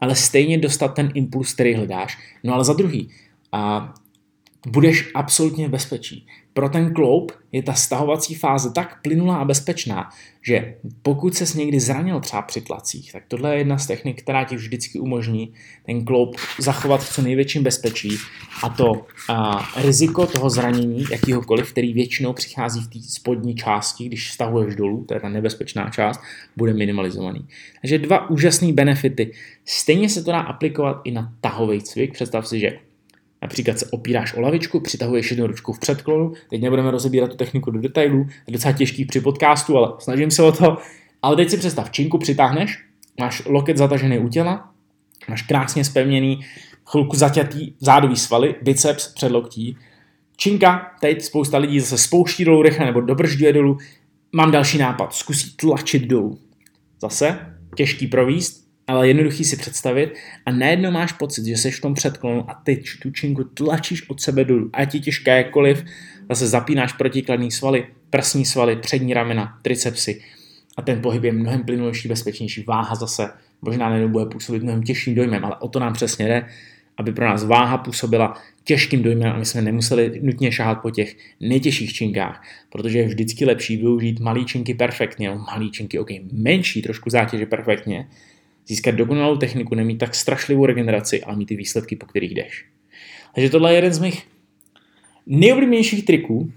ale 0.00 0.14
stejně 0.14 0.58
dostat 0.58 0.88
ten 0.88 1.10
impuls, 1.14 1.54
který 1.54 1.74
hledáš. 1.74 2.18
No 2.44 2.54
ale 2.54 2.64
za 2.64 2.72
druhý, 2.72 3.10
a 3.52 3.94
budeš 4.66 5.10
absolutně 5.14 5.68
v 5.68 5.70
bezpečí. 5.70 6.26
Pro 6.58 6.68
ten 6.68 6.94
kloup 6.94 7.32
je 7.52 7.62
ta 7.62 7.72
stahovací 7.72 8.34
fáze 8.34 8.72
tak 8.72 9.02
plynulá 9.02 9.36
a 9.36 9.44
bezpečná, 9.44 10.10
že 10.42 10.74
pokud 11.02 11.34
ses 11.34 11.54
někdy 11.54 11.80
zranil 11.80 12.20
třeba 12.20 12.42
při 12.42 12.60
tlacích, 12.60 13.12
tak 13.12 13.22
tohle 13.28 13.54
je 13.54 13.58
jedna 13.58 13.78
z 13.78 13.86
technik, 13.86 14.22
která 14.22 14.44
ti 14.44 14.56
vždycky 14.56 14.98
umožní 14.98 15.52
ten 15.86 16.04
kloup 16.04 16.36
zachovat 16.58 17.02
v 17.02 17.12
co 17.12 17.22
největším 17.22 17.62
bezpečí 17.62 18.16
a 18.62 18.68
to 18.68 19.06
a, 19.28 19.68
riziko 19.76 20.26
toho 20.26 20.50
zranění, 20.50 21.04
jakýhokoliv, 21.10 21.72
který 21.72 21.92
většinou 21.92 22.32
přichází 22.32 22.80
v 22.80 22.88
té 22.88 22.98
spodní 23.08 23.54
části, 23.54 24.04
když 24.04 24.32
stahuješ 24.32 24.76
dolů, 24.76 25.04
to 25.08 25.14
je 25.14 25.20
ta 25.20 25.28
nebezpečná 25.28 25.90
část, 25.90 26.20
bude 26.56 26.74
minimalizovaný. 26.74 27.46
Takže 27.80 27.98
dva 27.98 28.30
úžasné 28.30 28.72
benefity. 28.72 29.32
Stejně 29.64 30.08
se 30.08 30.24
to 30.24 30.30
dá 30.30 30.40
aplikovat 30.40 31.00
i 31.04 31.10
na 31.10 31.32
tahový 31.40 31.82
cvik. 31.82 32.12
Představ 32.12 32.48
si, 32.48 32.60
že 32.60 32.87
Například 33.42 33.78
se 33.78 33.86
opíráš 33.90 34.34
o 34.34 34.40
lavičku, 34.40 34.80
přitahuješ 34.80 35.30
jednu 35.30 35.46
ručku 35.46 35.72
v 35.72 35.78
předklonu, 35.78 36.32
teď 36.50 36.62
nebudeme 36.62 36.90
rozebírat 36.90 37.30
tu 37.30 37.36
techniku 37.36 37.70
do 37.70 37.80
detailů, 37.80 38.26
je 38.46 38.52
docela 38.52 38.72
těžký 38.72 39.04
při 39.04 39.20
podcastu, 39.20 39.76
ale 39.76 39.92
snažím 39.98 40.30
se 40.30 40.42
o 40.42 40.52
to. 40.52 40.76
Ale 41.22 41.36
teď 41.36 41.50
si 41.50 41.56
představ, 41.56 41.90
činku 41.90 42.18
přitáhneš, 42.18 42.84
máš 43.20 43.42
loket 43.46 43.76
zatažený 43.76 44.18
u 44.18 44.28
těla, 44.28 44.70
máš 45.28 45.42
krásně 45.42 45.84
spevněný, 45.84 46.40
chvilku 46.84 47.16
zaťatý 47.16 47.72
zádový 47.80 48.16
svaly, 48.16 48.54
biceps, 48.62 49.08
předloktí. 49.08 49.76
Činka, 50.36 50.92
teď 51.00 51.22
spousta 51.22 51.58
lidí 51.58 51.80
zase 51.80 51.98
spouští 51.98 52.44
dolů 52.44 52.62
rychle 52.62 52.86
nebo 52.86 53.00
dobržďuje 53.00 53.52
dolů. 53.52 53.78
Mám 54.32 54.50
další 54.50 54.78
nápad, 54.78 55.14
zkusí 55.14 55.56
tlačit 55.56 56.02
dolů. 56.02 56.38
Zase, 57.00 57.38
těžký 57.74 58.06
províst, 58.06 58.67
ale 58.88 59.08
jednoduchý 59.08 59.44
si 59.44 59.56
představit. 59.56 60.14
A 60.46 60.52
najednou 60.52 60.90
máš 60.90 61.12
pocit, 61.12 61.44
že 61.44 61.56
jsi 61.56 61.70
v 61.70 61.80
tom 61.80 61.94
předklonu 61.94 62.50
a 62.50 62.54
teď 62.54 62.86
tu 63.02 63.10
činku 63.10 63.44
tlačíš 63.44 64.10
od 64.10 64.20
sebe 64.20 64.44
dolů, 64.44 64.70
ať 64.72 64.94
je 64.94 65.00
těžké 65.00 65.36
jakkoliv, 65.36 65.84
zase 66.28 66.46
zapínáš 66.46 66.92
protikladní 66.92 67.50
svaly, 67.50 67.86
prsní 68.10 68.44
svaly, 68.44 68.76
přední 68.76 69.14
ramena, 69.14 69.58
tricepsy. 69.62 70.22
A 70.76 70.82
ten 70.82 71.02
pohyb 71.02 71.24
je 71.24 71.32
mnohem 71.32 71.64
plynulejší, 71.64 72.08
bezpečnější, 72.08 72.62
váha 72.62 72.94
zase 72.94 73.30
možná 73.62 73.88
najednou 73.88 74.08
bude 74.08 74.26
působit 74.26 74.62
mnohem 74.62 74.82
těžším 74.82 75.14
dojmem, 75.14 75.44
ale 75.44 75.56
o 75.56 75.68
to 75.68 75.78
nám 75.80 75.92
přesně 75.92 76.26
jde, 76.26 76.46
aby 76.96 77.12
pro 77.12 77.24
nás 77.24 77.44
váha 77.44 77.78
působila 77.78 78.34
těžkým 78.64 79.02
dojmem 79.02 79.32
a 79.32 79.38
my 79.38 79.44
jsme 79.44 79.62
nemuseli 79.62 80.20
nutně 80.22 80.52
šahat 80.52 80.82
po 80.82 80.90
těch 80.90 81.16
nejtěžších 81.40 81.92
činkách, 81.92 82.42
protože 82.72 82.98
je 82.98 83.06
vždycky 83.06 83.44
lepší 83.44 83.76
využít 83.76 84.20
malý 84.20 84.44
činky 84.44 84.74
perfektně, 84.74 85.30
malý 85.30 85.70
činky, 85.70 85.98
ok, 85.98 86.08
menší 86.32 86.82
trošku 86.82 87.10
zátěže 87.10 87.46
perfektně, 87.46 88.08
získat 88.68 88.94
dokonalou 88.94 89.36
techniku, 89.36 89.74
nemít 89.74 89.98
tak 89.98 90.14
strašlivou 90.14 90.66
regeneraci, 90.66 91.22
ale 91.22 91.36
mít 91.36 91.46
ty 91.46 91.56
výsledky, 91.56 91.96
po 91.96 92.06
kterých 92.06 92.34
jdeš. 92.34 92.64
Takže 93.34 93.50
tohle 93.50 93.72
je 93.72 93.76
jeden 93.76 93.92
z 93.92 93.98
mých 93.98 94.26
nejoblíbenějších 95.26 96.04
triků, 96.04 96.52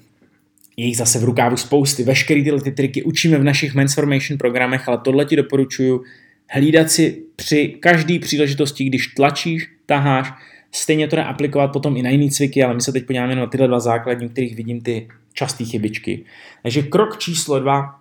je 0.77 0.85
jich 0.85 0.97
zase 0.97 1.19
v 1.19 1.23
rukávu 1.23 1.57
spousty. 1.57 2.03
Veškeré 2.03 2.43
tyhle 2.43 2.61
ty 2.61 2.71
triky 2.71 3.03
učíme 3.03 3.37
v 3.37 3.43
našich 3.43 3.71
Transformation 3.71 4.37
programech, 4.37 4.87
ale 4.87 4.97
tohle 4.97 5.25
ti 5.25 5.35
doporučuju 5.35 6.03
hlídat 6.49 6.91
si 6.91 7.23
při 7.35 7.67
každé 7.79 8.19
příležitosti, 8.19 8.83
když 8.83 9.07
tlačíš, 9.07 9.69
taháš, 9.85 10.33
stejně 10.71 11.07
to 11.07 11.19
aplikovat 11.19 11.67
potom 11.67 11.97
i 11.97 12.01
na 12.01 12.09
jiné 12.09 12.31
cviky, 12.31 12.63
ale 12.63 12.73
my 12.73 12.81
se 12.81 12.91
teď 12.91 13.05
podíváme 13.05 13.35
na 13.35 13.47
tyhle 13.47 13.67
dva 13.67 13.79
základní, 13.79 14.29
kterých 14.29 14.55
vidím 14.55 14.81
ty 14.81 15.07
časté 15.33 15.65
chybičky. 15.65 16.25
Takže 16.63 16.81
krok 16.81 17.17
číslo 17.17 17.59
dva, 17.59 17.99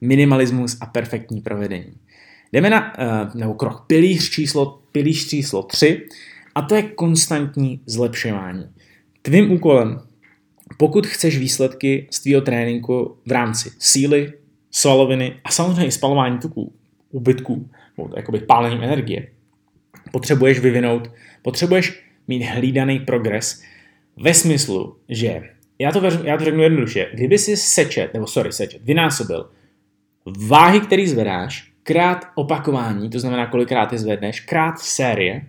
minimalismus 0.00 0.76
a 0.80 0.86
perfektní 0.86 1.40
provedení. 1.40 1.92
Jdeme 2.52 2.70
na, 2.70 2.92
eh, 2.98 3.38
nebo 3.38 3.54
krok 3.54 3.84
pilíř 3.86 4.30
číslo, 4.30 4.82
pilíř 4.92 5.28
číslo 5.28 5.62
tři 5.62 6.06
a 6.54 6.62
to 6.62 6.74
je 6.74 6.82
konstantní 6.82 7.80
zlepšování. 7.86 8.64
Tvým 9.22 9.52
úkolem, 9.52 10.00
pokud 10.76 11.06
chceš 11.06 11.38
výsledky 11.38 12.08
z 12.10 12.20
tvého 12.20 12.40
tréninku 12.40 13.16
v 13.26 13.32
rámci 13.32 13.70
síly, 13.78 14.32
svaloviny 14.70 15.40
a 15.44 15.50
samozřejmě 15.50 15.86
i 15.86 15.92
spalování 15.92 16.38
tuků, 16.38 16.72
ubytků, 17.10 17.70
jakoby 18.16 18.38
pálením 18.38 18.82
energie, 18.82 19.28
potřebuješ 20.12 20.58
vyvinout, 20.58 21.10
potřebuješ 21.42 22.02
mít 22.28 22.42
hlídaný 22.42 23.00
progres 23.00 23.62
ve 24.16 24.34
smyslu, 24.34 24.96
že 25.08 25.42
já 25.78 25.92
to, 25.92 26.04
já 26.24 26.36
to 26.36 26.44
řeknu 26.44 26.62
jednoduše, 26.62 27.10
kdyby 27.14 27.38
si 27.38 27.56
sečet, 27.56 28.14
nebo 28.14 28.26
sorry, 28.26 28.52
sečet, 28.52 28.82
vynásobil 28.84 29.50
váhy, 30.46 30.80
který 30.80 31.06
zvedáš, 31.06 31.67
krát 31.88 32.24
opakování, 32.34 33.10
to 33.10 33.18
znamená 33.18 33.46
kolikrát 33.46 33.92
je 33.92 33.98
zvedneš, 33.98 34.40
krát 34.40 34.78
série, 34.78 35.42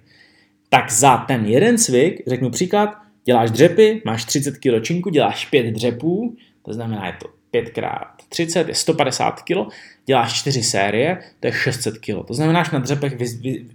tak 0.70 0.92
za 0.92 1.18
ten 1.18 1.46
jeden 1.46 1.78
cvik, 1.78 2.22
řeknu 2.28 2.50
příklad, 2.50 2.98
děláš 3.26 3.52
dřepy, 3.52 4.02
máš 4.06 4.26
30 4.26 4.58
kg 4.58 4.84
činku, 4.84 5.10
děláš 5.10 5.46
5 5.46 5.72
dřepů, 5.72 6.36
to 6.66 6.74
znamená 6.74 7.08
je 7.08 7.14
to 7.20 7.28
5 7.52 7.70
krát 7.70 8.08
30 8.30 8.68
je 8.68 8.76
150 8.76 9.42
kg, 9.42 9.74
děláš 10.06 10.34
4 10.34 10.64
série, 10.64 11.20
to 11.40 11.48
je 11.48 11.54
600 11.54 11.98
kg. 11.98 12.28
To 12.28 12.34
znamená, 12.34 12.64
že 12.64 12.70
na 12.74 12.80
dřepech 12.80 13.18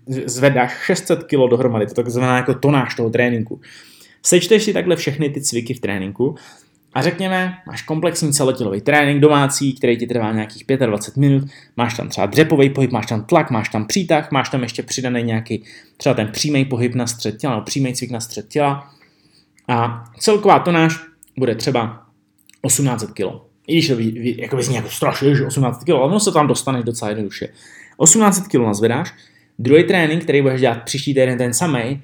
zvedáš 0.06 0.72
600 0.84 1.24
kg 1.24 1.50
dohromady, 1.50 1.86
to 1.86 2.10
znamená 2.10 2.36
jako 2.36 2.54
tonáž 2.54 2.94
toho 2.94 3.10
tréninku. 3.10 3.60
Sečteš 4.22 4.62
si 4.62 4.72
takhle 4.72 4.96
všechny 4.96 5.30
ty 5.30 5.40
cviky 5.40 5.74
v 5.74 5.80
tréninku 5.80 6.34
a 6.94 7.02
řekněme, 7.02 7.54
máš 7.66 7.82
komplexní 7.82 8.32
celotělový 8.32 8.80
trénink 8.80 9.20
domácí, 9.20 9.72
který 9.72 9.96
ti 9.96 10.06
trvá 10.06 10.32
nějakých 10.32 10.64
25 10.86 11.20
minut, 11.20 11.48
máš 11.76 11.96
tam 11.96 12.08
třeba 12.08 12.26
dřepový 12.26 12.70
pohyb, 12.70 12.92
máš 12.92 13.06
tam 13.06 13.24
tlak, 13.24 13.50
máš 13.50 13.68
tam 13.68 13.86
přítah, 13.86 14.30
máš 14.30 14.48
tam 14.48 14.62
ještě 14.62 14.82
přidaný 14.82 15.22
nějaký 15.22 15.64
třeba 15.96 16.14
ten 16.14 16.28
přímý 16.28 16.64
pohyb 16.64 16.94
na 16.94 17.06
střed 17.06 17.36
těla, 17.36 17.54
nebo 17.54 17.64
přímý 17.64 17.94
cvik 17.94 18.10
na 18.10 18.20
střed 18.20 18.48
těla. 18.48 18.90
A 19.68 20.04
celková 20.18 20.58
tonáž 20.58 21.00
bude 21.38 21.54
třeba 21.54 22.06
1800 22.66 23.10
kg. 23.10 23.22
I 23.66 23.72
když 23.72 23.88
to 23.88 23.94
jako 24.42 24.62
zní 24.62 24.76
jako 24.76 24.88
strašně, 24.88 25.34
že 25.34 25.46
18 25.46 25.84
kg, 25.84 25.90
ale 25.90 26.00
ono 26.00 26.20
se 26.20 26.32
tam 26.32 26.46
dostaneš 26.46 26.84
docela 26.84 27.08
jednoduše. 27.08 27.48
1800 28.04 28.48
kg 28.48 28.54
nazvedáš, 28.54 29.14
druhý 29.58 29.84
trénink, 29.84 30.22
který 30.22 30.42
budeš 30.42 30.60
dělat 30.60 30.82
příští 30.82 31.14
týden 31.14 31.38
ten 31.38 31.54
samý, 31.54 32.02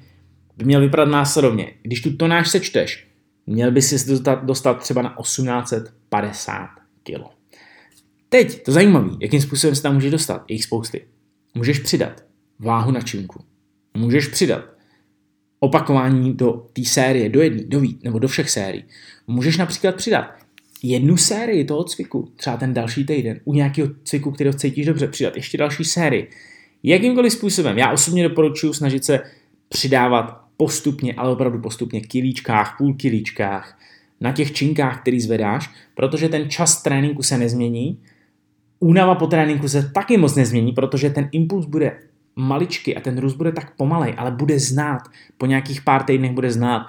by 0.57 0.65
měl 0.65 0.81
vypadat 0.81 1.05
následovně. 1.05 1.71
Když 1.81 2.01
tu 2.01 2.17
tonáž 2.17 2.49
sečteš, 2.49 3.10
měl 3.47 3.71
by 3.71 3.81
si 3.81 4.09
dostat, 4.09 4.45
dostat 4.45 4.73
třeba 4.73 5.01
na 5.01 5.15
1850 5.21 6.67
kg. 7.03 7.41
Teď 8.29 8.63
to 8.63 8.71
zajímavé, 8.71 9.09
jakým 9.21 9.41
způsobem 9.41 9.75
se 9.75 9.81
tam 9.81 9.93
můžeš 9.93 10.11
dostat, 10.11 10.45
je 10.47 10.53
jich 10.53 10.63
spousty. 10.63 11.07
Můžeš 11.55 11.79
přidat 11.79 12.23
váhu 12.59 12.91
na 12.91 13.01
činku. 13.01 13.43
Můžeš 13.97 14.27
přidat 14.27 14.63
opakování 15.59 16.33
do 16.33 16.67
té 16.73 16.85
série, 16.85 17.29
do 17.29 17.41
jedné, 17.41 17.63
do 17.63 17.79
víc, 17.79 18.03
nebo 18.03 18.19
do 18.19 18.27
všech 18.27 18.49
sérií. 18.49 18.85
Můžeš 19.27 19.57
například 19.57 19.95
přidat 19.95 20.25
jednu 20.83 21.17
sérii 21.17 21.65
toho 21.65 21.83
cviku, 21.83 22.31
třeba 22.35 22.57
ten 22.57 22.73
další 22.73 23.05
týden, 23.05 23.39
u 23.45 23.53
nějakého 23.53 23.89
cviku, 24.03 24.31
kterého 24.31 24.53
cítíš 24.53 24.85
dobře, 24.85 25.07
přidat 25.07 25.35
ještě 25.35 25.57
další 25.57 25.85
sérii. 25.85 26.29
Jakýmkoliv 26.83 27.33
způsobem, 27.33 27.77
já 27.77 27.91
osobně 27.91 28.29
doporučuji 28.29 28.73
snažit 28.73 29.05
se 29.05 29.19
přidávat 29.69 30.40
postupně, 30.61 31.13
ale 31.13 31.31
opravdu 31.31 31.59
postupně 31.59 32.01
kilíčkách, 32.01 32.77
půl 32.77 32.93
kilíčkách, 32.93 33.79
na 34.19 34.31
těch 34.31 34.51
činkách, 34.51 35.01
který 35.01 35.21
zvedáš, 35.21 35.69
protože 35.95 36.29
ten 36.29 36.49
čas 36.49 36.83
tréninku 36.83 37.23
se 37.23 37.37
nezmění, 37.37 37.97
únava 38.79 39.15
po 39.15 39.27
tréninku 39.27 39.67
se 39.67 39.91
taky 39.93 40.17
moc 40.17 40.35
nezmění, 40.35 40.71
protože 40.71 41.09
ten 41.09 41.29
impuls 41.31 41.65
bude 41.65 41.97
maličky 42.35 42.95
a 42.95 43.01
ten 43.01 43.17
růst 43.17 43.35
bude 43.35 43.51
tak 43.51 43.75
pomalej, 43.75 44.13
ale 44.17 44.31
bude 44.31 44.59
znát, 44.59 45.01
po 45.37 45.45
nějakých 45.45 45.81
pár 45.81 46.03
týdnech 46.03 46.31
bude 46.31 46.51
znát 46.51 46.87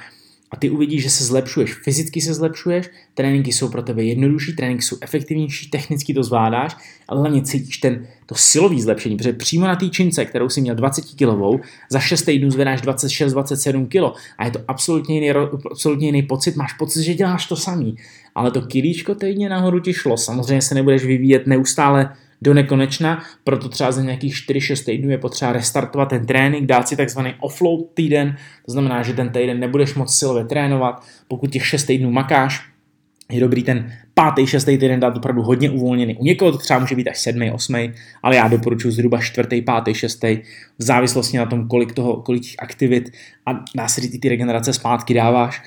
a 0.53 0.57
ty 0.57 0.71
uvidíš, 0.71 1.03
že 1.03 1.11
se 1.11 1.25
zlepšuješ, 1.25 1.75
fyzicky 1.75 2.21
se 2.21 2.35
zlepšuješ, 2.35 2.91
tréninky 3.15 3.53
jsou 3.53 3.69
pro 3.69 3.83
tebe 3.83 4.03
jednodušší, 4.03 4.53
tréninky 4.53 4.83
jsou 4.83 4.97
efektivnější, 5.01 5.71
technicky 5.71 6.15
to 6.15 6.23
zvládáš, 6.23 6.77
ale 7.09 7.21
hlavně 7.21 7.43
cítíš 7.43 7.79
ten, 7.79 8.07
to 8.27 8.35
silový 8.35 8.83
zlepšení, 8.83 9.17
protože 9.17 9.33
přímo 9.33 9.67
na 9.67 9.77
té 9.77 9.89
čince, 9.89 10.25
kterou 10.25 10.49
si 10.49 10.61
měl 10.61 10.75
20 10.75 11.05
kilovou, 11.05 11.61
za 11.91 11.99
6 11.99 12.23
týdnů 12.23 12.51
zvedáš 12.51 12.83
26-27 12.83 13.87
kg 13.87 14.19
a 14.39 14.45
je 14.45 14.51
to 14.51 14.61
absolutně 14.69 15.15
jiný, 15.15 15.31
absolutně 15.71 16.07
jiný 16.07 16.23
pocit, 16.23 16.57
máš 16.57 16.73
pocit, 16.73 17.03
že 17.03 17.15
děláš 17.15 17.47
to 17.47 17.57
samý, 17.57 17.97
ale 18.35 18.51
to 18.51 18.63
kilíčko 18.63 19.15
týdně 19.15 19.49
nahoru 19.49 19.81
ti 19.81 19.93
šlo, 19.93 20.17
samozřejmě 20.17 20.63
se 20.63 20.75
nebudeš 20.75 21.05
vyvíjet 21.05 21.47
neustále 21.47 22.13
do 22.43 22.55
nekonečna, 22.55 23.23
proto 23.45 23.69
třeba 23.69 23.93
za 23.93 24.03
nějakých 24.03 24.35
4-6 24.35 24.85
týdnů 24.85 25.11
je 25.11 25.19
potřeba 25.19 25.53
restartovat 25.53 26.09
ten 26.09 26.27
trénink, 26.27 26.67
dát 26.67 26.89
si 26.89 26.97
takzvaný 26.97 27.35
offload 27.41 27.81
týden, 27.95 28.37
to 28.67 28.73
znamená, 28.73 29.03
že 29.03 29.13
ten 29.13 29.29
týden 29.29 29.61
nebudeš 29.61 29.95
moc 29.95 30.15
silově 30.15 30.45
trénovat, 30.45 31.03
pokud 31.29 31.51
těch 31.51 31.67
6 31.67 31.85
týdnů 31.85 32.11
makáš, 32.11 32.73
je 33.33 33.41
dobrý 33.41 33.63
ten 33.63 33.93
pátý, 34.15 34.47
šestý 34.47 34.79
týden 34.79 35.01
dát 35.01 35.17
opravdu 35.17 35.43
hodně 35.43 35.71
uvolněný. 35.71 36.17
U 36.17 36.25
někoho 36.25 36.53
to 36.53 36.59
třeba 36.59 36.79
může 36.79 36.95
být 36.95 37.09
až 37.09 37.19
sedmý, 37.19 37.51
osmý, 37.51 37.93
ale 38.23 38.37
já 38.37 38.49
doporučuji 38.49 38.91
zhruba 38.91 39.21
čtvrtý, 39.21 39.63
pátý, 39.63 39.95
šestý, 39.95 40.39
v 40.79 40.83
závislosti 40.83 41.37
na 41.37 41.47
tom, 41.47 41.69
kolik 41.69 41.93
toho, 41.93 42.17
kolik 42.17 42.43
těch 42.43 42.55
aktivit 42.59 43.11
a 43.47 43.89
říct, 43.89 44.21
ty 44.21 44.29
regenerace 44.29 44.73
zpátky 44.73 45.15
dáváš. 45.15 45.63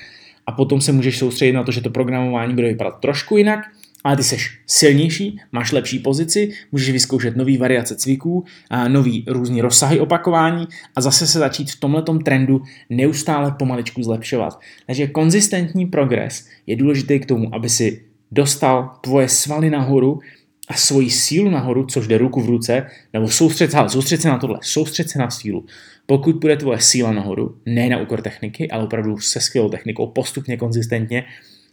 A 0.46 0.52
potom 0.52 0.80
se 0.80 0.92
můžeš 0.92 1.18
soustředit 1.18 1.52
na 1.52 1.62
to, 1.62 1.72
že 1.72 1.80
to 1.80 1.90
programování 1.90 2.54
bude 2.54 2.68
vypadat 2.68 3.00
trošku 3.00 3.36
jinak, 3.36 3.60
ale 4.06 4.16
ty 4.16 4.22
seš 4.22 4.58
silnější, 4.66 5.40
máš 5.52 5.72
lepší 5.72 5.98
pozici, 5.98 6.52
můžeš 6.72 6.90
vyzkoušet 6.90 7.36
nový 7.36 7.56
variace 7.56 7.96
cviků, 7.96 8.44
nový 8.88 9.24
různý 9.28 9.60
rozsahy 9.60 10.00
opakování 10.00 10.66
a 10.96 11.00
zase 11.00 11.26
se 11.26 11.38
začít 11.38 11.70
v 11.70 11.80
tomhletom 11.80 12.18
trendu 12.18 12.62
neustále 12.90 13.52
pomaličku 13.58 14.02
zlepšovat. 14.02 14.60
Takže 14.86 15.06
konzistentní 15.06 15.86
progres 15.86 16.48
je 16.66 16.76
důležitý 16.76 17.20
k 17.20 17.26
tomu, 17.26 17.54
aby 17.54 17.68
si 17.68 18.02
dostal 18.32 18.98
tvoje 19.00 19.28
svaly 19.28 19.70
nahoru 19.70 20.20
a 20.68 20.74
svoji 20.74 21.10
sílu 21.10 21.50
nahoru, 21.50 21.86
což 21.86 22.06
jde 22.06 22.18
ruku 22.18 22.40
v 22.40 22.46
ruce, 22.46 22.86
nebo 23.12 23.28
soustřed, 23.28 23.74
ale 23.74 23.90
soustřed 23.90 24.22
se 24.22 24.28
na 24.28 24.38
tohle, 24.38 24.58
soustřed 24.62 25.10
se 25.10 25.18
na 25.18 25.30
sílu. 25.30 25.66
Pokud 26.06 26.36
bude 26.36 26.56
tvoje 26.56 26.80
síla 26.80 27.12
nahoru, 27.12 27.56
ne 27.66 27.88
na 27.88 27.98
úkor 27.98 28.22
techniky, 28.22 28.70
ale 28.70 28.84
opravdu 28.84 29.18
se 29.18 29.40
skvělou 29.40 29.68
technikou, 29.68 30.06
postupně, 30.06 30.56
konzistentně, 30.56 31.24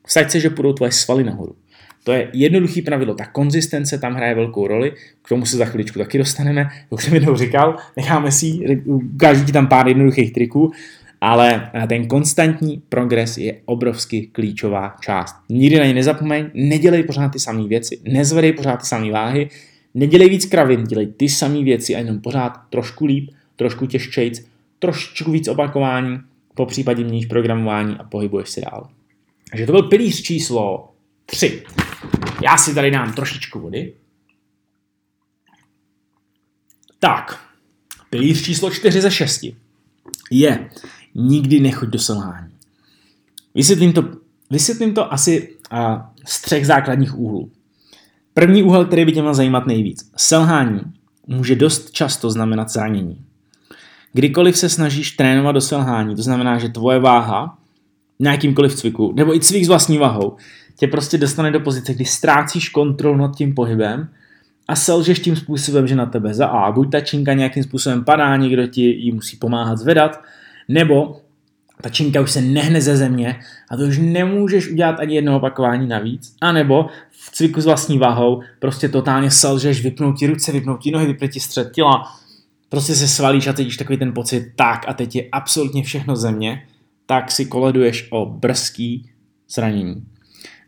vsaď 0.07 0.31
se, 0.31 0.39
že 0.39 0.49
půjdou 0.49 0.73
tvoje 0.73 0.91
svaly 0.91 1.23
nahoru. 1.23 1.55
To 2.03 2.11
je 2.11 2.29
jednoduchý 2.33 2.81
pravidlo, 2.81 3.15
ta 3.15 3.25
konzistence 3.25 3.97
tam 3.97 4.13
hraje 4.13 4.35
velkou 4.35 4.67
roli, 4.67 4.93
k 5.21 5.29
tomu 5.29 5.45
se 5.45 5.57
za 5.57 5.65
chviličku 5.65 5.99
taky 5.99 6.17
dostaneme, 6.17 6.69
už 6.89 7.03
jsem 7.03 7.13
jednou 7.13 7.35
říkal, 7.35 7.75
necháme 7.97 8.31
si, 8.31 8.81
ukážu 8.85 9.45
ti 9.45 9.51
tam 9.51 9.67
pár 9.67 9.87
jednoduchých 9.87 10.33
triků, 10.33 10.71
ale 11.21 11.71
ten 11.89 12.07
konstantní 12.07 12.81
progres 12.89 13.37
je 13.37 13.55
obrovsky 13.65 14.29
klíčová 14.31 14.95
část. 15.01 15.35
Nikdy 15.49 15.79
na 15.79 15.85
ně 15.85 15.93
nezapomeň, 15.93 16.49
nedělej 16.53 17.03
pořád 17.03 17.29
ty 17.29 17.39
samé 17.39 17.67
věci, 17.67 17.99
nezvedej 18.03 18.53
pořád 18.53 18.77
ty 18.77 18.85
samé 18.85 19.11
váhy, 19.11 19.49
nedělej 19.93 20.29
víc 20.29 20.45
kravin, 20.45 20.83
dělej 20.83 21.07
ty 21.07 21.29
samé 21.29 21.63
věci 21.63 21.95
a 21.95 21.99
jenom 21.99 22.19
pořád 22.19 22.57
trošku 22.69 23.05
líp, 23.05 23.29
trošku 23.55 23.85
těžčejc, 23.85 24.45
trošku 24.79 25.31
víc 25.31 25.47
opakování, 25.47 26.19
po 26.55 26.65
případě 26.65 27.03
měníš 27.03 27.25
programování 27.25 27.95
a 27.99 28.03
pohybuješ 28.03 28.49
se 28.49 28.61
dál. 28.61 28.89
Takže 29.49 29.65
to 29.65 29.71
byl 29.71 29.83
pilíř 29.83 30.21
číslo 30.21 30.89
3. 31.25 31.63
Já 32.43 32.57
si 32.57 32.75
tady 32.75 32.91
dám 32.91 33.13
trošičku 33.13 33.59
vody. 33.59 33.93
Tak, 36.99 37.39
pilíř 38.09 38.43
číslo 38.43 38.71
4 38.71 39.01
ze 39.01 39.11
6 39.11 39.45
je 40.31 40.69
nikdy 41.15 41.59
nechoď 41.59 41.89
do 41.89 41.99
selhání. 41.99 42.53
Vysvětlím 43.55 43.93
to, 43.93 44.03
vysvětlím 44.49 44.93
to 44.93 45.13
asi 45.13 45.55
a, 45.71 46.11
z 46.25 46.41
třech 46.41 46.67
základních 46.67 47.17
úhlů. 47.17 47.51
První 48.33 48.63
úhel, 48.63 48.85
který 48.85 49.05
by 49.05 49.11
tě 49.11 49.21
měl 49.21 49.33
zajímat 49.33 49.67
nejvíc. 49.67 50.11
Selhání 50.17 50.81
může 51.27 51.55
dost 51.55 51.91
často 51.91 52.29
znamenat 52.29 52.69
zranění. 52.69 53.25
Kdykoliv 54.13 54.57
se 54.57 54.69
snažíš 54.69 55.11
trénovat 55.11 55.55
do 55.55 55.61
selhání, 55.61 56.15
to 56.15 56.21
znamená, 56.21 56.57
že 56.57 56.69
tvoje 56.69 56.99
váha 56.99 57.57
na 58.19 58.31
jakýmkoliv 58.31 58.75
cviku, 58.75 59.13
nebo 59.15 59.35
i 59.35 59.39
cvik 59.39 59.65
s 59.65 59.67
vlastní 59.67 59.97
váhou, 59.97 60.37
tě 60.75 60.87
prostě 60.87 61.17
dostane 61.17 61.51
do 61.51 61.59
pozice, 61.59 61.93
kdy 61.93 62.05
ztrácíš 62.05 62.69
kontrolu 62.69 63.17
nad 63.17 63.35
tím 63.35 63.55
pohybem 63.55 64.07
a 64.67 64.75
selžeš 64.75 65.19
tím 65.19 65.35
způsobem, 65.35 65.87
že 65.87 65.95
na 65.95 66.05
tebe 66.05 66.33
za 66.33 66.47
A 66.47 66.71
buď 66.71 66.91
ta 66.91 66.99
činka 66.99 67.33
nějakým 67.33 67.63
způsobem 67.63 68.03
padá, 68.03 68.37
někdo 68.37 68.67
ti 68.67 68.81
ji 68.81 69.11
musí 69.11 69.37
pomáhat 69.37 69.77
zvedat, 69.77 70.21
nebo 70.67 71.21
ta 71.81 71.89
činka 71.89 72.21
už 72.21 72.31
se 72.31 72.41
nehne 72.41 72.81
ze 72.81 72.97
země 72.97 73.39
a 73.71 73.77
to 73.77 73.83
už 73.83 73.97
nemůžeš 73.97 74.69
udělat 74.69 74.99
ani 74.99 75.15
jedno 75.15 75.35
opakování 75.35 75.87
navíc, 75.87 76.35
anebo 76.41 76.85
v 77.11 77.31
cviku 77.31 77.61
s 77.61 77.65
vlastní 77.65 77.97
váhou 77.97 78.41
prostě 78.59 78.89
totálně 78.89 79.31
selžeš, 79.31 79.83
vypnout 79.83 80.17
ti 80.17 80.27
ruce, 80.27 80.51
vypnout 80.51 80.81
ti 80.81 80.91
nohy, 80.91 81.05
vypnout 81.05 81.31
ti 81.31 81.39
střed 81.39 81.71
těla, 81.71 82.03
prostě 82.69 82.95
se 82.95 83.07
svalíš 83.07 83.47
a 83.47 83.53
cítíš 83.53 83.77
takový 83.77 83.97
ten 83.97 84.13
pocit, 84.13 84.51
tak 84.55 84.85
a 84.87 84.93
teď 84.93 85.15
je 85.15 85.29
absolutně 85.31 85.83
všechno 85.83 86.15
země, 86.15 86.63
tak 87.05 87.31
si 87.31 87.45
koleduješ 87.45 88.07
o 88.11 88.25
brzký 88.25 89.09
zranění. 89.49 90.12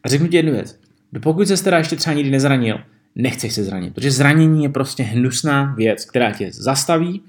A 0.06 0.10
řeknu 0.10 0.28
ti 0.28 0.36
jednu 0.36 0.51
věc. 0.51 0.80
Pokud 1.22 1.47
se 1.47 1.64
teda 1.64 1.78
ještě 1.78 1.95
třeba 1.95 2.14
nikdy 2.14 2.32
nezranil, 2.32 2.80
nechceš 3.16 3.53
se 3.53 3.64
zranit, 3.64 3.93
protože 3.93 4.12
zranění 4.12 4.64
je 4.64 4.70
prostě 4.70 5.03
hnusná 5.03 5.74
věc, 5.78 6.06
která 6.06 6.32
tě 6.32 6.51
zastaví 6.51 7.22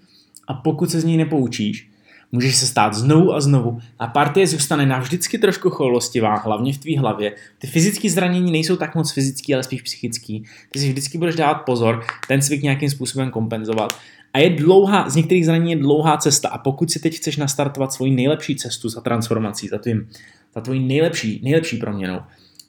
a 0.48 0.54
pokud 0.54 0.90
se 0.90 1.00
z 1.00 1.04
ní 1.04 1.16
nepoučíš, 1.16 1.90
můžeš 2.32 2.56
se 2.56 2.66
stát 2.66 2.94
znovu 2.94 3.34
a 3.34 3.40
znovu 3.40 3.78
a 3.98 4.06
partie 4.06 4.46
zůstane 4.46 4.86
navždycky 4.86 5.38
trošku 5.38 5.70
choulostivá, 5.70 6.36
hlavně 6.36 6.72
v 6.72 6.78
tvý 6.78 6.96
hlavě. 6.96 7.32
Ty 7.58 7.66
fyzické 7.66 8.10
zranění 8.10 8.52
nejsou 8.52 8.76
tak 8.76 8.94
moc 8.94 9.12
fyzický, 9.12 9.54
ale 9.54 9.62
spíš 9.62 9.82
psychický. 9.82 10.44
Ty 10.72 10.78
si 10.78 10.88
vždycky 10.88 11.18
budeš 11.18 11.34
dávat 11.34 11.54
pozor, 11.54 12.04
ten 12.28 12.42
cvik 12.42 12.62
nějakým 12.62 12.90
způsobem 12.90 13.30
kompenzovat. 13.30 13.98
A 14.34 14.38
je 14.38 14.50
dlouhá, 14.50 15.08
z 15.08 15.16
některých 15.16 15.46
zranění 15.46 15.70
je 15.70 15.78
dlouhá 15.78 16.16
cesta 16.16 16.48
a 16.48 16.58
pokud 16.58 16.90
si 16.90 16.98
teď 16.98 17.16
chceš 17.16 17.36
nastartovat 17.36 17.92
svoji 17.92 18.12
nejlepší 18.12 18.56
cestu 18.56 18.88
za 18.88 19.00
transformací, 19.00 19.68
za, 19.68 19.78
tvým, 19.78 20.08
za 20.54 20.60
tvojí 20.60 20.86
nejlepší, 20.86 21.40
nejlepší 21.44 21.76
proměnou, 21.76 22.20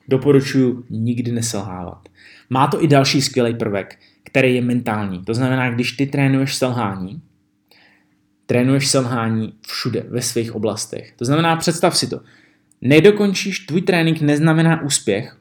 doporučuji 0.07 0.83
nikdy 0.89 1.31
neselhávat. 1.31 2.09
Má 2.49 2.67
to 2.67 2.83
i 2.83 2.87
další 2.87 3.21
skvělý 3.21 3.55
prvek, 3.55 3.99
který 4.23 4.55
je 4.55 4.61
mentální. 4.61 5.23
To 5.23 5.33
znamená, 5.33 5.69
když 5.69 5.91
ty 5.91 6.05
trénuješ 6.05 6.55
selhání, 6.55 7.21
trénuješ 8.45 8.87
selhání 8.87 9.53
všude, 9.67 10.03
ve 10.09 10.21
svých 10.21 10.55
oblastech. 10.55 11.13
To 11.15 11.25
znamená, 11.25 11.55
představ 11.55 11.97
si 11.97 12.07
to. 12.07 12.19
Nedokončíš, 12.81 13.59
tvůj 13.59 13.81
trénink 13.81 14.21
neznamená 14.21 14.81
úspěch, 14.81 15.37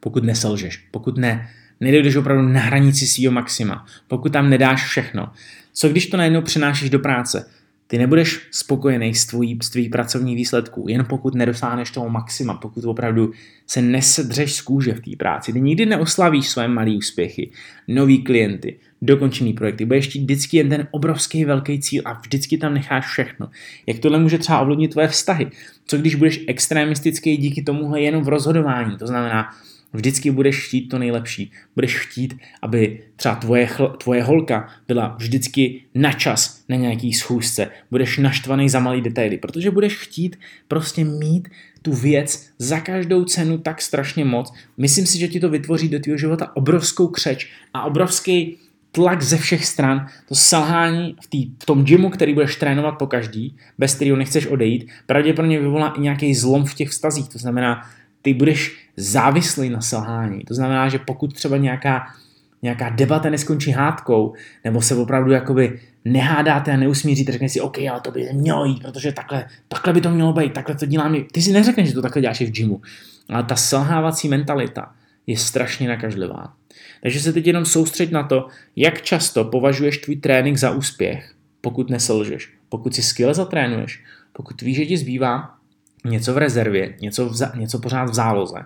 pokud 0.00 0.24
neselžeš, 0.24 0.76
pokud 0.90 1.16
ne, 1.16 1.50
nedojdeš 1.80 2.16
opravdu 2.16 2.48
na 2.48 2.60
hranici 2.60 3.06
svého 3.06 3.32
maxima, 3.32 3.86
pokud 4.08 4.32
tam 4.32 4.50
nedáš 4.50 4.84
všechno. 4.84 5.32
Co 5.72 5.88
když 5.88 6.06
to 6.06 6.16
najednou 6.16 6.42
přenášíš 6.42 6.90
do 6.90 6.98
práce? 6.98 7.50
Ty 7.86 7.98
nebudeš 7.98 8.48
spokojený 8.50 9.14
s 9.14 9.26
tvojí, 9.26 9.58
s 9.62 9.70
tvojí 9.70 9.88
pracovní 9.88 10.34
výsledků, 10.34 10.86
jen 10.88 11.04
pokud 11.08 11.34
nedosáhneš 11.34 11.90
toho 11.90 12.08
maxima, 12.08 12.54
pokud 12.54 12.84
opravdu 12.84 13.32
se 13.66 13.82
nesedřeš 13.82 14.54
z 14.54 14.60
kůže 14.60 14.94
v 14.94 15.00
té 15.00 15.16
práci. 15.18 15.52
Ty 15.52 15.60
nikdy 15.60 15.86
neoslavíš 15.86 16.48
své 16.48 16.68
malé 16.68 16.96
úspěchy, 16.96 17.50
nový 17.88 18.22
klienty, 18.22 18.78
dokončený 19.02 19.52
projekty. 19.52 19.84
Budeš 19.84 20.08
chtít 20.08 20.22
vždycky 20.22 20.56
jen 20.56 20.68
ten 20.68 20.88
obrovský 20.90 21.44
velký 21.44 21.80
cíl 21.80 22.02
a 22.04 22.12
vždycky 22.12 22.58
tam 22.58 22.74
necháš 22.74 23.06
všechno. 23.06 23.50
Jak 23.86 23.98
tohle 23.98 24.18
může 24.18 24.38
třeba 24.38 24.60
ovlivnit 24.60 24.90
tvoje 24.90 25.08
vztahy? 25.08 25.50
Co 25.86 25.96
když 25.96 26.14
budeš 26.14 26.40
extremistický 26.48 27.36
díky 27.36 27.62
tomuhle 27.62 28.00
jenom 28.00 28.24
v 28.24 28.28
rozhodování? 28.28 28.98
To 28.98 29.06
znamená, 29.06 29.50
Vždycky 29.94 30.30
budeš 30.30 30.66
chtít 30.66 30.88
to 30.88 30.98
nejlepší. 30.98 31.52
Budeš 31.74 31.98
chtít, 31.98 32.36
aby 32.62 33.02
třeba 33.16 33.34
tvoje, 33.34 33.66
chl- 33.66 33.96
tvoje 33.96 34.22
holka 34.22 34.68
byla 34.88 35.16
vždycky 35.18 35.80
na 35.94 36.12
čas 36.12 36.64
na 36.68 36.76
nějaký 36.76 37.12
schůzce. 37.12 37.70
Budeš 37.90 38.18
naštvaný 38.18 38.68
za 38.68 38.78
malý 38.80 39.00
detaily, 39.00 39.38
protože 39.38 39.70
budeš 39.70 39.96
chtít 39.96 40.38
prostě 40.68 41.04
mít 41.04 41.48
tu 41.82 41.92
věc 41.92 42.48
za 42.58 42.80
každou 42.80 43.24
cenu 43.24 43.58
tak 43.58 43.82
strašně 43.82 44.24
moc. 44.24 44.52
Myslím 44.76 45.06
si, 45.06 45.18
že 45.18 45.28
ti 45.28 45.40
to 45.40 45.48
vytvoří 45.48 45.88
do 45.88 46.00
tvého 46.00 46.18
života 46.18 46.56
obrovskou 46.56 47.08
křeč 47.08 47.50
a 47.74 47.84
obrovský 47.84 48.56
tlak 48.92 49.22
ze 49.22 49.36
všech 49.36 49.66
stran, 49.66 50.06
to 50.28 50.34
selhání 50.34 51.16
v, 51.22 51.26
tý, 51.26 51.50
v 51.62 51.66
tom 51.66 51.84
gymu, 51.84 52.10
který 52.10 52.34
budeš 52.34 52.56
trénovat 52.56 52.98
po 52.98 53.06
každý, 53.06 53.56
bez 53.78 53.94
kterého 53.94 54.16
nechceš 54.16 54.46
odejít, 54.46 54.90
pravděpodobně 55.06 55.60
vyvolá 55.60 55.88
i 55.88 56.00
nějaký 56.00 56.34
zlom 56.34 56.64
v 56.64 56.74
těch 56.74 56.88
vztazích. 56.88 57.28
To 57.28 57.38
znamená, 57.38 57.82
ty 58.24 58.34
budeš 58.34 58.88
závislý 58.96 59.70
na 59.70 59.80
selhání. 59.80 60.40
To 60.40 60.54
znamená, 60.54 60.88
že 60.88 60.98
pokud 60.98 61.34
třeba 61.34 61.56
nějaká, 61.56 62.06
nějaká 62.62 62.88
debata 62.88 63.30
neskončí 63.30 63.70
hádkou, 63.70 64.34
nebo 64.64 64.82
se 64.82 64.94
opravdu 64.94 65.32
jakoby 65.32 65.80
nehádáte 66.04 66.72
a 66.72 66.76
neusmíříte, 66.76 67.32
řekne 67.32 67.48
si, 67.48 67.60
OK, 67.60 67.78
ale 67.78 68.00
to 68.00 68.10
by 68.10 68.28
mělo 68.32 68.64
jít, 68.64 68.82
protože 68.82 69.12
takhle, 69.12 69.46
takhle 69.68 69.92
by 69.92 70.00
to 70.00 70.10
mělo 70.10 70.32
být, 70.32 70.52
takhle 70.52 70.74
to 70.74 70.86
dělám. 70.86 71.16
Ty 71.32 71.42
si 71.42 71.52
neřekneš, 71.52 71.88
že 71.88 71.94
to 71.94 72.02
takhle 72.02 72.22
děláš 72.22 72.40
v 72.40 72.50
gymu. 72.50 72.80
Ale 73.28 73.42
ta 73.42 73.56
selhávací 73.56 74.28
mentalita 74.28 74.92
je 75.26 75.36
strašně 75.36 75.88
nakažlivá. 75.88 76.52
Takže 77.02 77.20
se 77.20 77.32
teď 77.32 77.46
jenom 77.46 77.64
soustřeď 77.64 78.10
na 78.10 78.22
to, 78.22 78.48
jak 78.76 79.02
často 79.02 79.44
považuješ 79.44 79.98
tvůj 79.98 80.16
trénink 80.16 80.56
za 80.56 80.70
úspěch, 80.70 81.34
pokud 81.60 81.90
neselžeš, 81.90 82.52
pokud 82.68 82.94
si 82.94 83.02
skvěle 83.02 83.34
zatrénuješ, 83.34 84.04
pokud 84.32 84.62
víš, 84.62 84.76
že 84.76 84.86
ti 84.86 84.96
zbývá 84.96 85.53
něco 86.04 86.34
v 86.34 86.38
rezervě, 86.38 86.94
něco, 87.00 87.28
v, 87.28 87.56
něco 87.56 87.78
pořád 87.78 88.04
v 88.04 88.14
záloze 88.14 88.58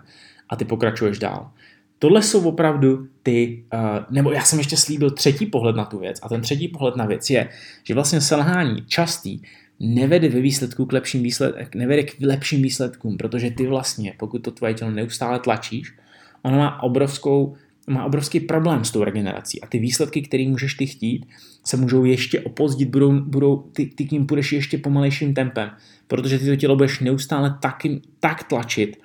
a 0.49 0.57
ty 0.57 0.64
pokračuješ 0.64 1.18
dál. 1.18 1.51
Tohle 1.99 2.22
jsou 2.22 2.49
opravdu 2.49 3.09
ty, 3.22 3.64
uh, 3.74 3.80
nebo 4.11 4.32
já 4.32 4.43
jsem 4.43 4.59
ještě 4.59 4.76
slíbil 4.76 5.11
třetí 5.11 5.47
pohled 5.47 5.76
na 5.76 5.84
tu 5.84 5.99
věc 5.99 6.18
a 6.22 6.28
ten 6.28 6.41
třetí 6.41 6.68
pohled 6.68 6.97
na 6.97 7.07
věc 7.07 7.30
je, 7.30 7.49
že 7.84 7.95
vlastně 7.95 8.20
selhání 8.20 8.84
častý 8.86 9.41
nevede 9.80 10.28
ve 10.28 10.41
výsledku 10.41 10.86
k 10.86 10.93
lepším 10.93 11.22
výsled, 11.22 11.74
nevede 11.74 12.03
k 12.03 12.16
lepším 12.20 12.62
výsledkům, 12.62 13.16
protože 13.16 13.51
ty 13.51 13.66
vlastně, 13.66 14.14
pokud 14.18 14.39
to 14.39 14.51
tvoje 14.51 14.74
tělo 14.74 14.91
neustále 14.91 15.39
tlačíš, 15.39 15.95
ono 16.43 16.59
má 16.59 16.82
obrovskou 16.82 17.57
má 17.89 18.05
obrovský 18.05 18.41
problém 18.41 18.84
s 18.84 18.91
tou 18.91 19.05
regenerací. 19.05 19.61
A 19.61 19.66
ty 19.66 19.78
výsledky, 19.78 20.22
které 20.22 20.49
můžeš 20.49 20.74
ty 20.74 20.86
chtít, 20.86 21.26
se 21.64 21.76
můžou 21.76 22.05
ještě 22.05 22.41
opozdit, 22.41 22.89
budou, 22.89 23.20
budou, 23.20 23.57
ty, 23.57 23.86
ty 23.86 24.05
k 24.05 24.12
ním 24.12 24.26
půjdeš 24.26 24.53
ještě 24.53 24.78
pomalejším 24.78 25.34
tempem, 25.34 25.70
protože 26.07 26.39
ty 26.39 26.47
to 26.47 26.57
tělo 26.57 26.76
budeš 26.76 27.01
neustále 27.01 27.59
tak, 27.62 27.82
tak 28.20 28.45
tlačit, 28.45 28.97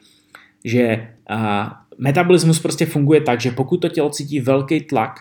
že 0.66 1.08
a, 1.30 1.82
metabolismus 1.98 2.60
prostě 2.60 2.86
funguje 2.86 3.22
tak, 3.22 3.42
že 3.42 3.52
pokud 3.52 3.78
to 3.78 3.90
tělo 3.90 4.10
cítí 4.10 4.40
velký 4.40 4.82
tlak, 4.82 5.20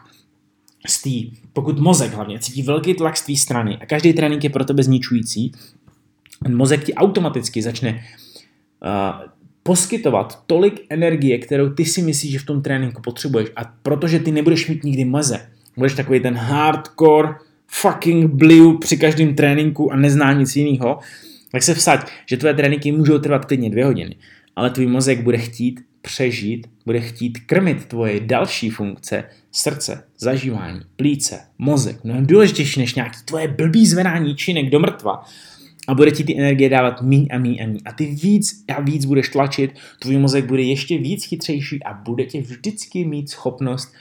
z 0.86 1.02
tý, 1.02 1.30
pokud 1.52 1.78
mozek 1.78 2.12
hlavně 2.12 2.38
cítí 2.38 2.62
velký 2.62 2.94
tlak 2.94 3.16
z 3.16 3.26
té 3.26 3.36
strany 3.36 3.78
a 3.78 3.86
každý 3.86 4.12
trénink 4.12 4.44
je 4.44 4.50
pro 4.50 4.64
tebe 4.64 4.82
zničující, 4.82 5.52
mozek 6.48 6.84
ti 6.84 6.94
automaticky 6.94 7.62
začne 7.62 7.90
uh, 7.90 9.30
poskytovat 9.62 10.42
tolik 10.46 10.86
energie, 10.90 11.38
kterou 11.38 11.70
ty 11.70 11.84
si 11.84 12.02
myslíš, 12.02 12.32
že 12.32 12.38
v 12.38 12.46
tom 12.46 12.62
tréninku 12.62 13.02
potřebuješ. 13.02 13.48
A 13.56 13.64
protože 13.82 14.18
ty 14.18 14.32
nebudeš 14.32 14.68
mít 14.68 14.84
nikdy 14.84 15.04
meze, 15.04 15.48
budeš 15.76 15.94
takový 15.94 16.20
ten 16.20 16.34
hardcore 16.34 17.28
fucking 17.66 18.30
blue 18.30 18.78
při 18.78 18.96
každém 18.96 19.34
tréninku 19.34 19.92
a 19.92 19.96
nezná 19.96 20.32
nic 20.32 20.56
jiného, 20.56 20.98
tak 21.52 21.62
se 21.62 21.74
vsaď, 21.74 22.10
že 22.26 22.36
tvoje 22.36 22.54
tréninky 22.54 22.92
můžou 22.92 23.18
trvat 23.18 23.44
klidně 23.44 23.70
dvě 23.70 23.84
hodiny, 23.84 24.16
ale 24.56 24.70
tvůj 24.70 24.86
mozek 24.86 25.22
bude 25.22 25.38
chtít 25.38 25.80
přežít, 26.02 26.66
bude 26.86 27.00
chtít 27.00 27.38
krmit 27.46 27.84
tvoje 27.84 28.20
další 28.20 28.70
funkce, 28.70 29.24
srdce, 29.52 30.04
zažívání, 30.18 30.80
plíce, 30.96 31.40
mozek, 31.58 32.04
mnohem 32.04 32.26
důležitější 32.26 32.80
než 32.80 32.94
nějaký 32.94 33.18
tvoje 33.24 33.48
blbý 33.48 33.86
zvedání 33.86 34.36
činek 34.36 34.70
do 34.70 34.80
mrtva, 34.80 35.24
a 35.88 35.94
bude 35.94 36.10
ti 36.10 36.24
ty 36.24 36.38
energie 36.38 36.68
dávat 36.68 37.02
míň 37.02 37.28
a 37.30 37.38
míň 37.38 37.62
a 37.62 37.66
míň. 37.66 37.80
A 37.84 37.92
ty 37.92 38.06
víc 38.06 38.64
a 38.76 38.80
víc 38.80 39.04
budeš 39.04 39.28
tlačit, 39.28 39.74
tvůj 39.98 40.18
mozek 40.18 40.44
bude 40.44 40.62
ještě 40.62 40.98
víc 40.98 41.24
chytřejší 41.24 41.84
a 41.84 41.94
bude 41.94 42.24
tě 42.24 42.40
vždycky 42.40 43.04
mít 43.04 43.30
schopnost 43.30 43.94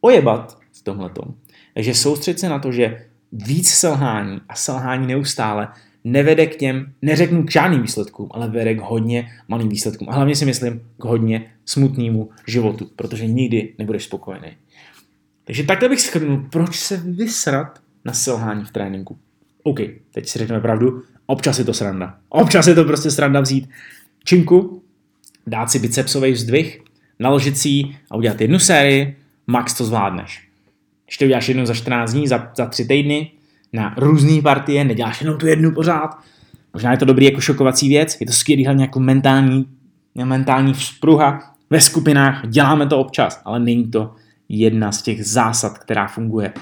ojebat 0.00 0.58
v 0.72 0.82
tomhletom. 0.82 1.34
Takže 1.74 1.94
soustřed 1.94 2.38
se 2.38 2.48
na 2.48 2.58
to, 2.58 2.72
že 2.72 3.06
víc 3.32 3.68
selhání 3.68 4.40
a 4.48 4.54
selhání 4.54 5.06
neustále 5.06 5.68
nevede 6.04 6.46
k 6.46 6.56
těm, 6.56 6.92
neřeknu 7.02 7.44
k 7.44 7.50
žádným 7.50 7.82
výsledkům, 7.82 8.28
ale 8.30 8.48
vede 8.48 8.74
k 8.74 8.80
hodně 8.80 9.30
malým 9.48 9.68
výsledkům. 9.68 10.08
A 10.10 10.14
hlavně 10.14 10.36
si 10.36 10.44
myslím 10.44 10.80
k 10.98 11.04
hodně 11.04 11.52
smutnému 11.64 12.30
životu, 12.46 12.90
protože 12.96 13.26
nikdy 13.26 13.74
nebudeš 13.78 14.04
spokojený. 14.04 14.48
Takže 15.44 15.62
takhle 15.62 15.88
bych 15.88 16.00
schrnul, 16.00 16.46
proč 16.52 16.76
se 16.76 16.96
vysrat 16.96 17.78
na 18.04 18.12
selhání 18.12 18.64
v 18.64 18.70
tréninku. 18.70 19.18
OK, 19.62 19.78
teď 20.12 20.28
si 20.28 20.38
řekneme 20.38 20.60
pravdu, 20.60 21.02
občas 21.30 21.58
je 21.58 21.64
to 21.64 21.74
sranda. 21.74 22.14
Občas 22.28 22.66
je 22.66 22.74
to 22.74 22.84
prostě 22.84 23.10
sranda 23.10 23.40
vzít 23.40 23.68
činku, 24.24 24.82
dát 25.46 25.70
si 25.70 25.78
bicepsový 25.78 26.32
vzdvih, 26.32 26.80
naložit 27.18 27.58
si 27.58 27.82
a 28.10 28.16
udělat 28.16 28.40
jednu 28.40 28.58
sérii, 28.58 29.16
max 29.46 29.74
to 29.74 29.84
zvládneš. 29.84 30.48
Když 31.06 31.18
to 31.18 31.24
uděláš 31.24 31.48
jednou 31.48 31.66
za 31.66 31.74
14 31.74 32.12
dní, 32.12 32.28
za, 32.28 32.50
za 32.56 32.66
3 32.66 32.84
týdny, 32.84 33.30
na 33.72 33.94
různé 33.98 34.42
partie, 34.42 34.84
neděláš 34.84 35.20
jenom 35.20 35.38
tu 35.38 35.46
jednu 35.46 35.74
pořád. 35.74 36.18
Možná 36.74 36.90
je 36.90 36.98
to 36.98 37.04
dobrý 37.04 37.24
jako 37.24 37.40
šokovací 37.40 37.88
věc, 37.88 38.16
je 38.20 38.26
to 38.26 38.32
skvělý 38.32 38.64
hlavně 38.64 38.84
jako 38.84 39.00
mentální, 39.00 39.66
mentální 40.24 40.72
vzpruha 40.72 41.54
ve 41.70 41.80
skupinách, 41.80 42.48
děláme 42.48 42.86
to 42.86 42.98
občas, 42.98 43.42
ale 43.44 43.60
není 43.60 43.90
to 43.90 44.14
jedna 44.48 44.92
z 44.92 45.02
těch 45.02 45.26
zásad, 45.26 45.78
která 45.78 46.06
funguje 46.06 46.52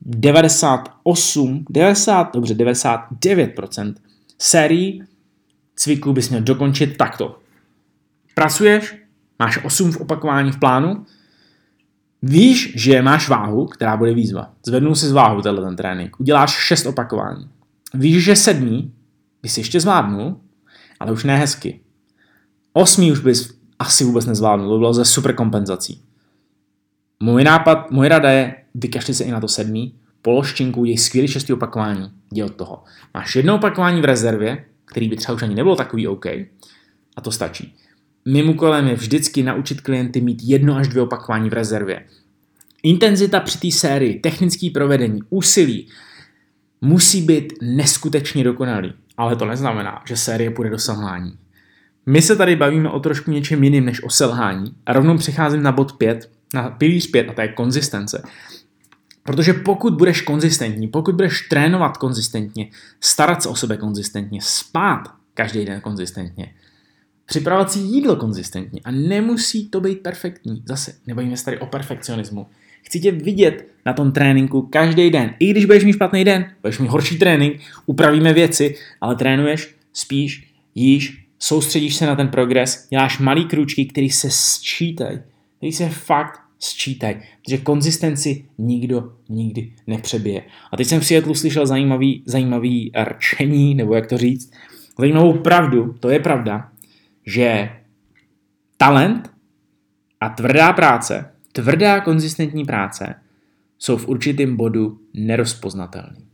98, 0.00 1.64
90, 1.70 2.34
dobře, 2.34 2.54
99% 2.54 3.94
sérií 4.42 5.04
cviků 5.74 6.12
bys 6.12 6.28
měl 6.28 6.42
dokončit 6.42 6.96
takto. 6.96 7.38
Pracuješ, 8.34 8.96
máš 9.38 9.64
8 9.64 9.92
v 9.92 10.00
opakování 10.00 10.52
v 10.52 10.58
plánu, 10.58 11.06
víš, 12.22 12.72
že 12.76 13.02
máš 13.02 13.28
váhu, 13.28 13.66
která 13.66 13.96
bude 13.96 14.14
výzva. 14.14 14.54
Zvednul 14.66 14.94
si 14.94 15.06
z 15.06 15.12
váhu 15.12 15.42
tenhle 15.42 15.64
ten 15.64 15.76
trénink, 15.76 16.20
uděláš 16.20 16.50
6 16.50 16.86
opakování. 16.86 17.48
Víš, 17.94 18.24
že 18.24 18.36
sedmý 18.36 18.92
bys 19.42 19.58
ještě 19.58 19.80
zvládnul, 19.80 20.40
ale 21.00 21.12
už 21.12 21.24
ne 21.24 21.38
hezky. 21.38 21.80
Osmý 22.72 23.12
už 23.12 23.20
bys 23.20 23.54
asi 23.78 24.04
vůbec 24.04 24.26
nezvládnul, 24.26 24.68
to 24.68 24.78
bylo 24.78 24.94
ze 24.94 25.04
super 25.04 25.34
kompenzací. 25.34 26.02
Můj 27.20 27.44
nápad, 27.44 27.90
moje 27.90 28.08
rada 28.08 28.30
je, 28.30 28.54
vykašli 28.74 29.14
se 29.14 29.24
i 29.24 29.30
na 29.30 29.40
to 29.40 29.48
sedmý, 29.48 29.94
polož 30.22 30.54
činku, 30.54 30.84
jej 30.84 30.98
skvělý 30.98 31.28
šestý 31.28 31.52
opakování, 31.52 32.10
od 32.44 32.54
toho. 32.54 32.84
Máš 33.14 33.36
jedno 33.36 33.54
opakování 33.54 34.00
v 34.00 34.04
rezervě, 34.04 34.64
který 34.84 35.08
by 35.08 35.16
třeba 35.16 35.34
už 35.34 35.42
ani 35.42 35.54
nebylo 35.54 35.76
takový 35.76 36.08
OK, 36.08 36.26
a 37.16 37.20
to 37.22 37.32
stačí. 37.32 37.74
mým 38.24 38.48
úkolem 38.48 38.88
je 38.88 38.94
vždycky 38.94 39.42
naučit 39.42 39.80
klienty 39.80 40.20
mít 40.20 40.42
jedno 40.42 40.76
až 40.76 40.88
dvě 40.88 41.02
opakování 41.02 41.50
v 41.50 41.52
rezervě. 41.52 42.06
Intenzita 42.82 43.40
při 43.40 43.58
té 43.58 43.70
sérii, 43.70 44.20
technický 44.20 44.70
provedení, 44.70 45.20
úsilí 45.30 45.88
musí 46.80 47.22
být 47.22 47.52
neskutečně 47.62 48.44
dokonalý. 48.44 48.92
Ale 49.16 49.36
to 49.36 49.44
neznamená, 49.44 50.02
že 50.06 50.16
série 50.16 50.50
půjde 50.50 50.70
do 50.70 50.78
selhání. 50.78 51.38
My 52.06 52.22
se 52.22 52.36
tady 52.36 52.56
bavíme 52.56 52.90
o 52.90 53.00
trošku 53.00 53.30
něčem 53.30 53.64
jiným 53.64 53.84
než 53.84 54.02
o 54.02 54.10
selhání 54.10 54.74
a 54.86 54.92
rovnou 54.92 55.18
přecházím 55.18 55.62
na 55.62 55.72
bod 55.72 55.92
5, 55.92 56.30
na 56.54 56.70
pilíř 56.70 57.10
5 57.10 57.28
a 57.28 57.32
to 57.32 57.40
je 57.40 57.48
konzistence. 57.48 58.22
Protože 59.22 59.52
pokud 59.52 59.94
budeš 59.94 60.20
konzistentní, 60.20 60.88
pokud 60.88 61.14
budeš 61.14 61.48
trénovat 61.48 61.96
konzistentně, 61.96 62.68
starat 63.00 63.42
se 63.42 63.48
o 63.48 63.56
sebe 63.56 63.76
konzistentně, 63.76 64.40
spát 64.42 65.02
každý 65.34 65.64
den 65.64 65.80
konzistentně, 65.80 66.54
připravovat 67.26 67.72
si 67.72 67.78
jídlo 67.78 68.16
konzistentně 68.16 68.80
a 68.84 68.90
nemusí 68.90 69.68
to 69.68 69.80
být 69.80 70.02
perfektní. 70.02 70.62
Zase, 70.66 70.94
nebavíme 71.06 71.36
se 71.36 71.44
tady 71.44 71.58
o 71.58 71.66
perfekcionismu. 71.66 72.46
Chci 72.82 73.00
tě 73.00 73.12
vidět 73.12 73.68
na 73.86 73.92
tom 73.92 74.12
tréninku 74.12 74.62
každý 74.62 75.10
den. 75.10 75.34
I 75.38 75.50
když 75.50 75.64
budeš 75.64 75.84
mít 75.84 75.92
špatný 75.92 76.24
den, 76.24 76.52
budeš 76.62 76.78
mít 76.78 76.88
horší 76.88 77.18
trénink, 77.18 77.60
upravíme 77.86 78.32
věci, 78.32 78.74
ale 79.00 79.16
trénuješ, 79.16 79.74
spíš, 79.92 80.54
jíš, 80.74 81.26
soustředíš 81.38 81.96
se 81.96 82.06
na 82.06 82.16
ten 82.16 82.28
progres, 82.28 82.86
děláš 82.90 83.18
malý 83.18 83.44
kručky, 83.44 83.84
který 83.84 84.10
se 84.10 84.30
sčítají, 84.30 85.18
který 85.56 85.72
se 85.72 85.88
fakt 85.88 86.41
sčítají, 86.62 87.16
protože 87.44 87.58
konzistenci 87.58 88.44
nikdo 88.58 89.12
nikdy 89.28 89.72
nepřebije. 89.86 90.42
A 90.72 90.76
teď 90.76 90.86
jsem 90.86 91.00
v 91.00 91.06
Seattle 91.06 91.34
slyšel 91.34 91.66
zajímavý, 91.66 92.22
zajímavý 92.26 92.92
rčení, 93.04 93.74
nebo 93.74 93.94
jak 93.94 94.06
to 94.06 94.18
říct, 94.18 94.52
zajímavou 94.98 95.38
pravdu, 95.38 95.94
to 96.00 96.10
je 96.10 96.20
pravda, 96.20 96.72
že 97.26 97.70
talent 98.76 99.30
a 100.20 100.28
tvrdá 100.28 100.72
práce, 100.72 101.34
tvrdá 101.52 102.00
konzistentní 102.00 102.64
práce 102.64 103.14
jsou 103.78 103.96
v 103.96 104.08
určitém 104.08 104.56
bodu 104.56 105.00
nerozpoznatelný. 105.14 106.26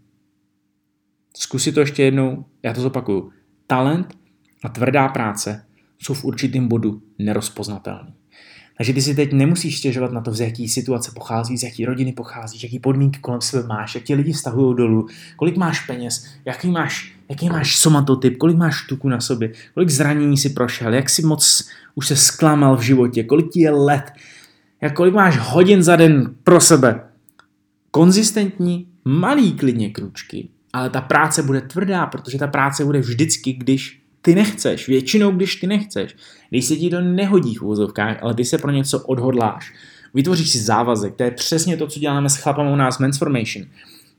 Zkusi 1.36 1.72
to 1.72 1.80
ještě 1.80 2.02
jednou, 2.02 2.44
já 2.62 2.72
to 2.72 2.80
zopakuju. 2.80 3.32
Talent 3.66 4.18
a 4.64 4.68
tvrdá 4.68 5.08
práce 5.08 5.66
jsou 5.98 6.14
v 6.14 6.24
určitém 6.24 6.68
bodu 6.68 7.02
nerozpoznatelný. 7.18 8.14
Takže 8.78 8.92
ty 8.92 9.02
si 9.02 9.14
teď 9.14 9.32
nemusíš 9.32 9.78
stěžovat 9.78 10.12
na 10.12 10.20
to, 10.20 10.34
z 10.34 10.40
jaký 10.40 10.68
situace 10.68 11.10
pochází, 11.14 11.58
z 11.58 11.62
jaký 11.62 11.84
rodiny 11.84 12.12
pochází, 12.12 12.58
jaký 12.62 12.78
podmínky 12.78 13.18
kolem 13.20 13.40
sebe 13.40 13.68
máš, 13.68 13.94
jak 13.94 14.04
ti 14.04 14.14
lidi 14.14 14.34
stahují 14.34 14.76
dolů, 14.76 15.06
kolik 15.36 15.56
máš 15.56 15.86
peněz, 15.86 16.26
jaký 16.44 16.70
máš, 16.70 17.14
jaký 17.28 17.48
máš 17.48 17.76
somatotyp, 17.76 18.36
kolik 18.36 18.56
máš 18.56 18.86
tuku 18.86 19.08
na 19.08 19.20
sobě, 19.20 19.52
kolik 19.74 19.90
zranění 19.90 20.36
si 20.36 20.50
prošel, 20.50 20.94
jak 20.94 21.10
si 21.10 21.22
moc 21.22 21.68
už 21.94 22.06
se 22.06 22.16
zklamal 22.16 22.76
v 22.76 22.82
životě, 22.82 23.24
kolik 23.24 23.50
ti 23.50 23.60
je 23.60 23.70
let, 23.70 24.12
jak 24.80 24.94
kolik 24.94 25.14
máš 25.14 25.38
hodin 25.38 25.82
za 25.82 25.96
den 25.96 26.34
pro 26.44 26.60
sebe. 26.60 27.00
Konzistentní, 27.90 28.86
malý 29.04 29.52
klidně 29.52 29.90
kručky, 29.90 30.48
ale 30.72 30.90
ta 30.90 31.00
práce 31.00 31.42
bude 31.42 31.60
tvrdá, 31.60 32.06
protože 32.06 32.38
ta 32.38 32.46
práce 32.46 32.84
bude 32.84 33.00
vždycky, 33.00 33.52
když 33.52 34.02
ty 34.28 34.34
nechceš, 34.34 34.88
většinou 34.88 35.30
když 35.30 35.56
ty 35.56 35.66
nechceš, 35.66 36.16
když 36.50 36.64
se 36.64 36.76
ti 36.76 36.90
to 36.90 37.00
nehodí 37.00 37.54
v 37.54 37.62
úvozovkách, 37.62 38.22
ale 38.22 38.34
ty 38.34 38.44
se 38.44 38.58
pro 38.58 38.70
něco 38.70 39.00
odhodláš, 39.00 39.72
vytvoříš 40.14 40.50
si 40.50 40.58
závazek, 40.58 41.14
to 41.14 41.22
je 41.22 41.30
přesně 41.30 41.76
to, 41.76 41.86
co 41.86 42.00
děláme 42.00 42.30
s 42.30 42.36
chlapama 42.36 42.70
u 42.70 42.76
nás 42.76 42.96
Transformation. 42.96 43.66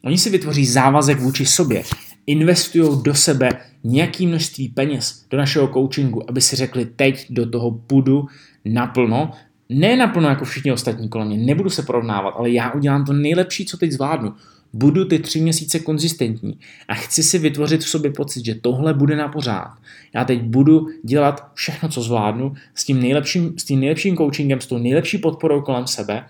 Oni 0.03 0.17
si 0.17 0.29
vytvoří 0.29 0.65
závazek 0.65 1.19
vůči 1.19 1.45
sobě, 1.45 1.83
investují 2.25 3.03
do 3.03 3.15
sebe 3.15 3.49
nějaký 3.83 4.27
množství 4.27 4.69
peněz 4.69 5.25
do 5.29 5.37
našeho 5.37 5.67
coachingu, 5.67 6.29
aby 6.29 6.41
si 6.41 6.55
řekli, 6.55 6.85
teď 6.85 7.25
do 7.29 7.49
toho 7.49 7.71
půjdu 7.71 8.27
naplno, 8.65 9.31
ne 9.69 9.95
naplno 9.95 10.29
jako 10.29 10.45
všichni 10.45 10.71
ostatní 10.71 11.09
kolem 11.09 11.27
mě, 11.27 11.37
nebudu 11.37 11.69
se 11.69 11.83
porovnávat, 11.83 12.33
ale 12.37 12.49
já 12.49 12.71
udělám 12.71 13.05
to 13.05 13.13
nejlepší, 13.13 13.65
co 13.65 13.77
teď 13.77 13.91
zvládnu 13.91 14.33
budu 14.73 15.05
ty 15.05 15.19
tři 15.19 15.41
měsíce 15.41 15.79
konzistentní 15.79 16.59
a 16.87 16.93
chci 16.93 17.23
si 17.23 17.37
vytvořit 17.37 17.81
v 17.81 17.89
sobě 17.89 18.11
pocit, 18.11 18.45
že 18.45 18.55
tohle 18.55 18.93
bude 18.93 19.15
na 19.15 19.27
pořád. 19.27 19.77
Já 20.13 20.25
teď 20.25 20.41
budu 20.41 20.87
dělat 21.03 21.51
všechno, 21.53 21.89
co 21.89 22.01
zvládnu 22.01 22.53
s 22.75 22.85
tím 22.85 23.01
nejlepším, 23.01 23.53
s 23.57 23.63
tím 23.63 23.79
nejlepším 23.79 24.17
coachingem, 24.17 24.61
s 24.61 24.67
tou 24.67 24.77
nejlepší 24.77 25.17
podporou 25.17 25.61
kolem 25.61 25.87
sebe. 25.87 26.25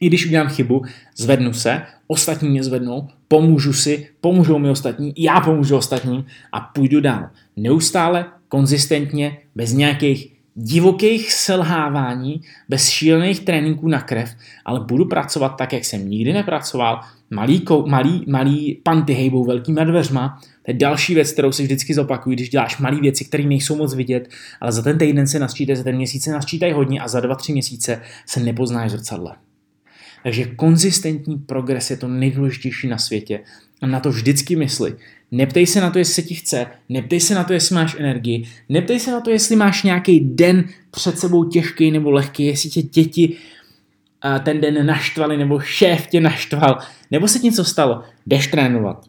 I 0.00 0.06
když 0.06 0.26
udělám 0.26 0.48
chybu, 0.48 0.82
zvednu 1.16 1.52
se, 1.52 1.82
ostatní 2.06 2.48
mě 2.48 2.64
zvednou, 2.64 3.08
pomůžu 3.28 3.72
si, 3.72 4.08
pomůžou 4.20 4.58
mi 4.58 4.70
ostatní, 4.70 5.14
já 5.16 5.40
pomůžu 5.40 5.76
ostatním 5.76 6.24
a 6.52 6.60
půjdu 6.60 7.00
dál. 7.00 7.30
Neustále, 7.56 8.26
konzistentně, 8.48 9.38
bez 9.54 9.72
nějakých 9.72 10.32
divokých 10.54 11.32
selhávání, 11.32 12.40
bez 12.68 12.88
šílených 12.88 13.40
tréninků 13.40 13.88
na 13.88 14.00
krev, 14.00 14.30
ale 14.64 14.80
budu 14.80 15.04
pracovat 15.04 15.48
tak, 15.48 15.72
jak 15.72 15.84
jsem 15.84 16.08
nikdy 16.08 16.32
nepracoval, 16.32 17.00
malý, 17.30 17.64
malý, 17.86 18.24
malý 18.28 18.80
panty 18.82 19.12
hejbou 19.12 19.44
velkýma 19.44 19.84
dveřma, 19.84 20.40
to 20.62 20.70
je 20.70 20.74
další 20.74 21.14
věc, 21.14 21.32
kterou 21.32 21.52
si 21.52 21.62
vždycky 21.62 21.94
zopakuju, 21.94 22.34
když 22.34 22.48
děláš 22.48 22.78
malé 22.78 23.00
věci, 23.00 23.24
které 23.24 23.44
nejsou 23.44 23.76
moc 23.76 23.94
vidět, 23.94 24.28
ale 24.60 24.72
za 24.72 24.82
ten 24.82 24.98
týden 24.98 25.26
se 25.26 25.38
nasčítají, 25.38 25.76
za 25.76 25.84
ten 25.84 25.96
měsíc 25.96 26.24
se 26.24 26.32
nasčítají 26.32 26.72
hodně 26.72 27.00
a 27.00 27.08
za 27.08 27.20
dva, 27.20 27.34
tři 27.34 27.52
měsíce 27.52 28.02
se 28.26 28.40
nepoznáš 28.40 28.90
zrcadle. 28.90 29.36
Takže 30.22 30.44
konzistentní 30.44 31.38
progres 31.38 31.90
je 31.90 31.96
to 31.96 32.08
nejdůležitější 32.08 32.88
na 32.88 32.98
světě 32.98 33.40
a 33.82 33.86
na 33.86 34.00
to 34.00 34.10
vždycky 34.10 34.56
mysli. 34.56 34.96
Neptej 35.30 35.66
se 35.66 35.80
na 35.80 35.90
to, 35.90 35.98
jestli 35.98 36.14
se 36.14 36.22
ti 36.22 36.34
chce, 36.34 36.66
neptej 36.88 37.20
se 37.20 37.34
na 37.34 37.44
to, 37.44 37.52
jestli 37.52 37.74
máš 37.74 37.96
energii, 37.98 38.44
neptej 38.68 39.00
se 39.00 39.10
na 39.10 39.20
to, 39.20 39.30
jestli 39.30 39.56
máš 39.56 39.82
nějaký 39.82 40.20
den 40.20 40.64
před 40.90 41.18
sebou 41.18 41.44
těžký 41.44 41.90
nebo 41.90 42.10
lehký, 42.10 42.46
jestli 42.46 42.70
tě 42.70 42.82
děti 42.82 43.36
ten 44.44 44.60
den 44.60 44.86
naštvali 44.86 45.36
nebo 45.36 45.60
šéf 45.60 46.06
tě 46.06 46.20
naštval, 46.20 46.78
nebo 47.10 47.28
se 47.28 47.38
ti 47.38 47.44
něco 47.46 47.64
stalo. 47.64 48.02
Jdeš 48.26 48.46
trénovat, 48.46 49.04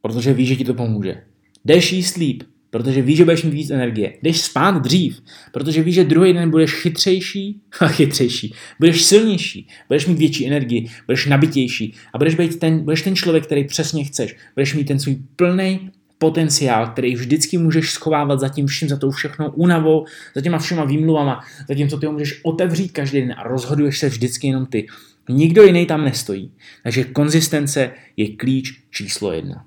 protože 0.00 0.32
víš, 0.32 0.48
že 0.48 0.56
ti 0.56 0.64
to 0.64 0.74
pomůže. 0.74 1.22
Jdeš 1.64 1.92
jíst 1.92 2.16
líp, 2.16 2.42
protože 2.70 3.02
víš, 3.02 3.16
že 3.16 3.24
budeš 3.24 3.42
mít 3.42 3.54
víc 3.54 3.70
energie. 3.70 4.12
Jdeš 4.22 4.40
spát 4.40 4.82
dřív, 4.82 5.22
protože 5.52 5.82
víš, 5.82 5.94
že 5.94 6.04
druhý 6.04 6.32
den 6.32 6.50
budeš 6.50 6.72
chytřejší 6.72 7.60
a 7.80 7.88
chytřejší. 7.88 8.54
Budeš 8.80 9.02
silnější, 9.02 9.68
budeš 9.88 10.06
mít 10.06 10.18
větší 10.18 10.46
energii, 10.46 10.90
budeš 11.06 11.26
nabitější 11.26 11.94
a 12.14 12.18
budeš, 12.18 12.34
být 12.34 12.58
ten, 12.58 12.84
budeš 12.84 13.02
ten 13.02 13.16
člověk, 13.16 13.46
který 13.46 13.64
přesně 13.64 14.04
chceš. 14.04 14.36
Budeš 14.54 14.74
mít 14.74 14.84
ten 14.84 14.98
svůj 14.98 15.16
plný 15.36 15.90
potenciál, 16.24 16.86
který 16.86 17.14
vždycky 17.14 17.58
můžeš 17.58 17.92
schovávat 17.92 18.40
za 18.40 18.48
tím 18.48 18.66
vším, 18.66 18.88
za 18.88 18.96
tou 18.96 19.10
všechnou 19.10 19.50
únavou, 19.50 20.06
za 20.34 20.40
těma 20.40 20.58
všema 20.58 20.84
výmluvama, 20.84 21.40
za 21.68 21.74
tím, 21.74 21.88
co 21.88 21.98
ty 21.98 22.06
ho 22.06 22.12
můžeš 22.12 22.40
otevřít 22.42 22.92
každý 22.92 23.20
den 23.20 23.34
a 23.36 23.42
rozhoduješ 23.42 23.98
se 23.98 24.08
vždycky 24.08 24.46
jenom 24.46 24.66
ty. 24.66 24.86
Nikdo 25.28 25.62
jiný 25.62 25.86
tam 25.86 26.04
nestojí. 26.04 26.52
Takže 26.82 27.04
konzistence 27.04 27.90
je 28.16 28.36
klíč 28.36 28.72
číslo 28.90 29.32
jedna. 29.32 29.64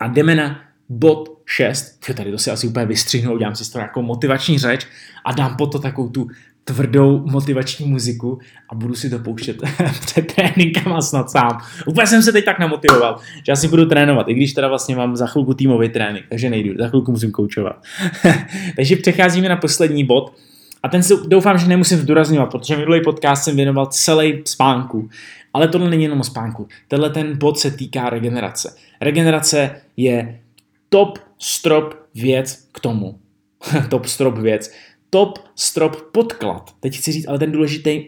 A 0.00 0.08
jdeme 0.08 0.34
na 0.34 0.60
bod 0.88 1.42
6. 1.44 2.00
Tady 2.16 2.30
to 2.30 2.38
si 2.38 2.50
asi 2.50 2.66
úplně 2.66 2.86
vystřihnu, 2.86 3.34
udělám 3.34 3.54
si 3.54 3.72
to 3.72 3.78
jako 3.78 4.02
motivační 4.02 4.58
řeč 4.58 4.86
a 5.24 5.32
dám 5.32 5.56
po 5.56 5.66
to 5.66 5.78
takovou 5.78 6.08
tu 6.08 6.26
tvrdou 6.68 7.22
motivační 7.26 7.86
muziku 7.86 8.38
a 8.68 8.74
budu 8.74 8.94
si 8.94 9.10
to 9.10 9.18
pouštět 9.18 9.56
před 10.00 10.32
tréninkama 10.32 11.00
snad 11.02 11.30
sám. 11.30 11.58
Úplně 11.86 12.06
jsem 12.06 12.22
se 12.22 12.32
teď 12.32 12.44
tak 12.44 12.58
namotivoval, 12.58 13.18
že 13.46 13.52
asi 13.52 13.68
budu 13.68 13.86
trénovat, 13.86 14.28
i 14.28 14.34
když 14.34 14.52
teda 14.52 14.68
vlastně 14.68 14.96
mám 14.96 15.16
za 15.16 15.26
chvilku 15.26 15.54
týmový 15.54 15.88
trénink, 15.88 16.26
takže 16.28 16.50
nejdu, 16.50 16.74
za 16.78 16.88
chvilku 16.88 17.10
musím 17.10 17.32
koučovat. 17.32 17.82
takže 18.76 18.96
přecházíme 18.96 19.48
na 19.48 19.56
poslední 19.56 20.04
bod 20.04 20.34
a 20.82 20.88
ten 20.88 21.02
si 21.02 21.14
doufám, 21.26 21.58
že 21.58 21.66
nemusím 21.66 21.98
zdůrazňovat, 21.98 22.50
protože 22.50 22.76
minulý 22.76 23.02
podcast 23.04 23.44
jsem 23.44 23.56
věnoval 23.56 23.86
celý 23.86 24.42
spánku. 24.44 25.08
Ale 25.54 25.68
tohle 25.68 25.90
není 25.90 26.02
jenom 26.02 26.20
o 26.20 26.24
spánku. 26.24 26.68
Tenhle 26.88 27.10
ten 27.10 27.38
bod 27.38 27.58
se 27.58 27.70
týká 27.70 28.10
regenerace. 28.10 28.76
Regenerace 29.00 29.70
je 29.96 30.40
top 30.88 31.18
strop 31.38 31.94
věc 32.14 32.68
k 32.72 32.80
tomu. 32.80 33.18
top 33.88 34.06
strop 34.06 34.38
věc 34.38 34.70
top 35.10 35.38
strop 35.54 35.96
podklad. 36.12 36.74
Teď 36.80 36.98
chci 36.98 37.12
říct, 37.12 37.28
ale 37.28 37.38
ten 37.38 37.52
důležitý 37.52 38.04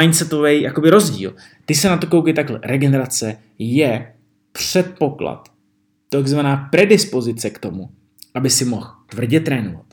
mindsetový 0.00 0.62
jakoby 0.62 0.90
rozdíl. 0.90 1.36
Ty 1.64 1.74
se 1.74 1.88
na 1.88 1.96
to 1.96 2.06
koukej 2.06 2.34
takhle. 2.34 2.60
Regenerace 2.62 3.36
je 3.58 4.14
předpoklad, 4.52 5.48
takzvaná 6.08 6.56
predispozice 6.56 7.50
k 7.50 7.58
tomu, 7.58 7.90
aby 8.34 8.50
si 8.50 8.64
mohl 8.64 8.86
tvrdě 9.06 9.40
trénovat, 9.40 9.86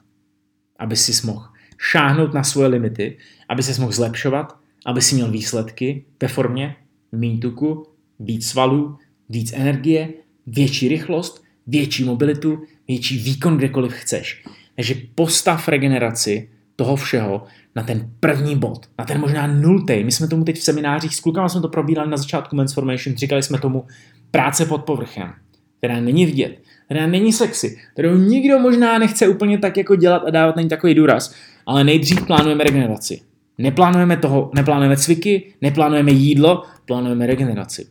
aby 0.79 0.95
si 0.95 1.27
mohl 1.27 1.45
šáhnout 1.77 2.33
na 2.33 2.43
svoje 2.43 2.67
limity, 2.67 3.17
aby 3.49 3.63
se 3.63 3.81
mohl 3.81 3.93
zlepšovat, 3.93 4.57
aby 4.85 5.01
si 5.01 5.15
měl 5.15 5.31
výsledky 5.31 6.05
ve 6.21 6.27
formě 6.27 6.75
méně 7.11 7.37
tuku, 7.37 7.85
víc 8.19 8.47
svalů, 8.47 8.97
víc 9.29 9.53
energie, 9.53 10.13
větší 10.47 10.87
rychlost, 10.87 11.43
větší 11.67 12.03
mobilitu, 12.03 12.63
větší 12.87 13.17
výkon 13.17 13.57
kdekoliv 13.57 13.93
chceš. 13.93 14.43
Takže 14.77 14.95
postav 15.15 15.67
regeneraci 15.67 16.49
toho 16.75 16.95
všeho 16.95 17.43
na 17.75 17.83
ten 17.83 18.09
první 18.19 18.55
bod, 18.55 18.85
na 18.99 19.05
ten 19.05 19.19
možná 19.19 19.47
nultý. 19.47 20.03
My 20.03 20.11
jsme 20.11 20.27
tomu 20.27 20.43
teď 20.43 20.57
v 20.57 20.63
seminářích 20.63 21.15
s 21.15 21.19
klukama 21.19 21.49
jsme 21.49 21.61
to 21.61 21.67
probírali 21.67 22.09
na 22.09 22.17
začátku 22.17 22.55
Transformation, 22.55 23.17
říkali 23.17 23.43
jsme 23.43 23.59
tomu 23.59 23.85
práce 24.31 24.65
pod 24.65 24.83
povrchem, 24.83 25.33
která 25.77 25.99
není 25.99 26.25
vidět. 26.25 26.57
která 26.85 27.07
není 27.07 27.33
sexy, 27.33 27.77
kterou 27.93 28.15
nikdo 28.15 28.59
možná 28.59 28.97
nechce 28.97 29.27
úplně 29.27 29.57
tak 29.57 29.77
jako 29.77 29.95
dělat 29.95 30.23
a 30.27 30.29
dávat 30.29 30.55
na 30.55 30.61
ní 30.61 30.69
takový 30.69 30.93
důraz, 30.93 31.33
ale 31.65 31.83
nejdřív 31.83 32.25
plánujeme 32.25 32.63
regeneraci. 32.63 33.21
Neplánujeme 33.57 34.17
toho, 34.17 34.51
neplánujeme 34.55 34.97
cviky, 34.97 35.53
neplánujeme 35.61 36.11
jídlo, 36.11 36.63
plánujeme 36.85 37.27
regeneraci. 37.27 37.87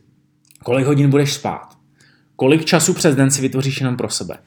Kolik 0.63 0.85
hodin 0.85 1.09
budeš 1.09 1.33
spát? 1.33 1.77
Kolik 2.35 2.65
času 2.65 2.93
přes 2.93 3.15
den 3.15 3.31
si 3.31 3.41
vytvoříš 3.41 3.79
jenom 3.79 3.97
pro 3.97 4.09
sebe? 4.09 4.37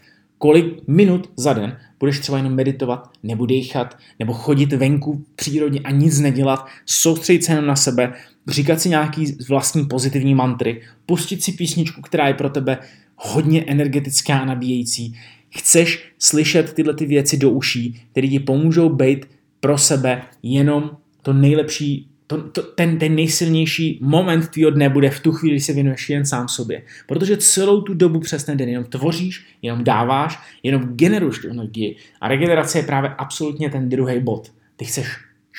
Kolik 0.42 0.88
minut 0.88 1.30
za 1.36 1.52
den 1.52 1.76
budeš 1.98 2.18
třeba 2.18 2.38
jenom 2.38 2.54
meditovat, 2.54 3.10
nebo 3.22 3.46
dýchat, 3.46 3.98
nebo 4.18 4.32
chodit 4.32 4.72
venku 4.72 5.12
v 5.12 5.36
přírodě 5.36 5.78
a 5.78 5.90
nic 5.90 6.20
nedělat, 6.20 6.66
soustředit 6.86 7.44
se 7.44 7.52
jenom 7.52 7.66
na 7.66 7.76
sebe, 7.76 8.12
říkat 8.48 8.80
si 8.80 8.88
nějaký 8.88 9.36
vlastní 9.48 9.86
pozitivní 9.86 10.34
mantry, 10.34 10.82
pustit 11.06 11.42
si 11.42 11.52
písničku, 11.52 12.02
která 12.02 12.28
je 12.28 12.34
pro 12.34 12.50
tebe 12.50 12.78
hodně 13.16 13.64
energetická 13.64 14.38
a 14.38 14.44
nabíjející. 14.44 15.14
Chceš 15.56 16.12
slyšet 16.18 16.72
tyhle 16.72 16.94
ty 16.94 17.06
věci 17.06 17.36
do 17.36 17.50
uší, 17.50 18.00
které 18.12 18.28
ti 18.28 18.38
pomůžou 18.38 18.88
být 18.88 19.26
pro 19.60 19.78
sebe 19.78 20.22
jenom 20.42 20.90
to 21.22 21.32
nejlepší, 21.32 22.09
to, 22.30 22.42
to, 22.42 22.62
ten, 22.62 22.98
ten 22.98 23.14
nejsilnější 23.14 23.98
moment 24.02 24.48
tvýho 24.48 24.70
dne 24.70 24.88
bude 24.88 25.10
v 25.10 25.20
tu 25.20 25.32
chvíli, 25.32 25.54
kdy 25.54 25.60
se 25.60 25.72
věnuješ 25.72 26.10
jen 26.10 26.26
sám 26.26 26.48
sobě. 26.48 26.82
Protože 27.06 27.36
celou 27.36 27.80
tu 27.80 27.94
dobu 27.94 28.20
přes 28.20 28.44
ten 28.44 28.56
den 28.56 28.68
jenom 28.68 28.84
tvoříš, 28.84 29.46
jenom 29.62 29.84
dáváš, 29.84 30.38
jenom 30.62 30.82
generuješ 30.82 31.38
tu 31.38 31.48
energii. 31.48 31.96
A 32.20 32.28
regenerace 32.28 32.78
je 32.78 32.82
právě 32.82 33.10
absolutně 33.18 33.70
ten 33.70 33.88
druhý 33.88 34.20
bod. 34.20 34.52
Ty 34.76 34.84
chceš 34.84 35.08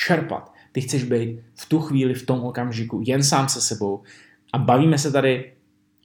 čerpat, 0.06 0.54
ty 0.72 0.82
chceš 0.82 1.04
být 1.04 1.40
v 1.56 1.70
tu 1.70 1.80
chvíli, 1.80 2.14
v 2.14 2.26
tom 2.26 2.40
okamžiku 2.40 3.04
jen 3.06 3.24
sám 3.24 3.50
se 3.50 3.62
sebou. 3.62 4.02
A 4.54 4.58
bavíme 4.58 4.98
se 4.98 5.12
tady 5.12 5.52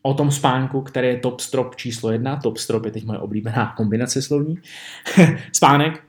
o 0.03 0.15
tom 0.15 0.31
spánku, 0.31 0.81
který 0.81 1.09
je 1.09 1.17
top 1.17 1.41
strop 1.41 1.77
číslo 1.77 2.13
jedna. 2.13 2.37
Top 2.37 2.59
strop 2.59 2.85
je 2.85 2.91
teď 2.91 3.05
moje 3.05 3.19
oblíbená 3.19 3.75
kombinace 3.77 4.23
slovní. 4.23 4.59
Spánek. 5.53 6.05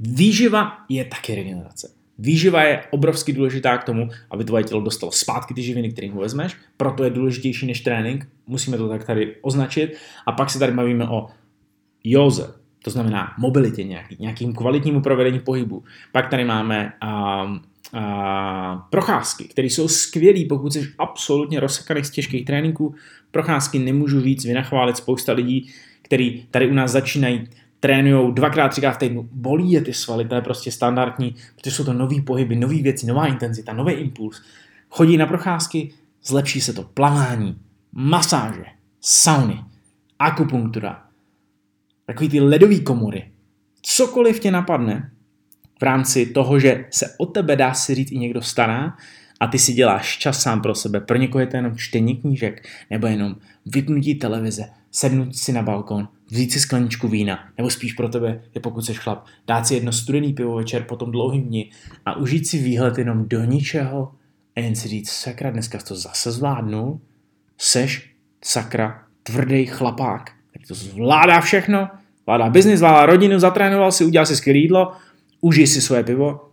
Výživa 0.00 0.78
je 0.88 1.04
taky 1.04 1.34
regenerace. 1.34 2.03
Výživa 2.18 2.62
je 2.62 2.82
obrovsky 2.90 3.32
důležitá 3.32 3.78
k 3.78 3.84
tomu, 3.84 4.08
aby 4.30 4.44
tvoje 4.44 4.64
tělo 4.64 4.80
dostalo 4.80 5.12
zpátky 5.12 5.54
ty 5.54 5.62
živiny, 5.62 5.92
které 5.92 6.10
mu 6.10 6.20
vezmeš, 6.20 6.56
proto 6.76 7.04
je 7.04 7.10
důležitější 7.10 7.66
než 7.66 7.80
trénink, 7.80 8.28
musíme 8.46 8.76
to 8.76 8.88
tak 8.88 9.04
tady 9.04 9.36
označit. 9.42 9.96
A 10.26 10.32
pak 10.32 10.50
se 10.50 10.58
tady 10.58 10.72
bavíme 10.72 11.08
o 11.08 11.26
józe, 12.04 12.54
to 12.84 12.90
znamená 12.90 13.34
mobilitě 13.38 13.84
nějaký, 13.84 14.16
nějakým 14.20 14.54
kvalitnímu 14.54 15.00
provedení 15.00 15.40
pohybu. 15.40 15.84
Pak 16.12 16.30
tady 16.30 16.44
máme 16.44 16.92
um, 17.02 17.60
uh, 17.94 18.00
procházky, 18.90 19.44
které 19.44 19.66
jsou 19.66 19.88
skvělé, 19.88 20.44
pokud 20.48 20.72
jsi 20.72 20.92
absolutně 20.98 21.60
rozsekaný 21.60 22.04
z 22.04 22.10
těžkých 22.10 22.44
tréninků. 22.44 22.94
Procházky 23.30 23.78
nemůžu 23.78 24.20
víc 24.20 24.44
vynachválit 24.44 24.96
spousta 24.96 25.32
lidí, 25.32 25.70
kteří 26.02 26.46
tady 26.50 26.70
u 26.70 26.74
nás 26.74 26.90
začínají 26.90 27.48
trénují 27.84 28.34
dvakrát, 28.34 28.68
třikrát 28.68 28.92
v 28.92 28.98
týdnu, 28.98 29.28
bolí 29.32 29.72
je 29.72 29.80
ty 29.80 29.94
svaly, 29.94 30.24
to 30.24 30.34
je 30.34 30.40
prostě 30.40 30.72
standardní, 30.72 31.34
protože 31.56 31.70
jsou 31.70 31.84
to 31.84 31.92
nový 31.92 32.22
pohyby, 32.22 32.56
nové 32.56 32.74
věci, 32.74 33.06
nová 33.06 33.26
intenzita, 33.26 33.72
nový 33.72 33.92
impuls. 33.92 34.42
Chodí 34.90 35.16
na 35.16 35.26
procházky, 35.26 35.92
zlepší 36.24 36.60
se 36.60 36.72
to 36.72 36.82
plavání, 36.82 37.58
masáže, 37.92 38.64
sauny, 39.00 39.64
akupunktura, 40.18 41.02
takový 42.06 42.28
ty 42.28 42.40
ledové 42.40 42.80
komory. 42.80 43.30
Cokoliv 43.82 44.40
tě 44.40 44.50
napadne 44.50 45.10
v 45.80 45.82
rámci 45.82 46.26
toho, 46.26 46.58
že 46.58 46.84
se 46.90 47.14
o 47.18 47.26
tebe 47.26 47.56
dá 47.56 47.74
si 47.74 47.94
říct 47.94 48.12
i 48.12 48.18
někdo 48.18 48.42
stará 48.42 48.96
a 49.40 49.46
ty 49.46 49.58
si 49.58 49.72
děláš 49.72 50.18
čas 50.18 50.42
sám 50.42 50.62
pro 50.62 50.74
sebe. 50.74 51.00
Pro 51.00 51.16
někoho 51.16 51.40
je 51.40 51.46
to 51.46 51.56
jenom 51.56 51.76
čtení 51.76 52.16
knížek 52.16 52.68
nebo 52.90 53.06
jenom 53.06 53.36
vypnutí 53.66 54.14
televize, 54.14 54.64
sednout 54.90 55.36
si 55.36 55.52
na 55.52 55.62
balkon, 55.62 56.08
vzít 56.30 56.52
si 56.52 56.60
skleničku 56.60 57.08
vína, 57.08 57.48
nebo 57.58 57.70
spíš 57.70 57.92
pro 57.92 58.08
tebe 58.08 58.42
je 58.54 58.60
pokud 58.60 58.82
jsi 58.82 58.94
chlap, 58.94 59.26
dát 59.46 59.66
si 59.66 59.74
jedno 59.74 59.92
studený 59.92 60.32
pivo 60.32 60.54
večer 60.54 60.84
po 60.88 60.96
tom 60.96 61.10
dlouhým 61.10 61.44
dni 61.44 61.70
a 62.04 62.16
užít 62.16 62.46
si 62.46 62.58
výhled 62.58 62.98
jenom 62.98 63.28
do 63.28 63.44
ničeho 63.44 64.12
a 64.56 64.60
jen 64.60 64.74
si 64.74 64.88
říct, 64.88 65.10
sakra, 65.10 65.50
dneska 65.50 65.78
to 65.78 65.96
zase 65.96 66.32
zvládnu, 66.32 67.00
seš, 67.58 68.10
sakra, 68.44 69.02
tvrdý 69.22 69.66
chlapák, 69.66 70.30
který 70.50 70.64
to 70.64 70.74
zvládá 70.74 71.40
všechno, 71.40 71.88
zvládá 72.22 72.50
biznis, 72.50 72.78
zvládá 72.78 73.06
rodinu, 73.06 73.38
zatrénoval 73.38 73.92
si, 73.92 74.04
udělal 74.04 74.26
si 74.26 74.36
skvělé 74.36 74.58
jídlo, 74.58 74.92
užij 75.40 75.66
si 75.66 75.80
svoje 75.80 76.04
pivo, 76.04 76.50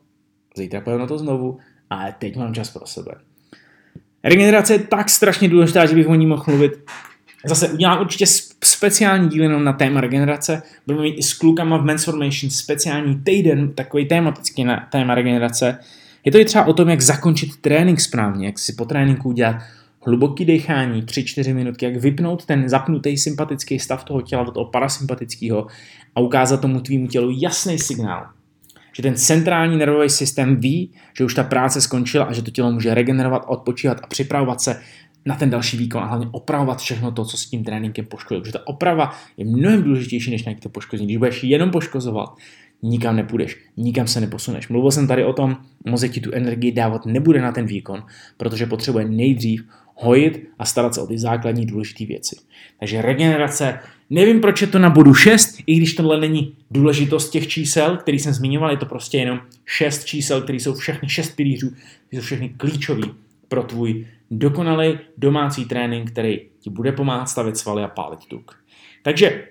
zítra 0.57 0.81
pojďme 0.81 0.99
na 0.99 1.07
to 1.07 1.17
znovu, 1.17 1.59
ale 1.89 2.15
teď 2.19 2.35
mám 2.35 2.53
čas 2.53 2.69
pro 2.69 2.85
sebe. 2.85 3.11
Regenerace 4.23 4.73
je 4.73 4.79
tak 4.79 5.09
strašně 5.09 5.49
důležitá, 5.49 5.85
že 5.85 5.95
bych 5.95 6.07
o 6.07 6.15
ní 6.15 6.25
mohl 6.25 6.43
mluvit 6.47 6.71
Zase 7.45 7.69
udělám 7.69 8.01
určitě 8.01 8.25
speciální 8.81 9.29
díl 9.29 9.43
jenom 9.43 9.63
na 9.63 9.73
téma 9.73 10.01
regenerace. 10.01 10.63
Budeme 10.85 11.03
mít 11.03 11.17
i 11.17 11.23
s 11.23 11.33
klukama 11.33 11.77
v 11.77 11.85
Men's 11.85 12.03
Formation 12.03 12.49
speciální 12.49 13.15
týden, 13.23 13.73
takový 13.73 14.05
tematický 14.05 14.63
na 14.63 14.87
téma 14.91 15.15
regenerace. 15.15 15.77
Je 16.25 16.31
to 16.31 16.37
i 16.37 16.45
třeba 16.45 16.65
o 16.65 16.73
tom, 16.73 16.89
jak 16.89 17.01
zakončit 17.01 17.61
trénink 17.61 18.01
správně, 18.01 18.45
jak 18.45 18.59
si 18.59 18.73
po 18.73 18.85
tréninku 18.85 19.29
udělat 19.29 19.55
hluboký 20.05 20.45
dechání, 20.45 21.03
3-4 21.03 21.55
minutky, 21.55 21.85
jak 21.85 21.95
vypnout 21.95 22.45
ten 22.45 22.69
zapnutý 22.69 23.17
sympatický 23.17 23.79
stav 23.79 24.03
toho 24.03 24.21
těla 24.21 24.43
do 24.43 24.51
toho 24.51 24.65
parasympatického 24.65 25.67
a 26.15 26.19
ukázat 26.19 26.61
tomu 26.61 26.81
tvýmu 26.81 27.07
tělu 27.07 27.31
jasný 27.41 27.79
signál, 27.79 28.25
že 28.93 29.03
ten 29.03 29.15
centrální 29.15 29.77
nervový 29.77 30.09
systém 30.09 30.55
ví, 30.55 30.91
že 31.17 31.25
už 31.25 31.33
ta 31.33 31.43
práce 31.43 31.81
skončila 31.81 32.25
a 32.25 32.33
že 32.33 32.41
to 32.41 32.51
tělo 32.51 32.71
může 32.71 32.93
regenerovat, 32.93 33.43
odpočívat 33.47 33.99
a 34.03 34.07
připravovat 34.07 34.61
se 34.61 34.81
na 35.25 35.35
ten 35.35 35.49
další 35.49 35.77
výkon 35.77 36.03
a 36.03 36.05
hlavně 36.05 36.27
opravovat 36.31 36.79
všechno 36.79 37.11
to, 37.11 37.25
co 37.25 37.37
s 37.37 37.45
tím 37.45 37.63
tréninkem 37.63 38.05
poškodil. 38.05 38.41
Protože 38.41 38.53
ta 38.53 38.67
oprava 38.67 39.11
je 39.37 39.45
mnohem 39.45 39.83
důležitější 39.83 40.31
než 40.31 40.43
nějaké 40.43 40.61
to 40.61 40.69
poškození. 40.69 41.07
Když 41.07 41.17
budeš 41.17 41.43
jenom 41.43 41.71
poškozovat, 41.71 42.29
nikam 42.83 43.15
nepůjdeš, 43.15 43.57
nikam 43.77 44.07
se 44.07 44.21
neposuneš. 44.21 44.67
Mluvil 44.67 44.91
jsem 44.91 45.07
tady 45.07 45.25
o 45.25 45.33
tom, 45.33 45.57
mozek 45.85 46.11
ti 46.11 46.21
tu 46.21 46.31
energii 46.31 46.71
dávat 46.71 47.05
nebude 47.05 47.41
na 47.41 47.51
ten 47.51 47.65
výkon, 47.65 48.03
protože 48.37 48.65
potřebuje 48.65 49.05
nejdřív 49.05 49.63
hojit 49.95 50.49
a 50.59 50.65
starat 50.65 50.93
se 50.93 51.01
o 51.01 51.07
ty 51.07 51.17
základní 51.17 51.65
důležité 51.65 52.05
věci. 52.05 52.35
Takže 52.79 53.01
regenerace, 53.01 53.79
nevím 54.09 54.41
proč 54.41 54.61
je 54.61 54.67
to 54.67 54.79
na 54.79 54.89
bodu 54.89 55.13
6, 55.13 55.57
i 55.67 55.75
když 55.75 55.93
tohle 55.93 56.19
není 56.19 56.53
důležitost 56.71 57.29
těch 57.29 57.47
čísel, 57.47 57.97
který 57.97 58.19
jsem 58.19 58.33
zmiňoval, 58.33 58.71
je 58.71 58.77
to 58.77 58.85
prostě 58.85 59.17
jenom 59.17 59.39
6 59.65 60.05
čísel, 60.05 60.41
které 60.41 60.59
jsou 60.59 60.73
všechny 60.73 61.09
6 61.09 61.35
pilířů, 61.35 61.71
jsou 62.11 62.21
všechny 62.21 62.49
klíčové 62.49 63.07
pro 63.47 63.63
tvůj 63.63 64.05
dokonalý 64.31 64.99
domácí 65.17 65.65
trénink, 65.65 66.11
který 66.11 66.39
ti 66.59 66.69
bude 66.69 66.91
pomáhat 66.91 67.25
stavit 67.25 67.57
svaly 67.57 67.83
a 67.83 67.87
pálit 67.87 68.25
tuk. 68.25 68.63
Takže 69.03 69.43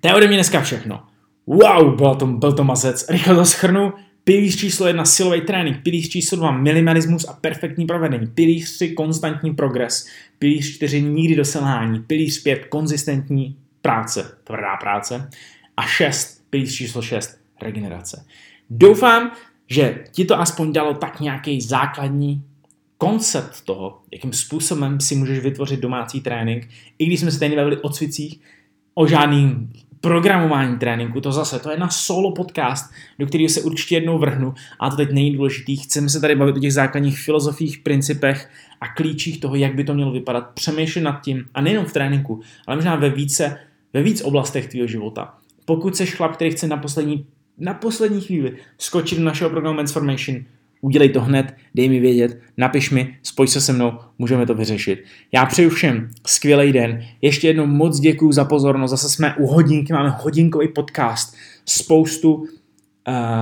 to 0.00 0.08
je 0.08 0.14
ode 0.14 0.26
mě 0.26 0.36
dneska 0.36 0.60
všechno. 0.60 1.02
Wow, 1.46 1.96
byl 1.96 2.14
to, 2.14 2.26
byl 2.26 2.52
to 2.52 2.64
mazec. 2.64 3.06
Rychle 3.08 3.34
to 3.34 3.44
schrnu. 3.44 3.92
Pilíř 4.24 4.56
číslo 4.56 4.86
jedna 4.86 5.04
silový 5.04 5.40
trénink, 5.40 5.82
pilíř 5.82 6.08
číslo 6.08 6.38
dva 6.38 6.50
minimalismus 6.50 7.24
a 7.28 7.32
perfektní 7.32 7.86
provedení, 7.86 8.26
pilíř 8.26 8.74
tři 8.74 8.88
konstantní 8.88 9.54
progres, 9.54 10.06
pilíř 10.38 10.74
čtyři 10.74 11.02
nikdy 11.02 11.36
do 11.36 11.44
selhání, 11.44 12.00
pilíř 12.00 12.42
pět 12.42 12.64
konzistentní 12.64 13.56
práce, 13.82 14.36
tvrdá 14.44 14.76
práce 14.76 15.30
a 15.76 15.82
šest, 15.82 16.44
pilíř 16.50 16.74
číslo 16.76 17.02
šest 17.02 17.40
regenerace. 17.62 18.26
Doufám, 18.70 19.32
že 19.70 20.04
ti 20.10 20.24
to 20.24 20.40
aspoň 20.40 20.72
dalo 20.72 20.94
tak 20.94 21.20
nějaký 21.20 21.60
základní 21.60 22.42
koncept 22.98 23.64
toho, 23.64 23.98
jakým 24.12 24.32
způsobem 24.32 25.00
si 25.00 25.14
můžeš 25.14 25.38
vytvořit 25.38 25.80
domácí 25.80 26.20
trénink, 26.20 26.68
i 26.98 27.06
když 27.06 27.20
jsme 27.20 27.30
se 27.30 27.38
tady 27.38 27.56
bavili 27.56 27.76
o 27.76 27.88
cvicích, 27.88 28.40
o 28.94 29.06
žádným 29.06 29.72
programování 30.00 30.78
tréninku, 30.78 31.20
to 31.20 31.32
zase, 31.32 31.58
to 31.58 31.70
je 31.70 31.78
na 31.78 31.88
solo 31.88 32.32
podcast, 32.32 32.92
do 33.18 33.26
kterého 33.26 33.48
se 33.48 33.62
určitě 33.62 33.94
jednou 33.94 34.18
vrhnu, 34.18 34.54
a 34.80 34.90
to 34.90 34.96
teď 34.96 35.12
není 35.12 35.36
důležitý. 35.36 35.76
Chceme 35.76 36.08
se 36.08 36.20
tady 36.20 36.34
bavit 36.34 36.56
o 36.56 36.60
těch 36.60 36.72
základních 36.72 37.18
filozofích, 37.18 37.78
principech 37.78 38.50
a 38.80 38.88
klíčích 38.88 39.40
toho, 39.40 39.54
jak 39.54 39.74
by 39.74 39.84
to 39.84 39.94
mělo 39.94 40.12
vypadat, 40.12 40.50
přemýšlet 40.54 41.02
nad 41.02 41.20
tím, 41.20 41.44
a 41.54 41.60
nejenom 41.60 41.84
v 41.84 41.92
tréninku, 41.92 42.40
ale 42.66 42.76
možná 42.76 42.96
ve 42.96 43.10
více, 43.10 43.58
ve 43.92 44.02
víc 44.02 44.20
oblastech 44.20 44.68
tvého 44.68 44.86
života. 44.86 45.34
Pokud 45.64 45.96
jsi 45.96 46.06
chlap, 46.06 46.32
který 46.32 46.50
chce 46.50 46.66
na 46.66 46.76
poslední, 46.76 47.26
na 47.58 47.74
poslední 47.74 48.20
chvíli 48.20 48.56
skočit 48.78 49.18
do 49.18 49.24
našeho 49.24 49.50
programu 49.50 49.76
Transformation, 49.76 50.44
udělej 50.86 51.08
to 51.08 51.20
hned, 51.20 51.54
dej 51.74 51.88
mi 51.88 52.00
vědět, 52.00 52.38
napiš 52.56 52.90
mi, 52.90 53.14
spoj 53.22 53.48
se 53.48 53.60
se 53.60 53.72
mnou, 53.72 53.92
můžeme 54.18 54.46
to 54.46 54.54
vyřešit. 54.54 55.04
Já 55.32 55.46
přeju 55.46 55.70
všem 55.70 56.10
skvělý 56.26 56.72
den, 56.72 57.02
ještě 57.22 57.46
jednou 57.46 57.66
moc 57.66 58.00
děkuji 58.00 58.32
za 58.32 58.44
pozornost, 58.44 58.90
zase 58.90 59.08
jsme 59.08 59.34
u 59.34 59.46
hodinky, 59.46 59.92
máme 59.92 60.14
hodinkový 60.18 60.68
podcast, 60.68 61.34
spoustu, 61.66 62.34
uh, 62.34 62.46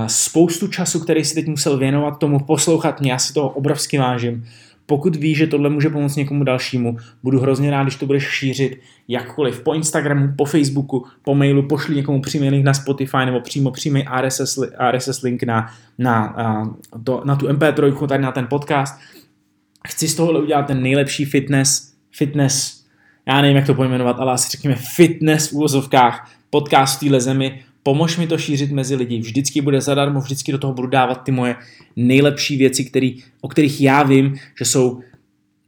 spoustu 0.06 0.68
času, 0.68 1.00
který 1.00 1.24
si 1.24 1.34
teď 1.34 1.46
musel 1.46 1.78
věnovat 1.78 2.18
tomu, 2.18 2.38
poslouchat 2.38 3.00
mě, 3.00 3.12
já 3.12 3.18
si 3.18 3.32
toho 3.32 3.48
obrovsky 3.48 3.98
vážím. 3.98 4.44
Pokud 4.86 5.16
víš, 5.16 5.38
že 5.38 5.46
tohle 5.46 5.70
může 5.70 5.90
pomoct 5.90 6.16
někomu 6.16 6.44
dalšímu, 6.44 6.96
budu 7.22 7.40
hrozně 7.40 7.70
rád, 7.70 7.82
když 7.82 7.96
to 7.96 8.06
budeš 8.06 8.24
šířit 8.24 8.80
jakkoliv 9.08 9.60
po 9.60 9.74
Instagramu, 9.74 10.28
po 10.36 10.44
Facebooku, 10.44 11.06
po 11.22 11.34
mailu, 11.34 11.62
pošli 11.62 11.96
někomu 11.96 12.22
přímý 12.22 12.50
link 12.50 12.64
na 12.64 12.74
Spotify 12.74 13.26
nebo 13.26 13.40
přímo 13.40 13.70
přímý 13.70 14.04
RSS, 14.20 14.58
RSS 14.90 15.22
link 15.22 15.42
na, 15.42 15.74
na, 15.98 16.34
to, 17.04 17.22
na 17.24 17.36
tu 17.36 17.46
MP3, 17.46 18.06
tady 18.06 18.22
na 18.22 18.32
ten 18.32 18.46
podcast. 18.46 19.00
Chci 19.88 20.08
z 20.08 20.14
tohohle 20.14 20.40
udělat 20.40 20.66
ten 20.66 20.82
nejlepší 20.82 21.24
fitness, 21.24 21.94
fitness 22.10 22.84
já 23.26 23.40
nevím, 23.40 23.56
jak 23.56 23.66
to 23.66 23.74
pojmenovat, 23.74 24.16
ale 24.18 24.32
asi 24.32 24.50
řekněme 24.50 24.74
fitness 24.74 25.50
v 25.50 25.52
úvozovkách, 25.52 26.30
podcast 26.50 26.96
v 26.96 27.00
téhle 27.00 27.20
zemi, 27.20 27.62
pomož 27.84 28.18
mi 28.18 28.26
to 28.26 28.38
šířit 28.38 28.70
mezi 28.70 28.94
lidi, 28.94 29.18
vždycky 29.18 29.60
bude 29.60 29.80
zadarmo, 29.80 30.20
vždycky 30.20 30.52
do 30.52 30.58
toho 30.58 30.72
budu 30.72 30.88
dávat 30.88 31.14
ty 31.14 31.32
moje 31.32 31.56
nejlepší 31.96 32.56
věci, 32.56 32.84
který, 32.84 33.22
o 33.40 33.48
kterých 33.48 33.80
já 33.80 34.02
vím, 34.02 34.34
že 34.58 34.64
jsou 34.64 35.00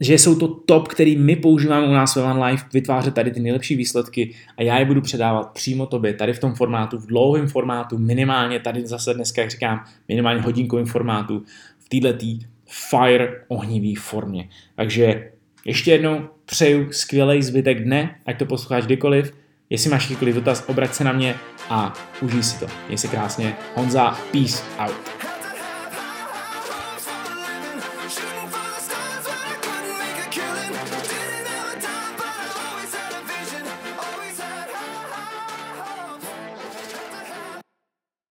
že 0.01 0.15
jsou 0.15 0.35
to 0.35 0.49
top, 0.49 0.89
který 0.89 1.17
my 1.17 1.37
používáme 1.37 1.87
u 1.87 1.93
nás 1.93 2.17
ve 2.17 2.23
One 2.23 2.47
Life, 2.47 2.65
vytvářet 2.73 3.15
tady 3.15 3.31
ty 3.31 3.41
nejlepší 3.41 3.77
výsledky 3.77 4.35
a 4.57 4.63
já 4.63 4.79
je 4.79 4.85
budu 4.85 5.01
předávat 5.01 5.53
přímo 5.53 5.87
tobě, 5.87 6.15
tady 6.15 6.33
v 6.33 6.39
tom 6.39 6.55
formátu, 6.55 6.99
v 6.99 7.07
dlouhém 7.07 7.49
formátu, 7.49 7.99
minimálně 7.99 8.61
tady 8.61 8.87
zase 8.87 9.15
dneska, 9.15 9.41
jak 9.41 9.51
říkám, 9.51 9.85
minimálně 10.09 10.41
hodinkovém 10.41 10.87
formátu, 10.87 11.43
v 11.79 11.89
této 11.89 12.25
fire 12.67 13.45
ohnivý 13.49 13.95
formě. 13.95 14.49
Takže 14.75 15.31
ještě 15.65 15.91
jednou 15.91 16.29
přeju 16.45 16.93
skvělý 16.93 17.43
zbytek 17.43 17.85
dne, 17.85 18.17
ať 18.27 18.39
to 18.39 18.47
posloucháš 18.47 18.87
kdykoliv. 18.87 19.33
Jestli 19.71 19.91
máš 19.91 20.03
jakýkoliv 20.03 20.35
dotaz, 20.35 20.65
obrať 20.67 20.95
se 20.95 21.05
na 21.05 21.13
mě 21.13 21.35
a 21.71 21.93
užij 22.21 22.43
si 22.43 22.59
to. 22.59 22.67
Měj 22.87 22.99
se 22.99 23.09
krásně. 23.09 23.57
Honza, 23.75 24.19
peace 24.33 24.63
out. 24.79 25.36